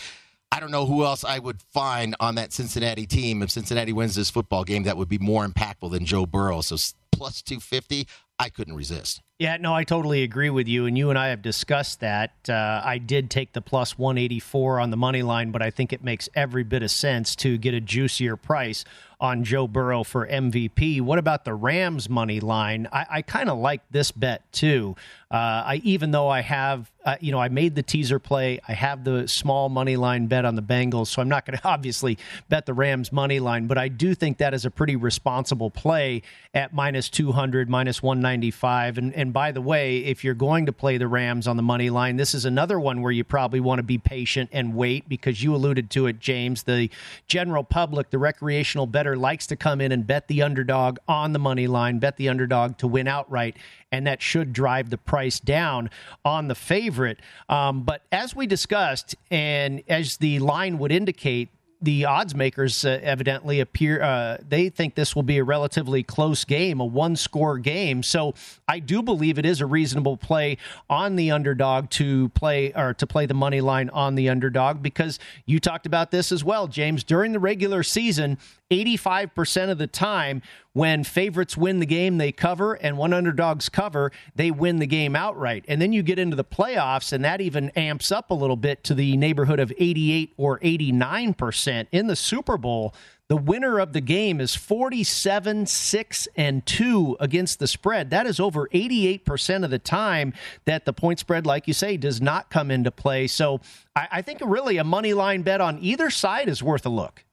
I 0.53 0.59
don't 0.59 0.73
know 0.73 0.85
who 0.85 1.05
else 1.05 1.25
I 1.25 1.39
would 1.39 1.63
find 1.63 2.17
on 2.19 2.35
that 2.35 2.53
Cincinnati 2.53 3.07
team 3.07 3.41
if 3.41 3.51
Cincinnati 3.51 3.93
wins 3.93 4.17
this 4.17 4.31
football 4.31 4.65
game 4.65 4.83
that 4.83 4.97
would 4.97 5.09
be 5.09 5.19
more 5.19 5.47
impactful 5.47 5.93
than 5.93 6.05
Joe 6.05 6.27
Burrow. 6.27 6.61
So 6.61 6.77
plus 7.11 7.43
250, 7.43 8.07
I 8.41 8.49
couldn't 8.49 8.75
resist. 8.75 9.21
Yeah, 9.41 9.57
no, 9.57 9.75
I 9.75 9.85
totally 9.85 10.23
agree 10.23 10.51
with 10.51 10.69
you, 10.69 10.85
and 10.85 10.99
you 10.99 11.09
and 11.09 11.19
I 11.19 11.29
have 11.29 11.41
discussed 11.41 12.01
that. 12.01 12.33
Uh, 12.47 12.83
I 12.85 12.99
did 12.99 13.31
take 13.31 13.55
the 13.55 13.63
plus 13.63 13.99
184 13.99 14.81
on 14.81 14.91
the 14.91 14.99
money 14.99 15.23
line, 15.23 15.51
but 15.51 15.63
I 15.63 15.71
think 15.71 15.95
it 15.95 16.05
makes 16.05 16.29
every 16.35 16.63
bit 16.63 16.83
of 16.83 16.91
sense 16.91 17.35
to 17.37 17.57
get 17.57 17.73
a 17.73 17.81
juicier 17.81 18.37
price 18.37 18.85
on 19.21 19.45
Joe 19.45 19.67
Burrow 19.69 20.03
for 20.03 20.27
MVP. 20.27 21.01
What 21.01 21.19
about 21.19 21.45
the 21.45 21.55
Rams 21.55 22.09
money 22.09 22.41
line? 22.41 22.89
I, 22.91 23.07
I 23.11 23.23
kind 23.23 23.51
of 23.51 23.59
like 23.59 23.83
this 23.91 24.11
bet 24.11 24.51
too. 24.53 24.97
Uh, 25.31 25.37
I 25.37 25.81
even 25.85 26.11
though 26.11 26.29
I 26.29 26.41
have, 26.41 26.91
uh, 27.05 27.17
you 27.21 27.31
know, 27.31 27.39
I 27.39 27.49
made 27.49 27.75
the 27.75 27.83
teaser 27.83 28.19
play. 28.19 28.61
I 28.67 28.73
have 28.73 29.05
the 29.05 29.29
small 29.29 29.69
money 29.69 29.97
line 29.97 30.27
bet 30.27 30.45
on 30.45 30.55
the 30.55 30.63
Bengals, 30.63 31.09
so 31.09 31.23
I'm 31.23 31.29
not 31.29 31.47
going 31.47 31.59
to 31.63 31.69
obviously 31.69 32.19
bet 32.49 32.67
the 32.67 32.75
Rams 32.75 33.13
money 33.13 33.41
line, 33.41 33.67
but 33.67 33.79
I 33.79 33.89
do 33.89 34.15
think 34.15 34.39
that 34.39 34.55
is 34.55 34.65
a 34.65 34.71
pretty 34.71 34.97
responsible 34.97 35.71
play 35.71 36.23
at 36.55 36.75
minus 36.75 37.09
200, 37.11 37.69
minus 37.69 38.03
195. 38.31 38.99
And 38.99 39.15
and 39.15 39.33
by 39.33 39.53
the 39.53 39.61
way, 39.61 39.99
if 39.99 40.25
you're 40.25 40.35
going 40.35 40.67
to 40.67 40.73
play 40.73 40.99
the 40.99 41.09
Rams 41.09 41.47
on 41.47 41.57
the 41.57 41.63
money 41.63 41.91
line, 41.91 42.17
this 42.17 42.35
is 42.35 42.45
another 42.45 42.79
one 42.79 43.03
where 43.03 43.13
you 43.13 43.25
probably 43.25 43.61
want 43.61 43.79
to 43.79 43.83
be 43.83 43.99
patient 43.99 44.51
and 44.53 44.75
wait 44.75 45.09
because 45.09 45.43
you 45.43 45.55
alluded 45.55 45.91
to 45.91 46.07
it, 46.07 46.21
James. 46.21 46.63
The 46.63 46.91
general 47.27 47.65
public, 47.65 48.11
the 48.11 48.19
recreational 48.19 48.87
bettor 48.87 49.17
likes 49.17 49.47
to 49.49 49.57
come 49.57 49.81
in 49.81 49.93
and 49.93 50.07
bet 50.07 50.29
the 50.29 50.43
underdog 50.43 50.99
on 51.09 51.33
the 51.33 51.39
money 51.39 51.67
line, 51.67 51.99
bet 51.99 52.17
the 52.17 52.29
underdog 52.29 52.79
to 52.79 52.87
win 52.87 53.09
outright 53.09 53.57
and 53.93 54.07
that 54.07 54.23
should 54.23 54.53
drive 54.53 54.91
the 54.91 54.99
price 54.99 55.41
down 55.41 55.91
on 56.25 56.49
the 56.49 56.55
favorite. 56.55 57.19
Um, 57.49 57.83
but 57.83 58.03
as 58.13 58.37
we 58.37 58.47
discussed, 58.47 59.17
and 59.31 59.83
as 59.89 60.19
the 60.19 60.39
line 60.39 60.79
would 60.79 60.93
indicate, 60.93 61.49
the 61.83 62.05
odds 62.05 62.35
makers 62.35 62.85
uh, 62.85 62.99
evidently 63.03 63.61
appear 63.61 64.03
uh, 64.03 64.37
they 64.47 64.69
think 64.69 64.95
this 64.95 65.15
will 65.15 65.23
be 65.23 65.39
a 65.39 65.45
relatively 65.45 66.03
close 66.03 66.45
game 66.45 66.81
a 66.81 66.85
one 66.85 67.17
score 67.17 67.59
game. 67.59 68.03
So 68.03 68.35
i 68.69 68.79
do 68.79 69.03
believe 69.03 69.39
it 69.39 69.47
is 69.47 69.61
a 69.61 69.67
reasonable 69.67 70.17
play 70.17 70.59
on 70.89 71.17
the 71.17 71.31
underdog 71.31 71.91
to 71.91 72.29
play 72.31 72.73
or 72.75 72.95
to 72.95 73.07
play 73.07 73.27
the 73.27 73.35
money 73.35 73.61
line 73.61 73.89
on 73.91 74.15
the 74.15 74.29
underdog 74.29 74.83
because 74.83 75.19
you 75.47 75.61
talked 75.61 75.87
about 75.87 76.11
this 76.11 76.33
as 76.33 76.45
well 76.45 76.67
james. 76.67 77.05
During 77.05 77.33
the 77.33 77.41
regular 77.41 77.83
season 77.83 78.39
85% 78.71 79.71
of 79.71 79.79
the 79.79 79.87
time, 79.87 80.43
when 80.73 81.03
favorites 81.03 81.57
win 81.57 81.81
the 81.81 81.87
game, 81.87 82.19
they 82.19 82.31
cover, 82.31 82.75
and 82.75 82.97
when 82.97 83.13
underdogs 83.13 83.69
cover, 83.69 84.13
they 84.37 84.51
win 84.53 84.79
the 84.79 84.87
game 84.87 85.17
outright. 85.17 85.65
And 85.67 85.83
then 85.83 85.93
you 85.93 86.03
get 86.03 86.19
into 86.19 86.37
the 86.37 86.45
playoffs, 86.45 87.13
and 87.13 87.25
that 87.25 87.41
even 87.41 87.71
amps 87.71 88.13
up 88.13 88.31
a 88.31 88.35
little 88.35 88.57
bit 88.57 88.85
to 88.85 88.95
the 88.95 89.17
neighborhood 89.17 89.59
of 89.59 89.73
88 89.77 90.35
or 90.37 90.61
89%. 90.61 91.87
In 91.91 92.07
the 92.07 92.15
Super 92.15 92.57
Bowl, 92.57 92.95
the 93.27 93.37
winner 93.37 93.79
of 93.79 93.93
the 93.93 94.01
game 94.01 94.41
is 94.41 94.55
47, 94.55 95.67
6, 95.67 96.29
and 96.37 96.65
2 96.67 97.17
against 97.19 97.59
the 97.59 97.67
spread. 97.67 98.11
That 98.11 98.27
is 98.27 98.39
over 98.39 98.69
88% 98.69 99.65
of 99.65 99.71
the 99.71 99.79
time 99.79 100.33
that 100.65 100.85
the 100.85 100.93
point 100.93 101.19
spread, 101.19 101.47
like 101.47 101.67
you 101.67 101.75
say, 101.75 101.97
does 101.97 102.21
not 102.21 102.51
come 102.51 102.71
into 102.71 102.91
play. 102.91 103.27
So 103.27 103.61
I, 103.95 104.09
I 104.13 104.23
think 104.23 104.41
really 104.45 104.79
a 104.79 104.85
money 104.85 105.15
line 105.15 105.43
bet 105.43 105.61
on 105.61 105.79
either 105.81 106.11
side 106.11 106.49
is 106.49 106.63
worth 106.63 106.87
a 106.87 106.89
look. 106.89 107.25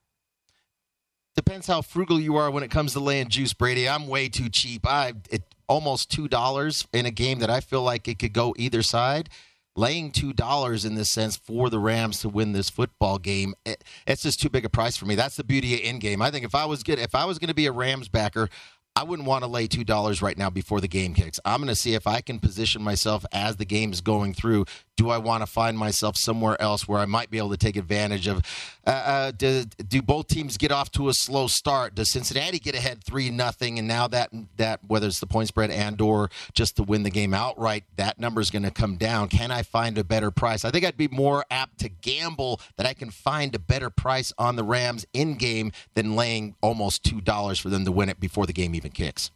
Depends 1.37 1.67
how 1.67 1.81
frugal 1.81 2.19
you 2.19 2.35
are 2.35 2.51
when 2.51 2.63
it 2.63 2.71
comes 2.71 2.91
to 2.93 2.99
laying 2.99 3.29
juice, 3.29 3.53
Brady. 3.53 3.87
I'm 3.87 4.07
way 4.07 4.27
too 4.27 4.49
cheap. 4.49 4.85
I 4.85 5.13
it, 5.29 5.43
almost 5.69 6.11
two 6.11 6.27
dollars 6.27 6.85
in 6.91 7.05
a 7.05 7.11
game 7.11 7.39
that 7.39 7.49
I 7.49 7.61
feel 7.61 7.81
like 7.83 8.09
it 8.09 8.19
could 8.19 8.33
go 8.33 8.53
either 8.57 8.81
side 8.81 9.29
laying 9.77 10.11
two 10.11 10.33
dollars 10.33 10.83
in 10.83 10.95
this 10.95 11.09
sense 11.09 11.37
for 11.37 11.69
the 11.69 11.79
Rams 11.79 12.19
to 12.21 12.29
win 12.29 12.51
this 12.51 12.69
football 12.69 13.19
game, 13.19 13.53
eh, 13.65 13.73
it, 13.73 13.83
it's 14.05 14.23
just 14.23 14.41
too 14.41 14.49
big 14.49 14.65
a 14.65 14.69
price 14.69 14.97
for 14.97 15.05
me. 15.05 15.15
That's 15.15 15.37
the 15.37 15.43
beauty 15.43 15.75
of 15.75 15.81
in 15.81 15.99
game. 15.99 16.21
I 16.21 16.31
think 16.31 16.43
if 16.43 16.55
I 16.55 16.65
was 16.65 16.83
good, 16.83 16.99
if 16.99 17.15
I 17.15 17.25
was 17.25 17.39
going 17.39 17.49
to 17.49 17.53
be 17.53 17.67
a 17.67 17.71
Rams 17.71 18.09
backer, 18.09 18.49
I 18.95 19.03
wouldn't 19.03 19.27
want 19.27 19.43
to 19.43 19.49
lay 19.49 19.67
two 19.67 19.83
dollars 19.83 20.21
right 20.21 20.37
now 20.37 20.49
before 20.49 20.81
the 20.81 20.87
game 20.87 21.13
kicks. 21.13 21.39
I'm 21.45 21.59
going 21.59 21.67
to 21.69 21.75
see 21.75 21.93
if 21.93 22.07
I 22.07 22.19
can 22.21 22.39
position 22.39 22.81
myself 22.81 23.25
as 23.31 23.57
the 23.57 23.65
game 23.65 23.93
is 23.93 24.01
going 24.01 24.33
through. 24.33 24.65
Do 24.97 25.09
I 25.11 25.19
want 25.19 25.43
to 25.43 25.47
find 25.47 25.77
myself 25.77 26.17
somewhere 26.17 26.59
else 26.61 26.87
where 26.87 26.99
I 26.99 27.05
might 27.05 27.29
be 27.29 27.37
able 27.37 27.51
to 27.51 27.57
take 27.57 27.77
advantage 27.77 28.27
of? 28.27 28.43
Uh, 28.85 28.89
uh, 28.89 29.31
do, 29.31 29.63
do 29.87 30.01
both 30.01 30.27
teams 30.27 30.57
get 30.57 30.71
off 30.71 30.91
to 30.91 31.07
a 31.07 31.13
slow 31.13 31.47
start? 31.47 31.95
Does 31.95 32.09
Cincinnati 32.09 32.57
get 32.57 32.75
ahead 32.75 33.03
three 33.03 33.29
nothing, 33.29 33.77
and 33.77 33.87
now 33.87 34.07
that 34.07 34.31
that 34.57 34.79
whether 34.87 35.07
it's 35.07 35.19
the 35.19 35.27
point 35.27 35.47
spread 35.47 35.69
and 35.71 36.01
or 36.01 36.29
just 36.53 36.75
to 36.77 36.83
win 36.83 37.03
the 37.03 37.11
game 37.11 37.33
outright, 37.33 37.83
that 37.95 38.19
number 38.19 38.41
is 38.41 38.49
going 38.49 38.63
to 38.63 38.71
come 38.71 38.97
down. 38.97 39.29
Can 39.29 39.51
I 39.51 39.61
find 39.61 39.97
a 39.97 40.03
better 40.03 40.31
price? 40.31 40.65
I 40.65 40.71
think 40.71 40.83
I'd 40.83 40.97
be 40.97 41.07
more 41.07 41.45
apt 41.51 41.77
to 41.79 41.89
gamble 41.89 42.59
that 42.75 42.85
I 42.87 42.93
can 42.93 43.11
find 43.11 43.53
a 43.53 43.59
better 43.59 43.89
price 43.89 44.33
on 44.37 44.55
the 44.55 44.63
Rams 44.63 45.05
in 45.13 45.35
game 45.35 45.71
than 45.93 46.15
laying 46.15 46.55
almost 46.61 47.03
two 47.03 47.21
dollars 47.21 47.59
for 47.59 47.69
them 47.69 47.85
to 47.85 47.91
win 47.91 48.09
it 48.09 48.19
before 48.19 48.45
the 48.47 48.53
game 48.53 48.73
even 48.73 48.91
kicks. 48.91 49.31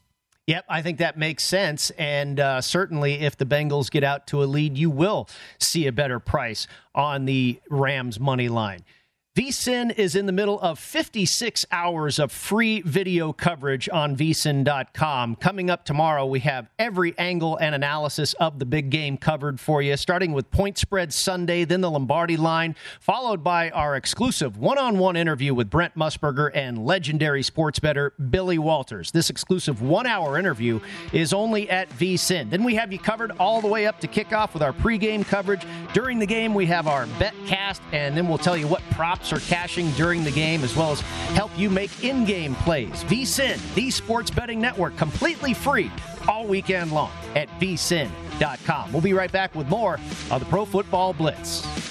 Yep, 0.51 0.65
I 0.67 0.81
think 0.81 0.97
that 0.97 1.17
makes 1.17 1.45
sense. 1.45 1.91
And 1.91 2.37
uh, 2.37 2.59
certainly, 2.59 3.21
if 3.21 3.37
the 3.37 3.45
Bengals 3.45 3.89
get 3.89 4.03
out 4.03 4.27
to 4.27 4.43
a 4.43 4.45
lead, 4.45 4.77
you 4.77 4.89
will 4.89 5.29
see 5.61 5.87
a 5.87 5.93
better 5.93 6.19
price 6.19 6.67
on 6.93 7.23
the 7.23 7.61
Rams 7.69 8.19
money 8.19 8.49
line. 8.49 8.81
VSIN 9.33 9.97
is 9.97 10.17
in 10.17 10.25
the 10.25 10.33
middle 10.33 10.59
of 10.59 10.77
56 10.77 11.65
hours 11.71 12.19
of 12.19 12.33
free 12.33 12.81
video 12.81 13.31
coverage 13.31 13.87
on 13.87 14.13
vsin.com. 14.13 15.37
Coming 15.37 15.69
up 15.69 15.85
tomorrow, 15.85 16.25
we 16.25 16.41
have 16.41 16.69
every 16.77 17.17
angle 17.17 17.55
and 17.55 17.73
analysis 17.73 18.33
of 18.41 18.59
the 18.59 18.65
big 18.65 18.89
game 18.89 19.15
covered 19.15 19.57
for 19.57 19.81
you, 19.81 19.95
starting 19.95 20.33
with 20.33 20.51
Point 20.51 20.77
Spread 20.77 21.13
Sunday, 21.13 21.63
then 21.63 21.79
the 21.79 21.89
Lombardi 21.89 22.35
line, 22.35 22.75
followed 22.99 23.41
by 23.41 23.69
our 23.69 23.95
exclusive 23.95 24.57
one 24.57 24.77
on 24.77 24.97
one 24.99 25.15
interview 25.15 25.53
with 25.53 25.69
Brent 25.69 25.95
Musburger 25.95 26.51
and 26.53 26.85
legendary 26.85 27.41
sports 27.41 27.79
bettor 27.79 28.11
Billy 28.31 28.57
Walters. 28.57 29.11
This 29.11 29.29
exclusive 29.29 29.81
one 29.81 30.07
hour 30.07 30.37
interview 30.37 30.81
is 31.13 31.31
only 31.31 31.69
at 31.69 31.89
VSIN. 31.91 32.49
Then 32.49 32.65
we 32.65 32.75
have 32.75 32.91
you 32.91 32.99
covered 32.99 33.31
all 33.39 33.61
the 33.61 33.67
way 33.69 33.87
up 33.87 34.01
to 34.01 34.09
kickoff 34.09 34.53
with 34.53 34.61
our 34.61 34.73
pregame 34.73 35.25
coverage. 35.25 35.65
During 35.93 36.19
the 36.19 36.25
game, 36.25 36.53
we 36.53 36.65
have 36.65 36.85
our 36.85 37.05
bet 37.17 37.33
cast, 37.45 37.81
and 37.93 38.17
then 38.17 38.27
we'll 38.27 38.37
tell 38.37 38.57
you 38.57 38.67
what 38.67 38.81
or 39.33 39.39
cashing 39.41 39.91
during 39.91 40.23
the 40.23 40.31
game, 40.31 40.63
as 40.63 40.75
well 40.75 40.91
as 40.91 41.01
help 41.35 41.51
you 41.57 41.69
make 41.69 42.03
in 42.03 42.23
game 42.23 42.55
plays. 42.55 43.03
VSIN, 43.05 43.59
the 43.75 43.91
sports 43.91 44.31
betting 44.31 44.61
network, 44.61 44.95
completely 44.95 45.53
free 45.53 45.91
all 46.29 46.47
weekend 46.47 46.91
long 46.91 47.11
at 47.35 47.49
vsin.com. 47.59 48.91
We'll 48.93 49.01
be 49.01 49.13
right 49.13 49.31
back 49.31 49.53
with 49.53 49.67
more 49.67 49.99
of 50.29 50.39
the 50.39 50.45
Pro 50.45 50.63
Football 50.63 51.13
Blitz. 51.13 51.90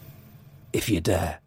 if 0.81 0.89
you 0.89 0.99
dare. 0.99 1.39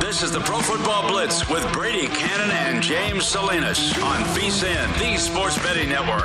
This 0.00 0.22
is 0.22 0.32
the 0.32 0.40
Pro 0.40 0.60
Football 0.60 1.08
Blitz 1.08 1.48
with 1.50 1.70
Brady 1.72 2.06
Kannon 2.06 2.50
and 2.52 2.82
James 2.82 3.26
Salinas 3.26 3.92
on 3.98 4.22
VSIN, 4.34 4.98
the 4.98 5.18
Sports 5.18 5.58
Betting 5.58 5.90
Network. 5.90 6.24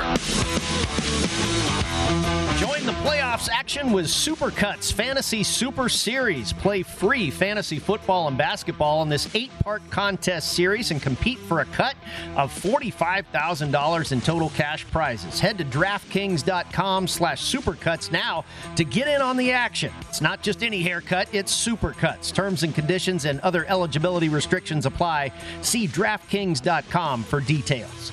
The 2.90 2.96
playoffs 3.08 3.48
action 3.48 3.92
with 3.92 4.06
Supercuts 4.06 4.92
Fantasy 4.92 5.44
Super 5.44 5.88
Series. 5.88 6.52
Play 6.52 6.82
free 6.82 7.30
fantasy 7.30 7.78
football 7.78 8.26
and 8.26 8.36
basketball 8.36 9.02
in 9.02 9.08
this 9.08 9.32
eight 9.32 9.56
part 9.60 9.88
contest 9.90 10.54
series 10.54 10.90
and 10.90 11.00
compete 11.00 11.38
for 11.38 11.60
a 11.60 11.64
cut 11.66 11.94
of 12.34 12.52
$45,000 12.52 14.10
in 14.10 14.20
total 14.20 14.50
cash 14.50 14.84
prizes. 14.88 15.38
Head 15.38 15.58
to 15.58 15.64
DraftKings.com 15.66 17.06
slash 17.06 17.54
Supercuts 17.54 18.10
now 18.10 18.44
to 18.74 18.82
get 18.82 19.06
in 19.06 19.22
on 19.22 19.36
the 19.36 19.52
action. 19.52 19.92
It's 20.08 20.20
not 20.20 20.42
just 20.42 20.64
any 20.64 20.82
haircut, 20.82 21.28
it's 21.32 21.54
Supercuts. 21.54 22.34
Terms 22.34 22.64
and 22.64 22.74
conditions 22.74 23.24
and 23.24 23.38
other 23.42 23.66
eligibility 23.66 24.28
restrictions 24.28 24.84
apply. 24.84 25.30
See 25.62 25.86
DraftKings.com 25.86 27.22
for 27.22 27.40
details. 27.40 28.10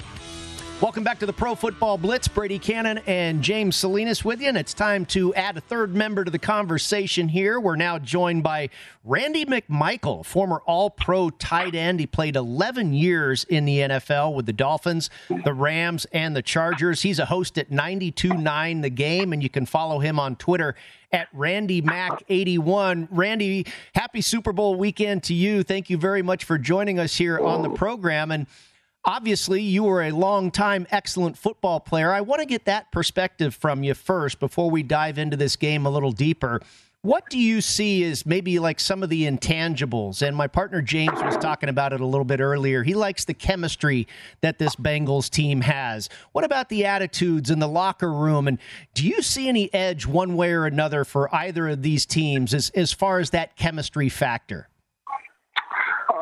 Welcome 0.80 1.04
back 1.04 1.18
to 1.20 1.26
the 1.26 1.34
Pro 1.34 1.56
Football 1.56 1.98
Blitz. 1.98 2.28
Brady 2.28 2.60
Kannon 2.60 3.00
and 3.08 3.42
James 3.42 3.76
Salinas 3.76 4.24
with 4.24 4.42
you, 4.42 4.48
and 4.48 4.56
it's 4.56 4.76
time 4.76 5.08
to 5.08 5.34
add 5.34 5.58
a 5.58 5.62
third 5.62 5.96
member 5.96 6.24
to 6.24 6.30
the 6.30 6.38
conversation 6.38 7.28
here. 7.30 7.60
We're 7.60 7.76
now 7.76 7.98
joined 7.98 8.44
by 8.44 8.70
Randy 9.04 9.44
McMichael, 9.44 10.24
former 10.24 10.62
All 10.68 10.92
Pro 10.92 11.32
tight 11.32 11.74
end. 11.74 12.00
He 12.00 12.06
played 12.06 12.36
11 12.36 12.94
years 12.94 13.44
in 13.46 13.66
the 13.66 13.80
NFL 13.80 14.36
with 14.36 14.46
the 14.46 14.54
Dolphins, 14.54 15.10
the 15.44 15.52
Rams, 15.52 16.06
and 16.12 16.36
the 16.36 16.44
Chargers. 16.44 17.02
He's 17.02 17.18
a 17.18 17.26
host 17.26 17.58
at 17.58 17.72
92.9 17.72 18.84
The 18.84 18.92
Game, 18.92 19.34
and 19.34 19.42
you 19.42 19.50
can 19.50 19.66
follow 19.66 19.98
him 19.98 20.20
on 20.20 20.36
Twitter 20.36 20.76
at 21.12 21.28
Randy 21.34 21.82
Mac 21.82 22.22
81. 22.30 23.08
Randy, 23.10 23.66
happy 23.96 24.22
Super 24.22 24.54
Bowl 24.54 24.76
weekend 24.76 25.24
to 25.24 25.34
you. 25.34 25.64
Thank 25.64 25.90
you 25.90 25.98
very 25.98 26.22
much 26.22 26.44
for 26.44 26.60
joining 26.60 27.00
us 27.00 27.16
here 27.16 27.40
on 27.40 27.64
the 27.64 27.70
program. 27.72 28.30
And 28.30 28.46
obviously 29.08 29.62
you 29.62 29.86
were 29.86 30.04
a 30.04 30.12
long-time 30.12 30.86
excellent 30.92 31.38
football 31.38 31.80
player. 31.80 32.12
I 32.12 32.22
want 32.22 32.42
to 32.42 32.46
get 32.46 32.66
that 32.66 32.92
perspective 32.92 33.56
from 33.56 33.82
you 33.82 33.94
first 33.94 34.40
before 34.40 34.70
we 34.70 34.84
dive 34.84 35.18
into 35.18 35.38
this 35.38 35.56
game 35.56 35.86
a 35.86 35.90
little 35.90 36.12
deeper. 36.12 36.62
What 37.04 37.30
do 37.30 37.40
you 37.40 37.62
see 37.62 38.04
as 38.04 38.26
maybe 38.26 38.60
like 38.60 38.82
some 38.82 39.02
of 39.02 39.10
the 39.10 39.24
intangibles? 39.24 40.28
And 40.28 40.36
my 40.36 40.48
partner 40.48 40.82
James 40.82 41.22
was 41.24 41.38
talking 41.38 41.70
about 41.70 41.94
it 41.94 42.02
a 42.02 42.06
little 42.06 42.26
bit 42.26 42.42
earlier. 42.42 42.84
He 42.84 42.96
likes 42.96 43.24
the 43.24 43.34
chemistry 43.34 44.08
that 44.42 44.60
this 44.60 44.76
Bengals 44.76 45.30
team 45.30 45.62
has. 45.62 46.10
What 46.34 46.44
about 46.44 46.68
the 46.68 46.86
attitudes 46.86 47.50
in 47.50 47.60
the 47.60 47.68
locker 47.68 48.12
room? 48.12 48.48
And 48.48 48.58
do 48.94 49.08
you 49.08 49.22
see 49.22 49.48
any 49.48 49.74
edge 49.74 50.06
one 50.06 50.36
way 50.36 50.52
or 50.52 50.66
another 50.66 51.06
for 51.06 51.34
either 51.34 51.70
of 51.70 51.82
these 51.82 52.06
teams 52.06 52.54
as, 52.54 52.72
as 52.72 52.92
far 52.92 53.20
as 53.20 53.30
that 53.30 53.56
chemistry 53.56 54.10
factor? 54.10 54.68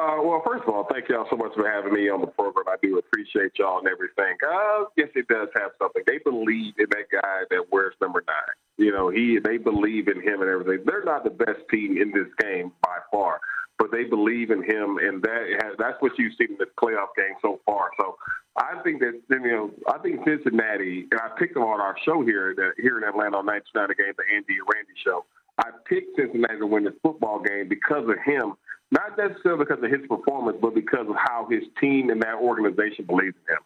Uh, 0.05 0.21
well, 0.21 0.41
first 0.45 0.61
of 0.67 0.69
all, 0.69 0.85
thank 0.91 1.09
y'all 1.09 1.25
so 1.31 1.35
much 1.35 1.51
for 1.55 1.67
having 1.67 1.91
me 1.91 2.09
on 2.09 2.21
the 2.21 2.27
program. 2.27 2.65
I 2.69 2.75
do 2.83 2.99
appreciate 2.99 3.57
y'all 3.57 3.79
and 3.79 3.87
everything. 3.87 4.37
Uh, 4.45 4.85
yes, 4.95 5.09
it 5.15 5.27
does 5.27 5.47
have 5.55 5.71
something. 5.81 6.03
They 6.05 6.19
believe 6.19 6.75
in 6.77 6.85
that 6.91 7.09
guy 7.11 7.41
that 7.49 7.65
wears 7.71 7.95
number 7.99 8.23
nine. 8.27 8.55
You 8.77 8.91
know, 8.91 9.09
he 9.09 9.39
they 9.43 9.57
believe 9.57 10.07
in 10.07 10.21
him 10.21 10.41
and 10.41 10.49
everything. 10.49 10.85
They're 10.85 11.03
not 11.03 11.23
the 11.23 11.31
best 11.31 11.65
team 11.71 11.97
in 11.97 12.11
this 12.11 12.27
game 12.39 12.71
by 12.83 12.97
far, 13.09 13.39
but 13.79 13.91
they 13.91 14.03
believe 14.03 14.51
in 14.51 14.61
him, 14.61 14.99
and 15.01 15.23
that 15.23 15.41
has, 15.63 15.73
that's 15.79 15.99
what 16.01 16.11
you've 16.19 16.33
seen 16.37 16.51
in 16.51 16.57
this 16.59 16.69
playoff 16.77 17.17
game 17.17 17.33
so 17.41 17.59
far. 17.65 17.89
So 17.99 18.15
I 18.57 18.83
think 18.83 18.99
that 18.99 19.19
you 19.31 19.39
know, 19.39 19.71
I 19.89 19.97
think 19.99 20.21
Cincinnati, 20.23 21.07
and 21.09 21.19
I 21.19 21.29
picked 21.39 21.55
them 21.55 21.63
on 21.63 21.81
our 21.81 21.95
show 22.05 22.21
here 22.21 22.53
that 22.53 22.73
here 22.77 22.99
in 22.99 23.03
Atlanta 23.03 23.37
on 23.37 23.47
99 23.47 23.87
game, 23.97 24.13
the 24.17 24.23
Andy 24.29 24.61
and 24.61 24.69
Randy 24.71 24.93
show. 25.03 25.25
I 25.57 25.71
picked 25.89 26.15
Cincinnati 26.19 26.59
to 26.59 26.67
win 26.67 26.83
this 26.83 26.93
football 27.01 27.41
game 27.41 27.69
because 27.69 28.03
of 28.07 28.19
him 28.23 28.53
not 28.95 29.17
necessarily 29.17 29.65
because 29.65 29.83
of 29.83 29.91
his 29.91 30.07
performance, 30.07 30.57
but 30.61 30.73
because 30.73 31.07
of 31.09 31.15
how 31.17 31.47
his 31.49 31.63
team 31.81 32.09
and 32.09 32.21
that 32.21 32.35
organization 32.35 33.05
believes 33.05 33.35
in 33.47 33.55
him. 33.55 33.63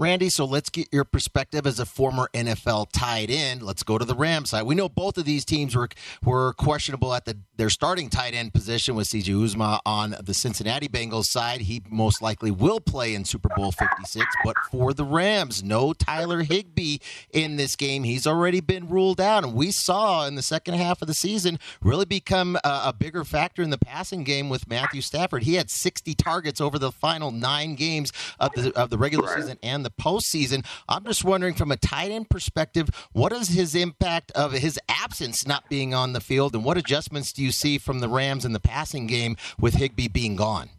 Randy, 0.00 0.28
so 0.28 0.44
let's 0.44 0.70
get 0.70 0.86
your 0.92 1.02
perspective 1.02 1.66
as 1.66 1.80
a 1.80 1.84
former 1.84 2.30
NFL 2.32 2.92
tight 2.92 3.30
end. 3.30 3.64
Let's 3.64 3.82
go 3.82 3.98
to 3.98 4.04
the 4.04 4.14
Rams 4.14 4.50
side. 4.50 4.62
We 4.62 4.76
know 4.76 4.88
both 4.88 5.18
of 5.18 5.24
these 5.24 5.44
teams 5.44 5.74
were 5.74 5.88
were 6.22 6.52
questionable 6.52 7.12
at 7.14 7.24
the 7.24 7.36
their 7.56 7.68
starting 7.68 8.08
tight 8.08 8.32
end 8.32 8.54
position 8.54 8.94
with 8.94 9.08
CJ 9.08 9.34
Uzomah 9.34 9.80
on 9.84 10.14
the 10.22 10.34
Cincinnati 10.34 10.86
Bengals 10.86 11.24
side. 11.24 11.62
He 11.62 11.82
most 11.90 12.22
likely 12.22 12.52
will 12.52 12.78
play 12.78 13.12
in 13.12 13.24
Super 13.24 13.48
Bowl 13.56 13.72
56, 13.72 14.24
but 14.44 14.56
for 14.70 14.94
the 14.94 15.02
Rams, 15.02 15.64
no 15.64 15.92
Tyler 15.92 16.44
Higbee 16.44 16.98
in 17.32 17.56
this 17.56 17.74
game. 17.74 18.04
He's 18.04 18.24
already 18.24 18.60
been 18.60 18.88
ruled 18.88 19.20
out, 19.20 19.42
and 19.42 19.52
we 19.52 19.72
saw 19.72 20.28
in 20.28 20.36
the 20.36 20.42
second 20.42 20.74
half 20.74 21.02
of 21.02 21.08
the 21.08 21.14
season 21.14 21.58
really 21.82 22.04
become 22.04 22.54
a, 22.62 22.82
a 22.84 22.94
bigger 22.96 23.24
factor 23.24 23.62
in 23.62 23.70
the 23.70 23.78
passing 23.78 24.22
game 24.22 24.48
with 24.48 24.68
Matthew 24.68 25.00
Stafford. 25.00 25.42
He 25.42 25.54
had 25.54 25.70
60 25.70 26.14
targets 26.14 26.60
over 26.60 26.78
the 26.78 26.92
final 26.92 27.32
nine 27.32 27.74
games 27.74 28.12
of 28.38 28.52
the 28.52 28.72
of 28.78 28.90
the 28.90 28.98
regular 28.98 29.26
season 29.34 29.58
and 29.60 29.84
the 29.84 29.87
the 29.88 30.02
postseason. 30.02 30.64
I'm 30.88 31.04
just 31.04 31.24
wondering, 31.24 31.54
from 31.54 31.72
a 31.72 31.76
tight 31.76 32.10
end 32.10 32.28
perspective, 32.30 32.88
what 33.12 33.32
is 33.32 33.48
his 33.48 33.74
impact 33.74 34.30
of 34.32 34.52
his 34.52 34.78
absence 34.88 35.46
not 35.46 35.68
being 35.68 35.94
on 35.94 36.12
the 36.12 36.20
field, 36.20 36.54
and 36.54 36.64
what 36.64 36.76
adjustments 36.76 37.32
do 37.32 37.42
you 37.42 37.52
see 37.52 37.78
from 37.78 38.00
the 38.00 38.08
Rams 38.08 38.44
in 38.44 38.52
the 38.52 38.60
passing 38.60 39.06
game 39.06 39.36
with 39.58 39.74
Higbee 39.74 40.08
being 40.08 40.36
gone? 40.36 40.70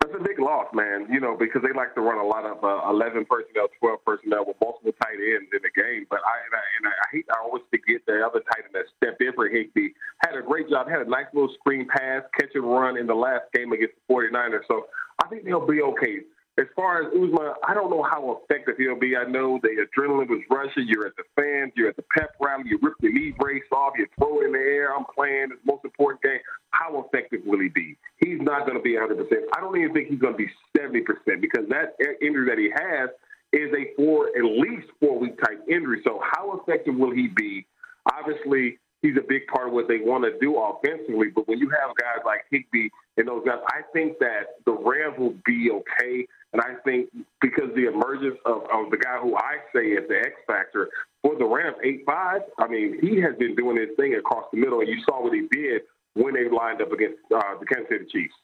That's 0.00 0.14
a 0.18 0.24
big 0.24 0.38
loss, 0.40 0.66
man. 0.72 1.06
You 1.10 1.20
know, 1.20 1.36
because 1.38 1.62
they 1.62 1.72
like 1.76 1.94
to 1.94 2.00
run 2.00 2.18
a 2.18 2.26
lot 2.26 2.44
of 2.44 2.64
uh, 2.64 2.88
11 2.88 3.26
personnel, 3.28 3.68
12 3.80 4.04
personnel 4.04 4.44
with 4.46 4.56
multiple 4.60 4.92
tight 5.02 5.20
ends 5.20 5.50
in 5.52 5.60
the 5.62 5.70
game. 5.76 6.06
But 6.08 6.20
I 6.24 6.36
and 6.44 6.54
I, 6.56 6.64
and 6.78 6.86
I 6.88 7.06
hate 7.12 7.26
I 7.30 7.44
always 7.44 7.62
forget 7.70 8.00
the 8.06 8.24
other 8.24 8.40
tight 8.40 8.64
end 8.64 8.74
that 8.74 8.86
stepped 8.96 9.22
in 9.22 9.32
for 9.34 9.48
Higbee 9.48 9.92
had 10.24 10.36
a 10.36 10.42
great 10.42 10.68
job. 10.68 10.88
Had 10.88 11.00
a 11.00 11.10
nice 11.10 11.26
little 11.32 11.52
screen 11.60 11.86
pass, 11.86 12.22
catch 12.38 12.50
and 12.54 12.64
run 12.64 12.96
in 12.96 13.06
the 13.06 13.14
last 13.14 13.44
game 13.54 13.72
against 13.72 13.94
the 14.08 14.14
49ers. 14.14 14.64
So 14.68 14.86
I 15.22 15.28
think 15.28 15.44
they'll 15.44 15.66
be 15.66 15.82
okay. 15.82 16.20
As 16.60 16.66
far 16.76 17.02
as 17.02 17.14
Uzomah, 17.14 17.54
I 17.66 17.72
don't 17.72 17.88
know 17.88 18.02
how 18.02 18.38
effective 18.42 18.74
he'll 18.76 18.98
be. 18.98 19.16
I 19.16 19.24
know 19.24 19.58
the 19.62 19.70
adrenaline 19.80 20.28
was 20.28 20.42
rushing. 20.50 20.86
You're 20.86 21.06
at 21.06 21.16
the 21.16 21.24
fans, 21.34 21.72
you're 21.74 21.88
at 21.88 21.96
the 21.96 22.04
pep 22.14 22.32
rally, 22.38 22.64
you 22.66 22.78
rip 22.82 22.94
your 23.00 23.14
knee 23.14 23.32
brace 23.38 23.64
off, 23.72 23.94
you 23.96 24.06
throw 24.18 24.42
it 24.42 24.46
in 24.46 24.52
the 24.52 24.58
air. 24.58 24.94
I'm 24.94 25.06
playing 25.14 25.48
this 25.48 25.58
most 25.64 25.86
important 25.86 26.22
game. 26.22 26.40
How 26.72 27.02
effective 27.02 27.40
will 27.46 27.60
he 27.60 27.68
be? 27.68 27.96
He's 28.18 28.42
not 28.42 28.66
going 28.66 28.76
to 28.76 28.82
be 28.82 28.92
100%. 28.92 29.24
I 29.56 29.60
don't 29.60 29.74
even 29.78 29.94
think 29.94 30.08
he's 30.08 30.20
going 30.20 30.34
to 30.34 30.38
be 30.38 30.50
70% 30.76 31.40
because 31.40 31.64
that 31.70 31.96
injury 32.20 32.46
that 32.50 32.58
he 32.58 32.68
has 32.76 33.08
is 33.52 33.72
a 33.72 33.96
four, 33.96 34.28
at 34.36 34.44
least 34.44 34.88
four 35.00 35.18
week 35.18 35.40
type 35.40 35.64
injury. 35.66 36.02
So 36.04 36.20
how 36.22 36.60
effective 36.60 36.94
will 36.94 37.14
he 37.14 37.28
be? 37.28 37.66
Obviously, 38.12 38.78
he's 39.02 39.16
a 39.16 39.26
big 39.26 39.46
part 39.46 39.68
of 39.68 39.72
what 39.72 39.88
they 39.88 39.98
want 39.98 40.24
to 40.24 40.38
do 40.40 40.58
offensively. 40.58 41.28
But 41.34 41.48
when 41.48 41.58
you 41.58 41.70
have 41.70 41.96
guys 41.96 42.22
like 42.24 42.44
Higbee 42.50 42.88
and 43.16 43.26
those 43.26 43.44
guys, 43.46 43.58
I 43.68 43.80
think 43.92 44.18
that 44.18 44.60
the 44.66 44.72
Rams 44.72 45.18
will 45.18 45.34
be 45.46 45.70
okay. 45.70 46.26
And 46.52 46.60
I 46.60 46.74
think 46.84 47.10
because 47.40 47.70
the 47.76 47.86
emergence 47.86 48.38
of, 48.44 48.62
of 48.72 48.90
the 48.90 48.96
guy 48.96 49.18
who 49.22 49.36
I 49.36 49.58
say 49.74 49.86
is 49.94 50.08
the 50.08 50.18
X 50.18 50.34
factor 50.46 50.88
for 51.22 51.36
the 51.38 51.44
Rams, 51.44 51.76
8 51.82 52.02
5, 52.04 52.40
I 52.58 52.68
mean, 52.68 52.98
he 53.00 53.20
has 53.20 53.36
been 53.38 53.54
doing 53.54 53.76
his 53.76 53.90
thing 53.96 54.14
across 54.16 54.46
the 54.52 54.58
middle, 54.58 54.80
and 54.80 54.88
you 54.88 55.00
saw 55.08 55.22
what 55.22 55.32
he 55.32 55.46
did 55.52 55.82
when 56.14 56.34
they 56.34 56.48
lined 56.48 56.82
up 56.82 56.90
against 56.90 57.18
uh, 57.34 57.54
the 57.60 57.66
Kansas 57.66 57.88
City 57.88 58.06
Chiefs. 58.10 58.34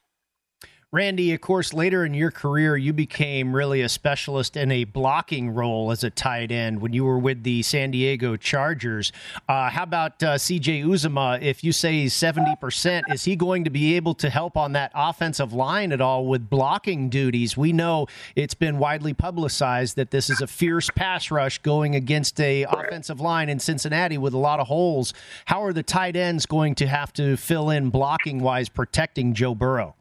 Randy, 0.93 1.34
of 1.34 1.41
course, 1.41 1.74
later 1.74 2.05
in 2.05 2.14
your 2.14 2.30
career, 2.30 2.76
you 2.76 2.93
became 2.93 3.57
really 3.57 3.82
a 3.82 3.89
specialist 3.89 4.57
in 4.57 4.70
a 4.70 4.84
blocking 4.84 5.51
role 5.51 5.91
as 5.91 6.05
a 6.05 6.11
tight 6.11 6.53
end 6.53 6.80
when 6.80 6.93
you 6.93 7.05
were 7.05 7.18
with 7.18 7.43
the 7.43 7.62
San 7.62 7.91
Diego 7.91 8.37
Chargers. 8.37 9.11
Uh, 9.49 9.68
how 9.68 9.82
about 9.82 10.22
uh, 10.22 10.37
CJ 10.37 10.84
Uzomah? 10.84 11.43
If 11.43 11.64
you 11.64 11.72
say 11.72 11.95
he's 11.95 12.14
70%, 12.14 13.12
is 13.12 13.24
he 13.24 13.34
going 13.34 13.64
to 13.64 13.70
be 13.70 13.97
able 13.97 14.14
to 14.14 14.30
help 14.30 14.57
on 14.57 14.74
that 14.74 14.93
offensive 14.95 15.53
line 15.53 15.91
at 15.91 16.01
all 16.01 16.24
with 16.24 16.49
blocking 16.49 17.09
duties? 17.11 17.57
We 17.57 17.72
know 17.72 18.07
it's 18.37 18.55
been 18.55 18.78
widely 18.78 19.12
publicized 19.12 19.97
that 19.97 20.12
this 20.12 20.30
is 20.30 20.41
a 20.41 20.47
fierce 20.47 20.89
pass 20.91 21.32
rush 21.32 21.59
going 21.59 21.97
against 21.97 22.41
a 22.41 22.62
offensive 22.62 23.20
line 23.20 23.49
in 23.49 23.59
Cincinnati 23.59 24.18
with 24.18 24.34
a 24.34 24.39
lot 24.39 24.61
of 24.61 24.68
holes. 24.68 25.12
How 25.47 25.64
are 25.64 25.72
the 25.72 25.82
tight 25.82 26.14
ends 26.14 26.47
going 26.47 26.76
to 26.76 26.87
have 26.87 27.12
to 27.14 27.37
fill 27.37 27.70
in 27.70 27.91
blocking 27.91 28.39
wise 28.39 28.68
protecting 28.68 29.34
Joe 29.34 29.57
Burrow? 29.57 29.97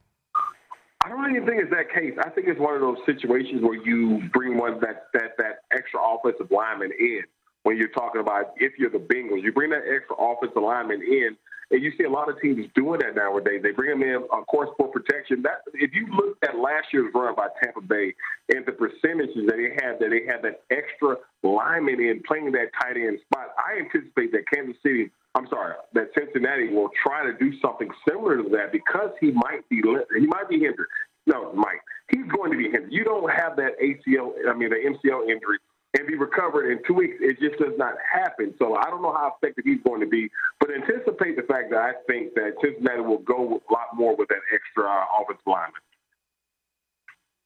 I 1.05 1.09
don't 1.09 1.29
even 1.35 1.45
think 1.45 1.61
it's 1.61 1.69
that 1.69 1.93
case. 1.93 2.17
I 2.17 2.29
think 2.29 2.47
it's 2.47 2.59
one 2.59 2.73
of 2.73 2.81
those 2.81 2.97
situations 3.05 3.61
where 3.61 3.77
you 3.77 4.27
bring 4.33 4.57
one 4.57 4.79
that 4.79 5.05
that 5.13 5.37
that 5.37 5.61
extra 5.71 6.01
offensive 6.01 6.49
lineman 6.49 6.91
in 6.97 7.21
when 7.61 7.77
you're 7.77 7.93
talking 7.93 8.21
about 8.21 8.53
if 8.57 8.73
you're 8.79 8.89
the 8.89 8.97
Bengals, 8.97 9.43
you 9.43 9.51
bring 9.53 9.69
that 9.69 9.83
extra 9.85 10.15
offensive 10.17 10.63
lineman 10.63 11.03
in, 11.03 11.37
and 11.69 11.83
you 11.83 11.91
see 11.95 12.05
a 12.05 12.09
lot 12.09 12.27
of 12.27 12.41
teams 12.41 12.65
doing 12.73 13.01
that 13.01 13.15
nowadays. 13.15 13.61
They 13.61 13.69
bring 13.69 13.91
them 13.91 14.01
in, 14.01 14.25
of 14.31 14.47
course, 14.47 14.69
for 14.77 14.87
protection. 14.87 15.43
That 15.43 15.61
if 15.75 15.93
you 15.93 16.07
look 16.09 16.37
at 16.41 16.57
last 16.57 16.87
year's 16.91 17.13
run 17.13 17.35
by 17.35 17.49
Tampa 17.61 17.81
Bay 17.81 18.15
and 18.49 18.65
the 18.65 18.71
percentages 18.71 19.45
that 19.45 19.57
they 19.57 19.77
had, 19.77 19.99
that 19.99 20.09
they 20.09 20.25
had 20.25 20.41
that 20.41 20.65
extra 20.71 21.17
lineman 21.43 22.01
in 22.01 22.23
playing 22.25 22.51
that 22.53 22.73
tight 22.81 22.97
end 22.97 23.19
spot, 23.29 23.53
I 23.61 23.77
anticipate 23.77 24.31
that 24.31 24.49
Kansas 24.51 24.75
City 24.81 25.11
I'm 25.35 25.47
sorry, 25.47 25.73
that 25.93 26.11
Cincinnati 26.17 26.69
will 26.69 26.89
try 27.03 27.25
to 27.25 27.37
do 27.37 27.51
something 27.59 27.89
similar 28.07 28.37
to 28.41 28.49
that 28.49 28.71
because 28.71 29.11
he 29.19 29.31
might 29.31 29.67
be 29.69 29.81
he 30.17 30.25
might 30.27 30.47
be 30.49 30.59
hindered. 30.59 30.87
No, 31.27 31.51
Mike, 31.53 31.81
he's 32.09 32.25
going 32.31 32.51
to 32.51 32.57
be 32.57 32.63
hindered. 32.65 32.91
You 32.91 33.03
don't 33.03 33.29
have 33.29 33.57
that 33.57 33.77
ACL, 33.83 34.31
I 34.49 34.53
mean 34.53 34.69
the 34.69 34.75
MCL 34.75 35.29
injury, 35.29 35.57
and 35.97 36.07
be 36.07 36.15
recovered 36.15 36.71
in 36.71 36.79
two 36.87 36.93
weeks. 36.93 37.15
It 37.19 37.39
just 37.39 37.59
does 37.59 37.73
not 37.77 37.95
happen. 38.11 38.53
So 38.59 38.75
I 38.75 38.89
don't 38.89 39.01
know 39.01 39.13
how 39.13 39.35
effective 39.35 39.65
he's 39.65 39.81
going 39.85 39.99
to 40.01 40.07
be, 40.07 40.29
but 40.59 40.69
anticipate 40.71 41.35
the 41.35 41.43
fact 41.43 41.71
that 41.71 41.79
I 41.79 41.93
think 42.07 42.33
that 42.35 42.53
Cincinnati 42.63 43.01
will 43.01 43.19
go 43.19 43.61
a 43.69 43.73
lot 43.73 43.95
more 43.95 44.15
with 44.15 44.29
that 44.29 44.41
extra 44.53 44.87
offensive 45.19 45.43
lineman. 45.45 45.81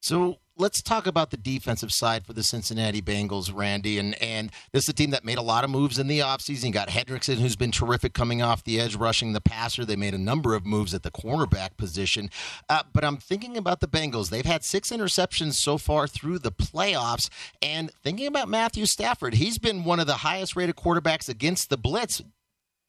So 0.00 0.38
let's 0.60 0.82
talk 0.82 1.06
about 1.06 1.30
the 1.30 1.36
defensive 1.38 1.90
side 1.90 2.26
for 2.26 2.34
the 2.34 2.42
Cincinnati 2.42 3.00
Bengals, 3.00 3.52
Randy. 3.52 3.98
And 3.98 4.20
and 4.22 4.50
this 4.72 4.84
is 4.84 4.90
a 4.90 4.92
team 4.92 5.10
that 5.10 5.24
made 5.24 5.38
a 5.38 5.42
lot 5.42 5.64
of 5.64 5.70
moves 5.70 5.98
in 5.98 6.06
the 6.06 6.18
offseason. 6.18 6.66
You 6.66 6.72
got 6.72 6.88
Hendrickson, 6.88 7.36
who's 7.36 7.56
been 7.56 7.72
terrific 7.72 8.12
coming 8.12 8.42
off 8.42 8.62
the 8.62 8.78
edge, 8.78 8.94
rushing 8.94 9.32
the 9.32 9.40
passer. 9.40 9.84
They 9.84 9.96
made 9.96 10.14
a 10.14 10.18
number 10.18 10.54
of 10.54 10.66
moves 10.66 10.92
at 10.92 11.02
the 11.02 11.10
cornerback 11.10 11.76
position. 11.78 12.30
Uh, 12.68 12.82
but 12.92 13.04
I'm 13.04 13.16
thinking 13.16 13.56
about 13.56 13.80
the 13.80 13.88
Bengals. 13.88 14.28
They've 14.28 14.44
had 14.44 14.64
six 14.64 14.90
interceptions 14.90 15.54
so 15.54 15.78
far 15.78 16.06
through 16.06 16.40
the 16.40 16.52
playoffs. 16.52 17.30
And 17.62 17.90
thinking 18.02 18.26
about 18.26 18.48
Matthew 18.48 18.84
Stafford, 18.84 19.34
he's 19.34 19.58
been 19.58 19.84
one 19.84 19.98
of 19.98 20.06
the 20.06 20.14
highest 20.14 20.54
rated 20.54 20.76
quarterbacks 20.76 21.28
against 21.28 21.70
the 21.70 21.78
blitz 21.78 22.22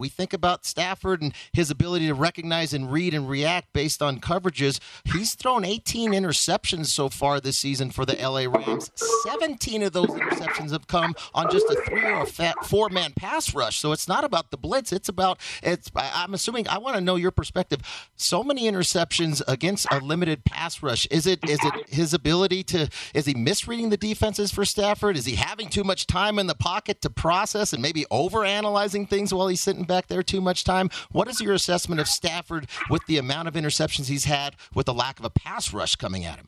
we 0.02 0.10
think 0.10 0.34
about 0.34 0.66
Stafford 0.66 1.22
and 1.22 1.34
his 1.54 1.70
ability 1.70 2.08
to 2.08 2.14
recognize 2.16 2.74
and 2.74 2.92
read 2.92 3.14
and 3.14 3.30
react 3.30 3.72
based 3.72 4.02
on 4.02 4.20
coverages. 4.20 4.80
He's 5.06 5.36
thrown 5.36 5.64
18 5.64 6.12
interceptions 6.12 6.88
so 6.88 7.08
far 7.08 7.40
this 7.40 7.60
season 7.60 7.92
for 7.92 8.04
the 8.04 8.16
LA 8.16 8.52
Rams. 8.52 8.92
17 9.24 9.84
of 9.84 9.94
those 9.94 10.08
interceptions 10.08 10.72
have 10.72 10.88
come 10.88 11.14
on 11.36 11.52
just 11.52 11.68
a 11.68 11.76
three 11.88 12.04
or 12.04 12.24
a 12.24 12.54
four 12.66 12.90
man 12.90 13.14
pass 13.16 13.54
rush. 13.54 13.80
So 13.80 13.92
it's 13.92 14.08
not 14.08 14.24
about 14.24 14.50
the 14.50 14.58
blitz. 14.58 14.92
It's 14.92 15.08
about 15.08 15.40
it's. 15.62 15.92
I'm 15.96 16.34
assuming 16.34 16.68
I 16.68 16.80
want 16.80 16.96
to 16.96 17.02
know 17.02 17.16
your 17.16 17.32
perspective. 17.32 17.82
So 18.16 18.44
many 18.44 18.64
interceptions 18.64 19.42
against 19.48 19.86
a 19.92 20.00
limited 20.00 20.44
pass 20.46 20.82
rush. 20.82 21.08
Is 21.12 21.28
it 21.28 21.48
is 21.48 21.60
it 21.64 21.90
his 21.90 22.14
ability 22.14 22.64
to? 22.64 22.90
Is 23.14 23.28
he 23.28 23.36
misreading 23.36 23.92
the 23.92 23.98
defenses 23.98 24.52
for 24.52 24.66
Stafford? 24.66 25.16
Is 25.16 25.26
he 25.26 25.36
having 25.36 25.70
too 25.70 25.84
much 25.84 26.08
time 26.08 26.40
in 26.40 26.48
the 26.48 26.56
pocket 26.56 27.02
to 27.02 27.12
process 27.12 27.72
and 27.72 27.84
maybe 27.84 28.06
over 28.10 28.44
analyzing 28.44 29.06
things 29.06 29.32
while 29.32 29.48
he's 29.48 29.62
sitting 29.62 29.86
back 29.92 30.08
there 30.08 30.24
too 30.24 30.40
much 30.40 30.64
time. 30.64 30.90
What 31.12 31.28
is 31.28 31.42
your 31.42 31.54
assessment 31.54 32.00
of 32.00 32.08
Stafford 32.08 32.68
with 32.90 33.06
the 33.08 33.18
amount 33.18 33.50
of 33.50 33.56
interceptions 33.56 34.08
he's 34.08 34.24
had, 34.24 34.56
with 34.74 34.86
the 34.86 34.94
lack 34.94 35.20
of 35.20 35.26
a 35.26 35.30
pass 35.30 35.74
rush 35.74 35.98
coming 35.98 36.24
at 36.24 36.38
him? 36.40 36.48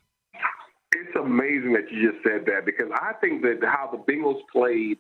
It's 0.96 1.16
amazing 1.20 1.74
that 1.74 1.92
you 1.92 2.10
just 2.12 2.24
said 2.24 2.46
that 2.46 2.66
because 2.66 2.90
I 2.96 3.12
think 3.20 3.42
that 3.42 3.60
how 3.64 3.90
the 3.92 3.98
Bengals 4.10 4.40
played 4.50 4.98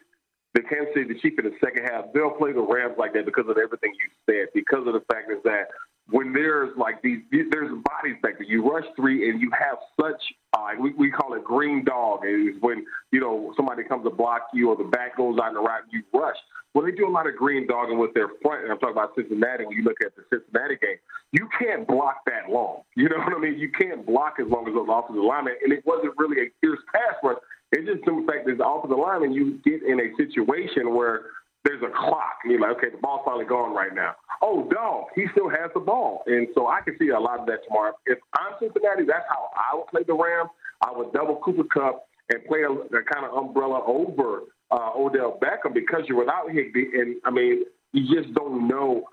the 0.55 0.61
Kansas 0.61 0.93
City 0.93 1.13
Chiefs 1.21 1.37
in 1.39 1.45
the 1.45 1.55
second 1.63 1.85
half, 1.85 2.05
they'll 2.13 2.31
play 2.31 2.51
the 2.51 2.61
Rams 2.61 2.95
like 2.97 3.13
that 3.13 3.25
because 3.25 3.45
of 3.47 3.57
everything 3.57 3.93
you 3.95 4.09
said. 4.29 4.49
Because 4.53 4.85
of 4.85 4.93
the 4.93 5.03
fact 5.11 5.31
is 5.31 5.41
that 5.45 5.67
when 6.09 6.33
there's 6.33 6.75
like 6.77 7.01
these, 7.01 7.21
there's 7.31 7.71
bodies 7.85 8.17
back. 8.21 8.33
You 8.45 8.69
rush 8.69 8.85
three 8.97 9.29
and 9.29 9.39
you 9.39 9.49
have 9.57 9.77
such 9.99 10.21
Uh, 10.53 10.69
we, 10.79 10.91
we 10.93 11.09
call 11.09 11.33
it 11.33 11.43
green 11.43 11.83
dog. 11.83 12.19
It's 12.23 12.57
when, 12.61 12.85
you 13.11 13.19
know, 13.19 13.53
somebody 13.55 13.83
comes 13.83 14.03
to 14.03 14.09
block 14.09 14.41
you 14.53 14.69
or 14.69 14.75
the 14.75 14.83
back 14.83 15.17
goes 15.17 15.39
out 15.41 15.49
in 15.49 15.53
the 15.55 15.61
and 15.61 15.91
you 15.91 16.03
rush. 16.13 16.35
Well, 16.73 16.85
they 16.85 16.91
do 16.91 17.07
a 17.07 17.13
lot 17.13 17.27
of 17.27 17.35
green 17.35 17.67
dogging 17.67 17.99
with 17.99 18.13
their 18.13 18.29
front. 18.41 18.63
And 18.63 18.71
I'm 18.71 18.79
talking 18.79 18.97
about 18.97 19.13
Cincinnati. 19.15 19.65
When 19.65 19.77
you 19.77 19.83
look 19.83 20.01
at 20.03 20.15
the 20.15 20.23
Cincinnati 20.29 20.75
game, 20.81 20.97
you 21.31 21.47
can't 21.59 21.87
block 21.87 22.25
that 22.25 22.49
long. 22.49 22.81
You 22.95 23.09
know 23.09 23.17
what 23.17 23.37
I 23.37 23.39
mean? 23.39 23.59
You 23.59 23.69
can't 23.71 24.05
block 24.05 24.35
as 24.41 24.49
long 24.49 24.67
as 24.67 24.73
those 24.73 24.89
offensive 24.89 25.23
linemen. 25.23 25.53
And 25.63 25.71
it 25.71 25.85
wasn't 25.85 26.13
really 26.17 26.41
a 26.41 26.49
fierce 26.61 26.79
pass 26.93 27.15
rush. 27.23 27.37
It's 27.71 27.85
just 27.85 28.05
the 28.05 28.25
fact 28.25 28.45
that 28.45 28.57
the 28.57 28.65
offensive 28.65 28.97
lineman, 28.97 29.33
you 29.33 29.61
get 29.63 29.81
in 29.83 29.99
a 30.01 30.09
situation 30.17 30.93
where 30.95 31.29
there's 31.63 31.81
a 31.81 31.93
clock. 31.93 32.41
And 32.43 32.51
you're 32.51 32.61
like, 32.61 32.77
okay, 32.77 32.89
the 32.89 32.97
ball's 32.97 33.21
finally 33.25 33.45
gone 33.45 33.73
right 33.73 33.93
now. 33.93 34.15
Oh, 34.41 34.67
dog, 34.69 35.13
he 35.15 35.25
still 35.31 35.49
has 35.49 35.69
the 35.73 35.79
ball. 35.79 36.23
And 36.25 36.47
so 36.55 36.67
I 36.67 36.81
can 36.81 36.97
see 36.97 37.09
a 37.09 37.19
lot 37.19 37.39
of 37.39 37.45
that 37.47 37.61
tomorrow. 37.67 37.93
If 38.05 38.17
I'm 38.37 38.57
Cincinnati, 38.59 39.05
that's 39.05 39.25
how 39.29 39.49
I 39.53 39.77
would 39.77 39.87
play 39.87 40.01
the 40.05 40.13
Rams. 40.13 40.49
I 40.81 40.91
would 40.91 41.13
double 41.13 41.37
Cooper 41.37 41.63
Kupp 41.69 42.09
and 42.29 42.43
play 42.45 42.61
a, 42.61 42.71
a 42.71 43.03
kind 43.05 43.25
of 43.25 43.33
umbrella 43.37 43.81
over 43.85 44.41
uh, 44.73 44.91
Odell 44.95 45.39
Beckham 45.41 45.73
because 45.73 46.03
you're 46.07 46.17
without 46.17 46.51
Higbee, 46.51 46.99
And, 46.99 47.15
I 47.23 47.31
mean, 47.31 47.63
you 47.91 48.21
just 48.21 48.33
don't 48.33 48.67
know 48.67 49.03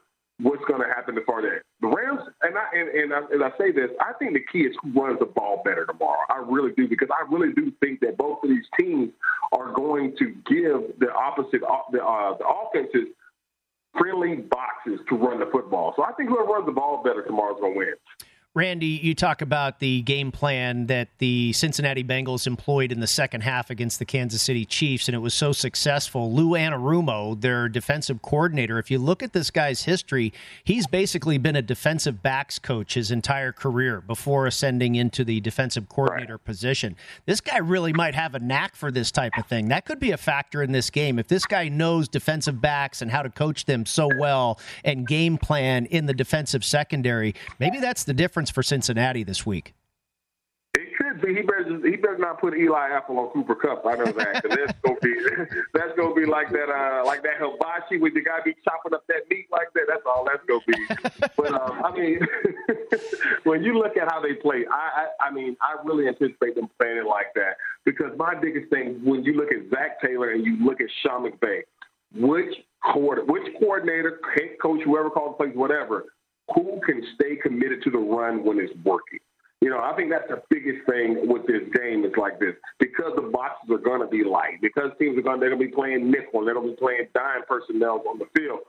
what's 0.40 0.64
going 0.64 0.80
to 0.80 0.88
happen 0.88 1.18
as 1.18 1.24
far 1.26 1.40
as 1.40 1.62
the 1.82 1.88
Rams. 1.88 2.20
And 2.42 2.56
I 2.56 2.64
and, 2.74 2.88
and, 2.88 3.12
I, 3.12 3.18
and 3.30 3.44
I 3.44 3.50
say 3.58 3.72
this, 3.72 3.90
I 4.00 4.14
think 4.14 4.32
the 4.32 4.44
key 4.50 4.60
is 4.60 4.74
who 4.82 4.90
runs 4.98 5.18
the 5.18 5.26
ball 5.26 5.62
better 5.64 5.84
tomorrow. 5.84 6.20
I 6.30 6.42
really 6.46 6.72
do 6.72 6.88
because 6.88 7.08
I 7.12 7.30
really 7.30 7.52
do 7.52 7.72
think 7.80 8.00
that 8.00 8.16
both 8.16 8.38
of 8.42 8.48
these 8.48 8.64
teams 8.78 9.10
are 9.52 9.72
going 9.72 10.16
to 10.18 10.26
give 10.48 10.98
the 10.98 11.12
opposite 11.12 11.62
uh, 11.62 11.84
the, 11.92 12.02
uh, 12.02 12.38
the 12.38 12.46
offenses 12.46 13.08
friendly 13.98 14.36
boxes 14.36 15.00
to 15.08 15.16
run 15.16 15.40
the 15.40 15.46
football. 15.52 15.92
So 15.96 16.04
I 16.04 16.12
think 16.12 16.30
whoever 16.30 16.52
runs 16.52 16.66
the 16.66 16.72
ball 16.72 17.02
better 17.02 17.22
tomorrow 17.22 17.54
is 17.54 17.60
going 17.60 17.74
to 17.74 17.78
win. 17.78 17.94
Randy, 18.52 18.98
you 19.00 19.14
talk 19.14 19.42
about 19.42 19.78
the 19.78 20.02
game 20.02 20.32
plan 20.32 20.86
that 20.86 21.06
the 21.18 21.52
Cincinnati 21.52 22.02
Bengals 22.02 22.48
employed 22.48 22.90
in 22.90 22.98
the 22.98 23.06
second 23.06 23.42
half 23.42 23.70
against 23.70 24.00
the 24.00 24.04
Kansas 24.04 24.42
City 24.42 24.64
Chiefs, 24.64 25.06
and 25.06 25.14
it 25.14 25.20
was 25.20 25.34
so 25.34 25.52
successful. 25.52 26.32
Lou 26.32 26.58
Anarumo, 26.58 27.40
their 27.40 27.68
defensive 27.68 28.22
coordinator, 28.22 28.80
if 28.80 28.90
you 28.90 28.98
look 28.98 29.22
at 29.22 29.32
this 29.32 29.52
guy's 29.52 29.84
history, 29.84 30.32
he's 30.64 30.88
basically 30.88 31.38
been 31.38 31.54
a 31.54 31.62
defensive 31.62 32.24
backs 32.24 32.58
coach 32.58 32.94
his 32.94 33.12
entire 33.12 33.52
career 33.52 34.00
before 34.00 34.46
ascending 34.46 34.96
into 34.96 35.22
the 35.22 35.38
defensive 35.40 35.88
coordinator 35.88 36.32
right. 36.32 36.44
position. 36.44 36.96
This 37.26 37.40
guy 37.40 37.58
really 37.58 37.92
might 37.92 38.16
have 38.16 38.34
a 38.34 38.40
knack 38.40 38.74
for 38.74 38.90
this 38.90 39.12
type 39.12 39.34
of 39.38 39.46
thing. 39.46 39.68
That 39.68 39.84
could 39.84 40.00
be 40.00 40.10
a 40.10 40.16
factor 40.16 40.60
in 40.60 40.72
this 40.72 40.90
game. 40.90 41.20
If 41.20 41.28
this 41.28 41.46
guy 41.46 41.68
knows 41.68 42.08
defensive 42.08 42.60
backs 42.60 43.00
and 43.00 43.12
how 43.12 43.22
to 43.22 43.30
coach 43.30 43.66
them 43.66 43.86
so 43.86 44.08
well 44.18 44.58
and 44.84 45.06
game 45.06 45.38
plan 45.38 45.86
in 45.86 46.06
the 46.06 46.14
defensive 46.14 46.64
secondary, 46.64 47.36
maybe 47.60 47.78
that's 47.78 48.02
the 48.02 48.12
difference 48.12 48.39
difference 48.40 48.50
for 48.50 48.62
Cincinnati 48.62 49.22
this 49.22 49.44
week? 49.44 49.74
It 50.74 50.96
could 50.96 51.20
be. 51.20 51.34
He 51.34 51.42
better 51.42 51.88
he 51.88 51.96
better 51.96 52.18
not 52.18 52.40
put 52.40 52.56
Eli 52.56 52.88
Apple 52.90 53.18
on 53.18 53.28
Cooper 53.30 53.54
Kupp. 53.54 53.84
I 53.84 53.96
know 53.96 54.04
that 54.04 54.42
that's 54.48 54.78
gonna 54.82 54.96
be 55.02 55.14
that's 55.74 55.92
gonna 55.96 56.14
be 56.14 56.24
like 56.24 56.50
that 56.52 56.70
uh, 56.70 57.04
like 57.04 57.22
that 57.22 57.36
hibachi 57.38 57.98
with 57.98 58.14
the 58.14 58.22
guy 58.22 58.38
be 58.44 58.54
chopping 58.64 58.94
up 58.94 59.04
that 59.08 59.28
meat 59.28 59.48
like 59.50 59.68
that. 59.74 59.84
That's 59.88 60.02
all 60.06 60.24
that's 60.24 60.44
gonna 60.46 60.60
be. 60.66 61.28
but 61.36 61.52
um, 61.52 61.82
I 61.84 61.92
mean, 61.92 62.20
when 63.44 63.62
you 63.62 63.78
look 63.78 63.96
at 63.96 64.10
how 64.10 64.22
they 64.22 64.34
play, 64.34 64.64
I, 64.72 65.06
I 65.20 65.28
I 65.28 65.30
mean 65.32 65.56
I 65.60 65.76
really 65.84 66.06
anticipate 66.06 66.54
them 66.54 66.70
playing 66.78 66.98
it 66.98 67.06
like 67.06 67.34
that 67.34 67.56
because 67.84 68.16
my 68.16 68.34
biggest 68.40 68.70
thing 68.70 69.00
when 69.04 69.24
you 69.24 69.34
look 69.34 69.52
at 69.52 69.68
Zac 69.70 70.00
Taylor 70.00 70.30
and 70.30 70.46
you 70.46 70.64
look 70.64 70.80
at 70.80 70.88
Sean 71.02 71.28
McVay, 71.28 71.62
which 72.14 72.54
coordinator, 72.84 73.32
which 73.32 73.52
coordinator, 73.58 74.20
head 74.34 74.56
coach, 74.62 74.80
whoever 74.84 75.10
calls 75.10 75.36
plays, 75.36 75.54
whatever 75.56 76.06
who 76.54 76.80
can 76.84 77.02
stay 77.14 77.36
committed 77.36 77.82
to 77.84 77.90
the 77.90 77.98
run 77.98 78.44
when 78.44 78.58
it's 78.58 78.72
working. 78.84 79.20
You 79.60 79.68
know, 79.68 79.80
I 79.80 79.94
think 79.94 80.10
that's 80.10 80.28
the 80.28 80.40
biggest 80.48 80.88
thing 80.88 81.28
with 81.28 81.46
this 81.46 81.60
game. 81.74 82.04
It's 82.04 82.16
like 82.16 82.40
this 82.40 82.54
because 82.78 83.12
the 83.14 83.28
boxes 83.28 83.70
are 83.70 83.78
going 83.78 84.00
to 84.00 84.08
be 84.08 84.24
light, 84.24 84.60
because 84.62 84.90
teams 84.98 85.18
are 85.18 85.22
going 85.22 85.38
they're 85.38 85.50
going 85.50 85.60
to 85.60 85.68
be 85.68 85.74
playing 85.74 86.10
nickel, 86.10 86.44
they're 86.44 86.54
going 86.54 86.68
to 86.68 86.72
be 86.72 86.80
playing 86.80 87.08
dime 87.14 87.44
personnel 87.46 88.02
on 88.08 88.18
the 88.18 88.26
field. 88.34 88.60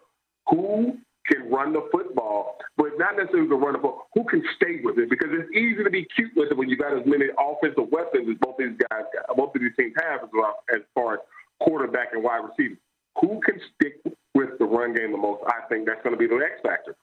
Who 0.49 0.99
can 1.31 1.49
run 1.49 1.71
the 1.71 1.87
football, 1.91 2.57
but 2.77 2.97
not 2.97 3.15
necessarily 3.15 3.47
to 3.47 3.55
run 3.55 3.73
the 3.73 3.79
ball. 3.79 4.07
Who 4.15 4.23
can 4.25 4.43
stay 4.55 4.81
with 4.83 4.97
it? 4.97 5.09
Because 5.09 5.29
it's 5.31 5.51
easy 5.55 5.83
to 5.83 5.89
be 5.89 6.05
cute 6.15 6.31
with 6.35 6.51
it 6.51 6.57
when 6.57 6.67
you 6.67 6.75
got 6.75 6.97
as 6.97 7.05
many 7.05 7.27
offensive 7.37 7.87
weapons 7.91 8.27
as 8.29 8.37
both 8.41 8.57
these 8.57 8.75
guys, 8.89 9.05
both 9.35 9.55
of 9.55 9.61
these 9.61 9.71
teams 9.77 9.93
have, 10.01 10.23
as, 10.23 10.29
well, 10.33 10.59
as 10.73 10.81
far 10.95 11.15
as 11.15 11.19
quarterback 11.59 12.09
and 12.13 12.23
wide 12.23 12.41
receiver. 12.43 12.75
Who 13.21 13.39
can 13.45 13.61
stick 13.75 14.01
with 14.33 14.57
the 14.57 14.65
run 14.65 14.93
game 14.93 15.11
the 15.11 15.17
most? 15.17 15.43
I 15.47 15.67
think 15.69 15.85
that's 15.85 16.01
going 16.03 16.15
to 16.15 16.19
be 16.19 16.27
the 16.27 16.41
X 16.41 16.59
factor. 16.63 16.95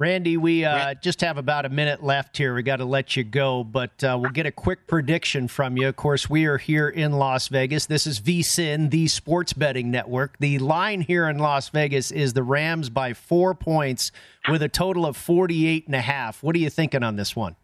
Randy, 0.00 0.36
we 0.36 0.64
uh, 0.64 0.94
just 0.94 1.20
have 1.20 1.38
about 1.38 1.66
a 1.66 1.68
minute 1.68 2.02
left 2.02 2.36
here. 2.36 2.52
We 2.52 2.64
got 2.64 2.78
to 2.78 2.84
let 2.84 3.16
you 3.16 3.22
go, 3.22 3.62
but 3.62 4.02
uh, 4.02 4.18
we'll 4.20 4.32
get 4.32 4.44
a 4.44 4.50
quick 4.50 4.88
prediction 4.88 5.46
from 5.46 5.76
you. 5.76 5.86
Of 5.86 5.94
course, 5.94 6.28
we 6.28 6.46
are 6.46 6.58
here 6.58 6.88
in 6.88 7.12
Las 7.12 7.46
Vegas. 7.46 7.86
This 7.86 8.04
is 8.04 8.18
VSIN, 8.18 8.90
the 8.90 9.06
sports 9.06 9.52
betting 9.52 9.92
network. 9.92 10.36
The 10.40 10.58
line 10.58 11.00
here 11.00 11.28
in 11.28 11.38
Las 11.38 11.68
Vegas 11.68 12.10
is 12.10 12.32
the 12.32 12.42
Rams 12.42 12.90
by 12.90 13.12
four 13.12 13.54
points 13.54 14.10
with 14.48 14.64
a 14.64 14.68
total 14.68 15.06
of 15.06 15.16
48 15.16 15.86
and 15.86 15.94
a 15.94 16.00
half. 16.00 16.42
What 16.42 16.56
are 16.56 16.58
you 16.60 16.70
thinking 16.70 17.04
on 17.04 17.14
this 17.14 17.36
one? 17.36 17.54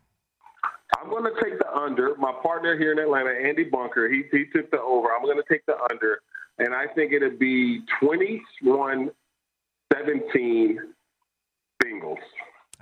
I'm 1.02 1.10
going 1.10 1.24
to 1.24 1.42
take 1.42 1.58
the 1.58 1.74
under. 1.74 2.14
My 2.14 2.32
partner 2.44 2.78
here 2.78 2.92
in 2.92 3.00
Atlanta, 3.00 3.30
Andy 3.30 3.64
Bunker, 3.64 4.08
he, 4.08 4.22
he 4.30 4.44
took 4.54 4.70
the 4.70 4.80
over. 4.80 5.08
I'm 5.12 5.24
going 5.24 5.36
to 5.36 5.52
take 5.52 5.66
the 5.66 5.76
under, 5.90 6.20
and 6.58 6.76
I 6.76 6.86
think 6.94 7.12
it'll 7.12 7.30
be 7.30 7.80
21 8.00 9.10
17 9.92 10.78
Bengals. 11.82 12.18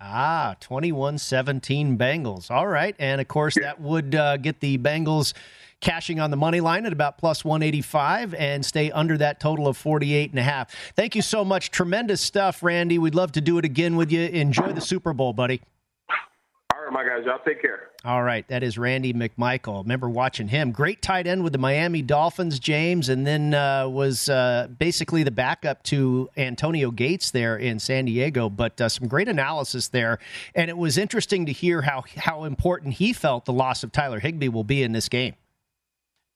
Ah, 0.00 0.56
21 0.60 1.18
17 1.18 1.98
Bengals. 1.98 2.50
All 2.50 2.66
right. 2.66 2.94
And 2.98 3.20
of 3.20 3.28
course, 3.28 3.56
yeah. 3.56 3.64
that 3.64 3.80
would 3.80 4.14
uh, 4.14 4.36
get 4.36 4.60
the 4.60 4.78
Bengals 4.78 5.34
cashing 5.80 6.18
on 6.20 6.30
the 6.30 6.36
money 6.36 6.60
line 6.60 6.86
at 6.86 6.92
about 6.92 7.18
plus 7.18 7.44
185 7.44 8.34
and 8.34 8.64
stay 8.64 8.90
under 8.90 9.16
that 9.18 9.40
total 9.40 9.68
of 9.68 9.76
48 9.76 10.30
and 10.30 10.38
a 10.38 10.42
half. 10.42 10.74
Thank 10.96 11.14
you 11.14 11.22
so 11.22 11.44
much. 11.44 11.70
Tremendous 11.70 12.20
stuff, 12.20 12.62
Randy. 12.62 12.98
We'd 12.98 13.14
love 13.14 13.32
to 13.32 13.40
do 13.40 13.58
it 13.58 13.64
again 13.64 13.96
with 13.96 14.10
you. 14.10 14.20
Enjoy 14.20 14.72
the 14.72 14.80
Super 14.80 15.12
Bowl, 15.12 15.32
buddy. 15.32 15.60
Right, 16.88 17.04
my 17.04 17.16
guys. 17.16 17.26
Y'all 17.26 17.38
take 17.44 17.60
care. 17.60 17.90
All 18.04 18.22
right, 18.22 18.46
that 18.48 18.62
is 18.62 18.78
Randy 18.78 19.12
McMichael. 19.12 19.82
Remember 19.82 20.08
watching 20.08 20.48
him. 20.48 20.72
Great 20.72 21.02
tight 21.02 21.26
end 21.26 21.44
with 21.44 21.52
the 21.52 21.58
Miami 21.58 22.00
Dolphins, 22.00 22.58
James, 22.58 23.10
and 23.10 23.26
then 23.26 23.52
uh, 23.52 23.86
was 23.88 24.28
uh, 24.30 24.68
basically 24.78 25.22
the 25.22 25.30
backup 25.30 25.82
to 25.84 26.30
Antonio 26.36 26.90
Gates 26.90 27.30
there 27.30 27.58
in 27.58 27.78
San 27.78 28.06
Diego. 28.06 28.48
But 28.48 28.80
uh, 28.80 28.88
some 28.88 29.06
great 29.06 29.28
analysis 29.28 29.88
there, 29.88 30.18
and 30.54 30.70
it 30.70 30.78
was 30.78 30.96
interesting 30.96 31.44
to 31.46 31.52
hear 31.52 31.82
how 31.82 32.04
how 32.16 32.44
important 32.44 32.94
he 32.94 33.12
felt 33.12 33.44
the 33.44 33.52
loss 33.52 33.82
of 33.82 33.92
Tyler 33.92 34.20
Higbee 34.20 34.48
will 34.48 34.64
be 34.64 34.82
in 34.82 34.92
this 34.92 35.10
game 35.10 35.34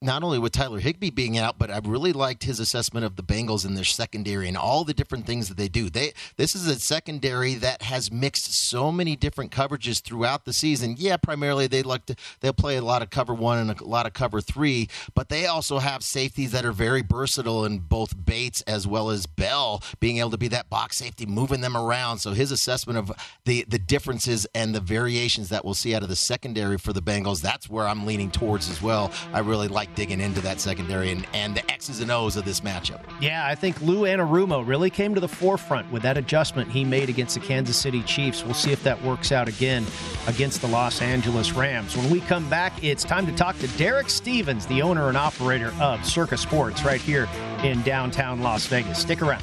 not 0.03 0.23
only 0.23 0.39
with 0.39 0.53
Tyler 0.53 0.81
Higbee 0.81 1.11
being 1.11 1.39
out, 1.39 1.59
but 1.59 1.71
I 1.71 1.81
really 1.85 2.13
liked 2.13 2.45
his 2.45 2.59
assessment 2.59 3.07
of 3.07 3.17
the 3.17 3.23
Bengals 3.23 3.65
in 3.65 3.75
their 3.75 3.85
secondary 3.85 4.49
and 4.49 4.57
all 4.57 4.85
the 4.85 4.95
different 4.95 5.27
things 5.27 5.49
that 5.49 5.57
they 5.57 5.69
do. 5.69 5.89
They 5.89 6.13
this 6.37 6.55
is 6.55 6.67
a 6.67 6.79
secondary 6.79 7.55
that 7.55 7.83
has 7.83 8.11
mixed 8.11 8.53
so 8.53 8.91
many 8.91 9.17
different 9.17 9.53
coverages 9.53 10.03
throughout 10.03 10.45
the 10.45 10.53
season. 10.53 10.97
Yeah, 10.99 11.17
primarily 11.17 11.67
they 11.67 11.83
like 11.83 12.07
to 12.07 12.17
they'll 12.41 12.53
play 12.53 12.77
a 12.77 12.83
lot 12.83 13.03
of 13.03 13.11
cover 13.11 13.33
one 13.33 13.59
and 13.59 13.81
a 13.81 13.85
lot 13.85 14.07
of 14.07 14.13
cover 14.13 14.41
three, 14.41 14.89
but 15.15 15.29
they 15.29 15.47
also 15.47 15.79
have 15.79 16.03
safeties 16.03 16.53
that 16.53 16.65
are 16.65 16.73
very 16.73 17.03
versatile 17.03 17.65
in 17.65 17.79
both 17.79 18.25
Bates 18.25 18.63
as 18.63 18.87
well 18.87 19.11
as 19.11 19.27
Bell 19.27 19.83
being 20.01 20.19
able 20.19 20.31
to 20.31 20.39
be 20.39 20.49
that 20.49 20.69
box 20.69 20.97
safety, 20.97 21.27
moving 21.27 21.61
them 21.61 21.77
around. 21.77 22.19
So 22.19 22.33
his 22.33 22.51
assessment 22.51 22.99
of 22.99 23.13
the 23.45 23.65
the 23.69 23.79
differences 23.79 24.47
and 24.55 24.75
the 24.75 24.81
variations 24.81 25.49
that 25.51 25.65
we'll 25.65 25.75
see 25.75 25.95
out 25.95 26.03
of 26.03 26.09
the 26.09 26.17
secondary 26.17 26.79
for 26.79 26.93
the 26.93 27.03
Bengals, 27.03 27.41
that's 27.41 27.69
where 27.69 27.87
I'm 27.87 28.07
leaning 28.07 28.31
towards 28.31 28.69
as 28.69 28.83
well. 28.83 29.13
I 29.33 29.41
really 29.41 29.69
like 29.69 29.92
digging 29.95 30.21
into 30.21 30.41
that 30.41 30.61
secondary 30.61 31.11
and, 31.11 31.27
and 31.33 31.55
the 31.55 31.71
X's 31.71 32.01
and 32.01 32.11
O's 32.11 32.37
of 32.37 32.45
this 32.45 32.61
matchup. 32.61 33.01
Yeah, 33.21 33.47
I 33.47 33.55
think 33.55 33.81
Lou 33.81 34.03
Anarumo 34.03 34.67
really 34.67 34.91
came 34.91 35.15
to 35.15 35.21
the 35.21 35.29
forefront 35.29 35.91
with 35.91 36.03
that 36.03 36.17
adjustment 36.17 36.71
he 36.71 36.85
made 36.85 37.09
against 37.09 37.35
the 37.35 37.41
Kansas 37.41 37.77
City 37.77 38.03
Chiefs. 38.03 38.45
We'll 38.45 38.55
see 38.55 38.73
if 38.73 38.83
that 38.85 39.03
works 39.03 39.33
out 39.33 39.49
again 39.49 39.85
against 40.27 40.61
the 40.61 40.69
Los 40.69 41.03
Angeles 41.03 41.53
Rams. 41.53 41.97
When 41.97 42.11
we 42.11 42.21
come 42.21 42.49
back, 42.49 42.83
it's 42.83 43.05
time 43.05 43.27
to 43.27 43.33
talk 43.33 43.59
to 43.59 43.69
Derek 43.79 44.11
Stevens, 44.11 44.67
the 44.67 44.83
owner 44.83 45.09
and 45.09 45.17
operator 45.17 45.73
of 45.81 46.05
Circa 46.05 46.37
Sports, 46.37 46.85
right 46.85 47.01
here 47.01 47.29
in 47.63 47.83
downtown 47.83 48.41
Las 48.41 48.67
Vegas. 48.67 48.99
Stick 48.99 49.23
around. 49.23 49.43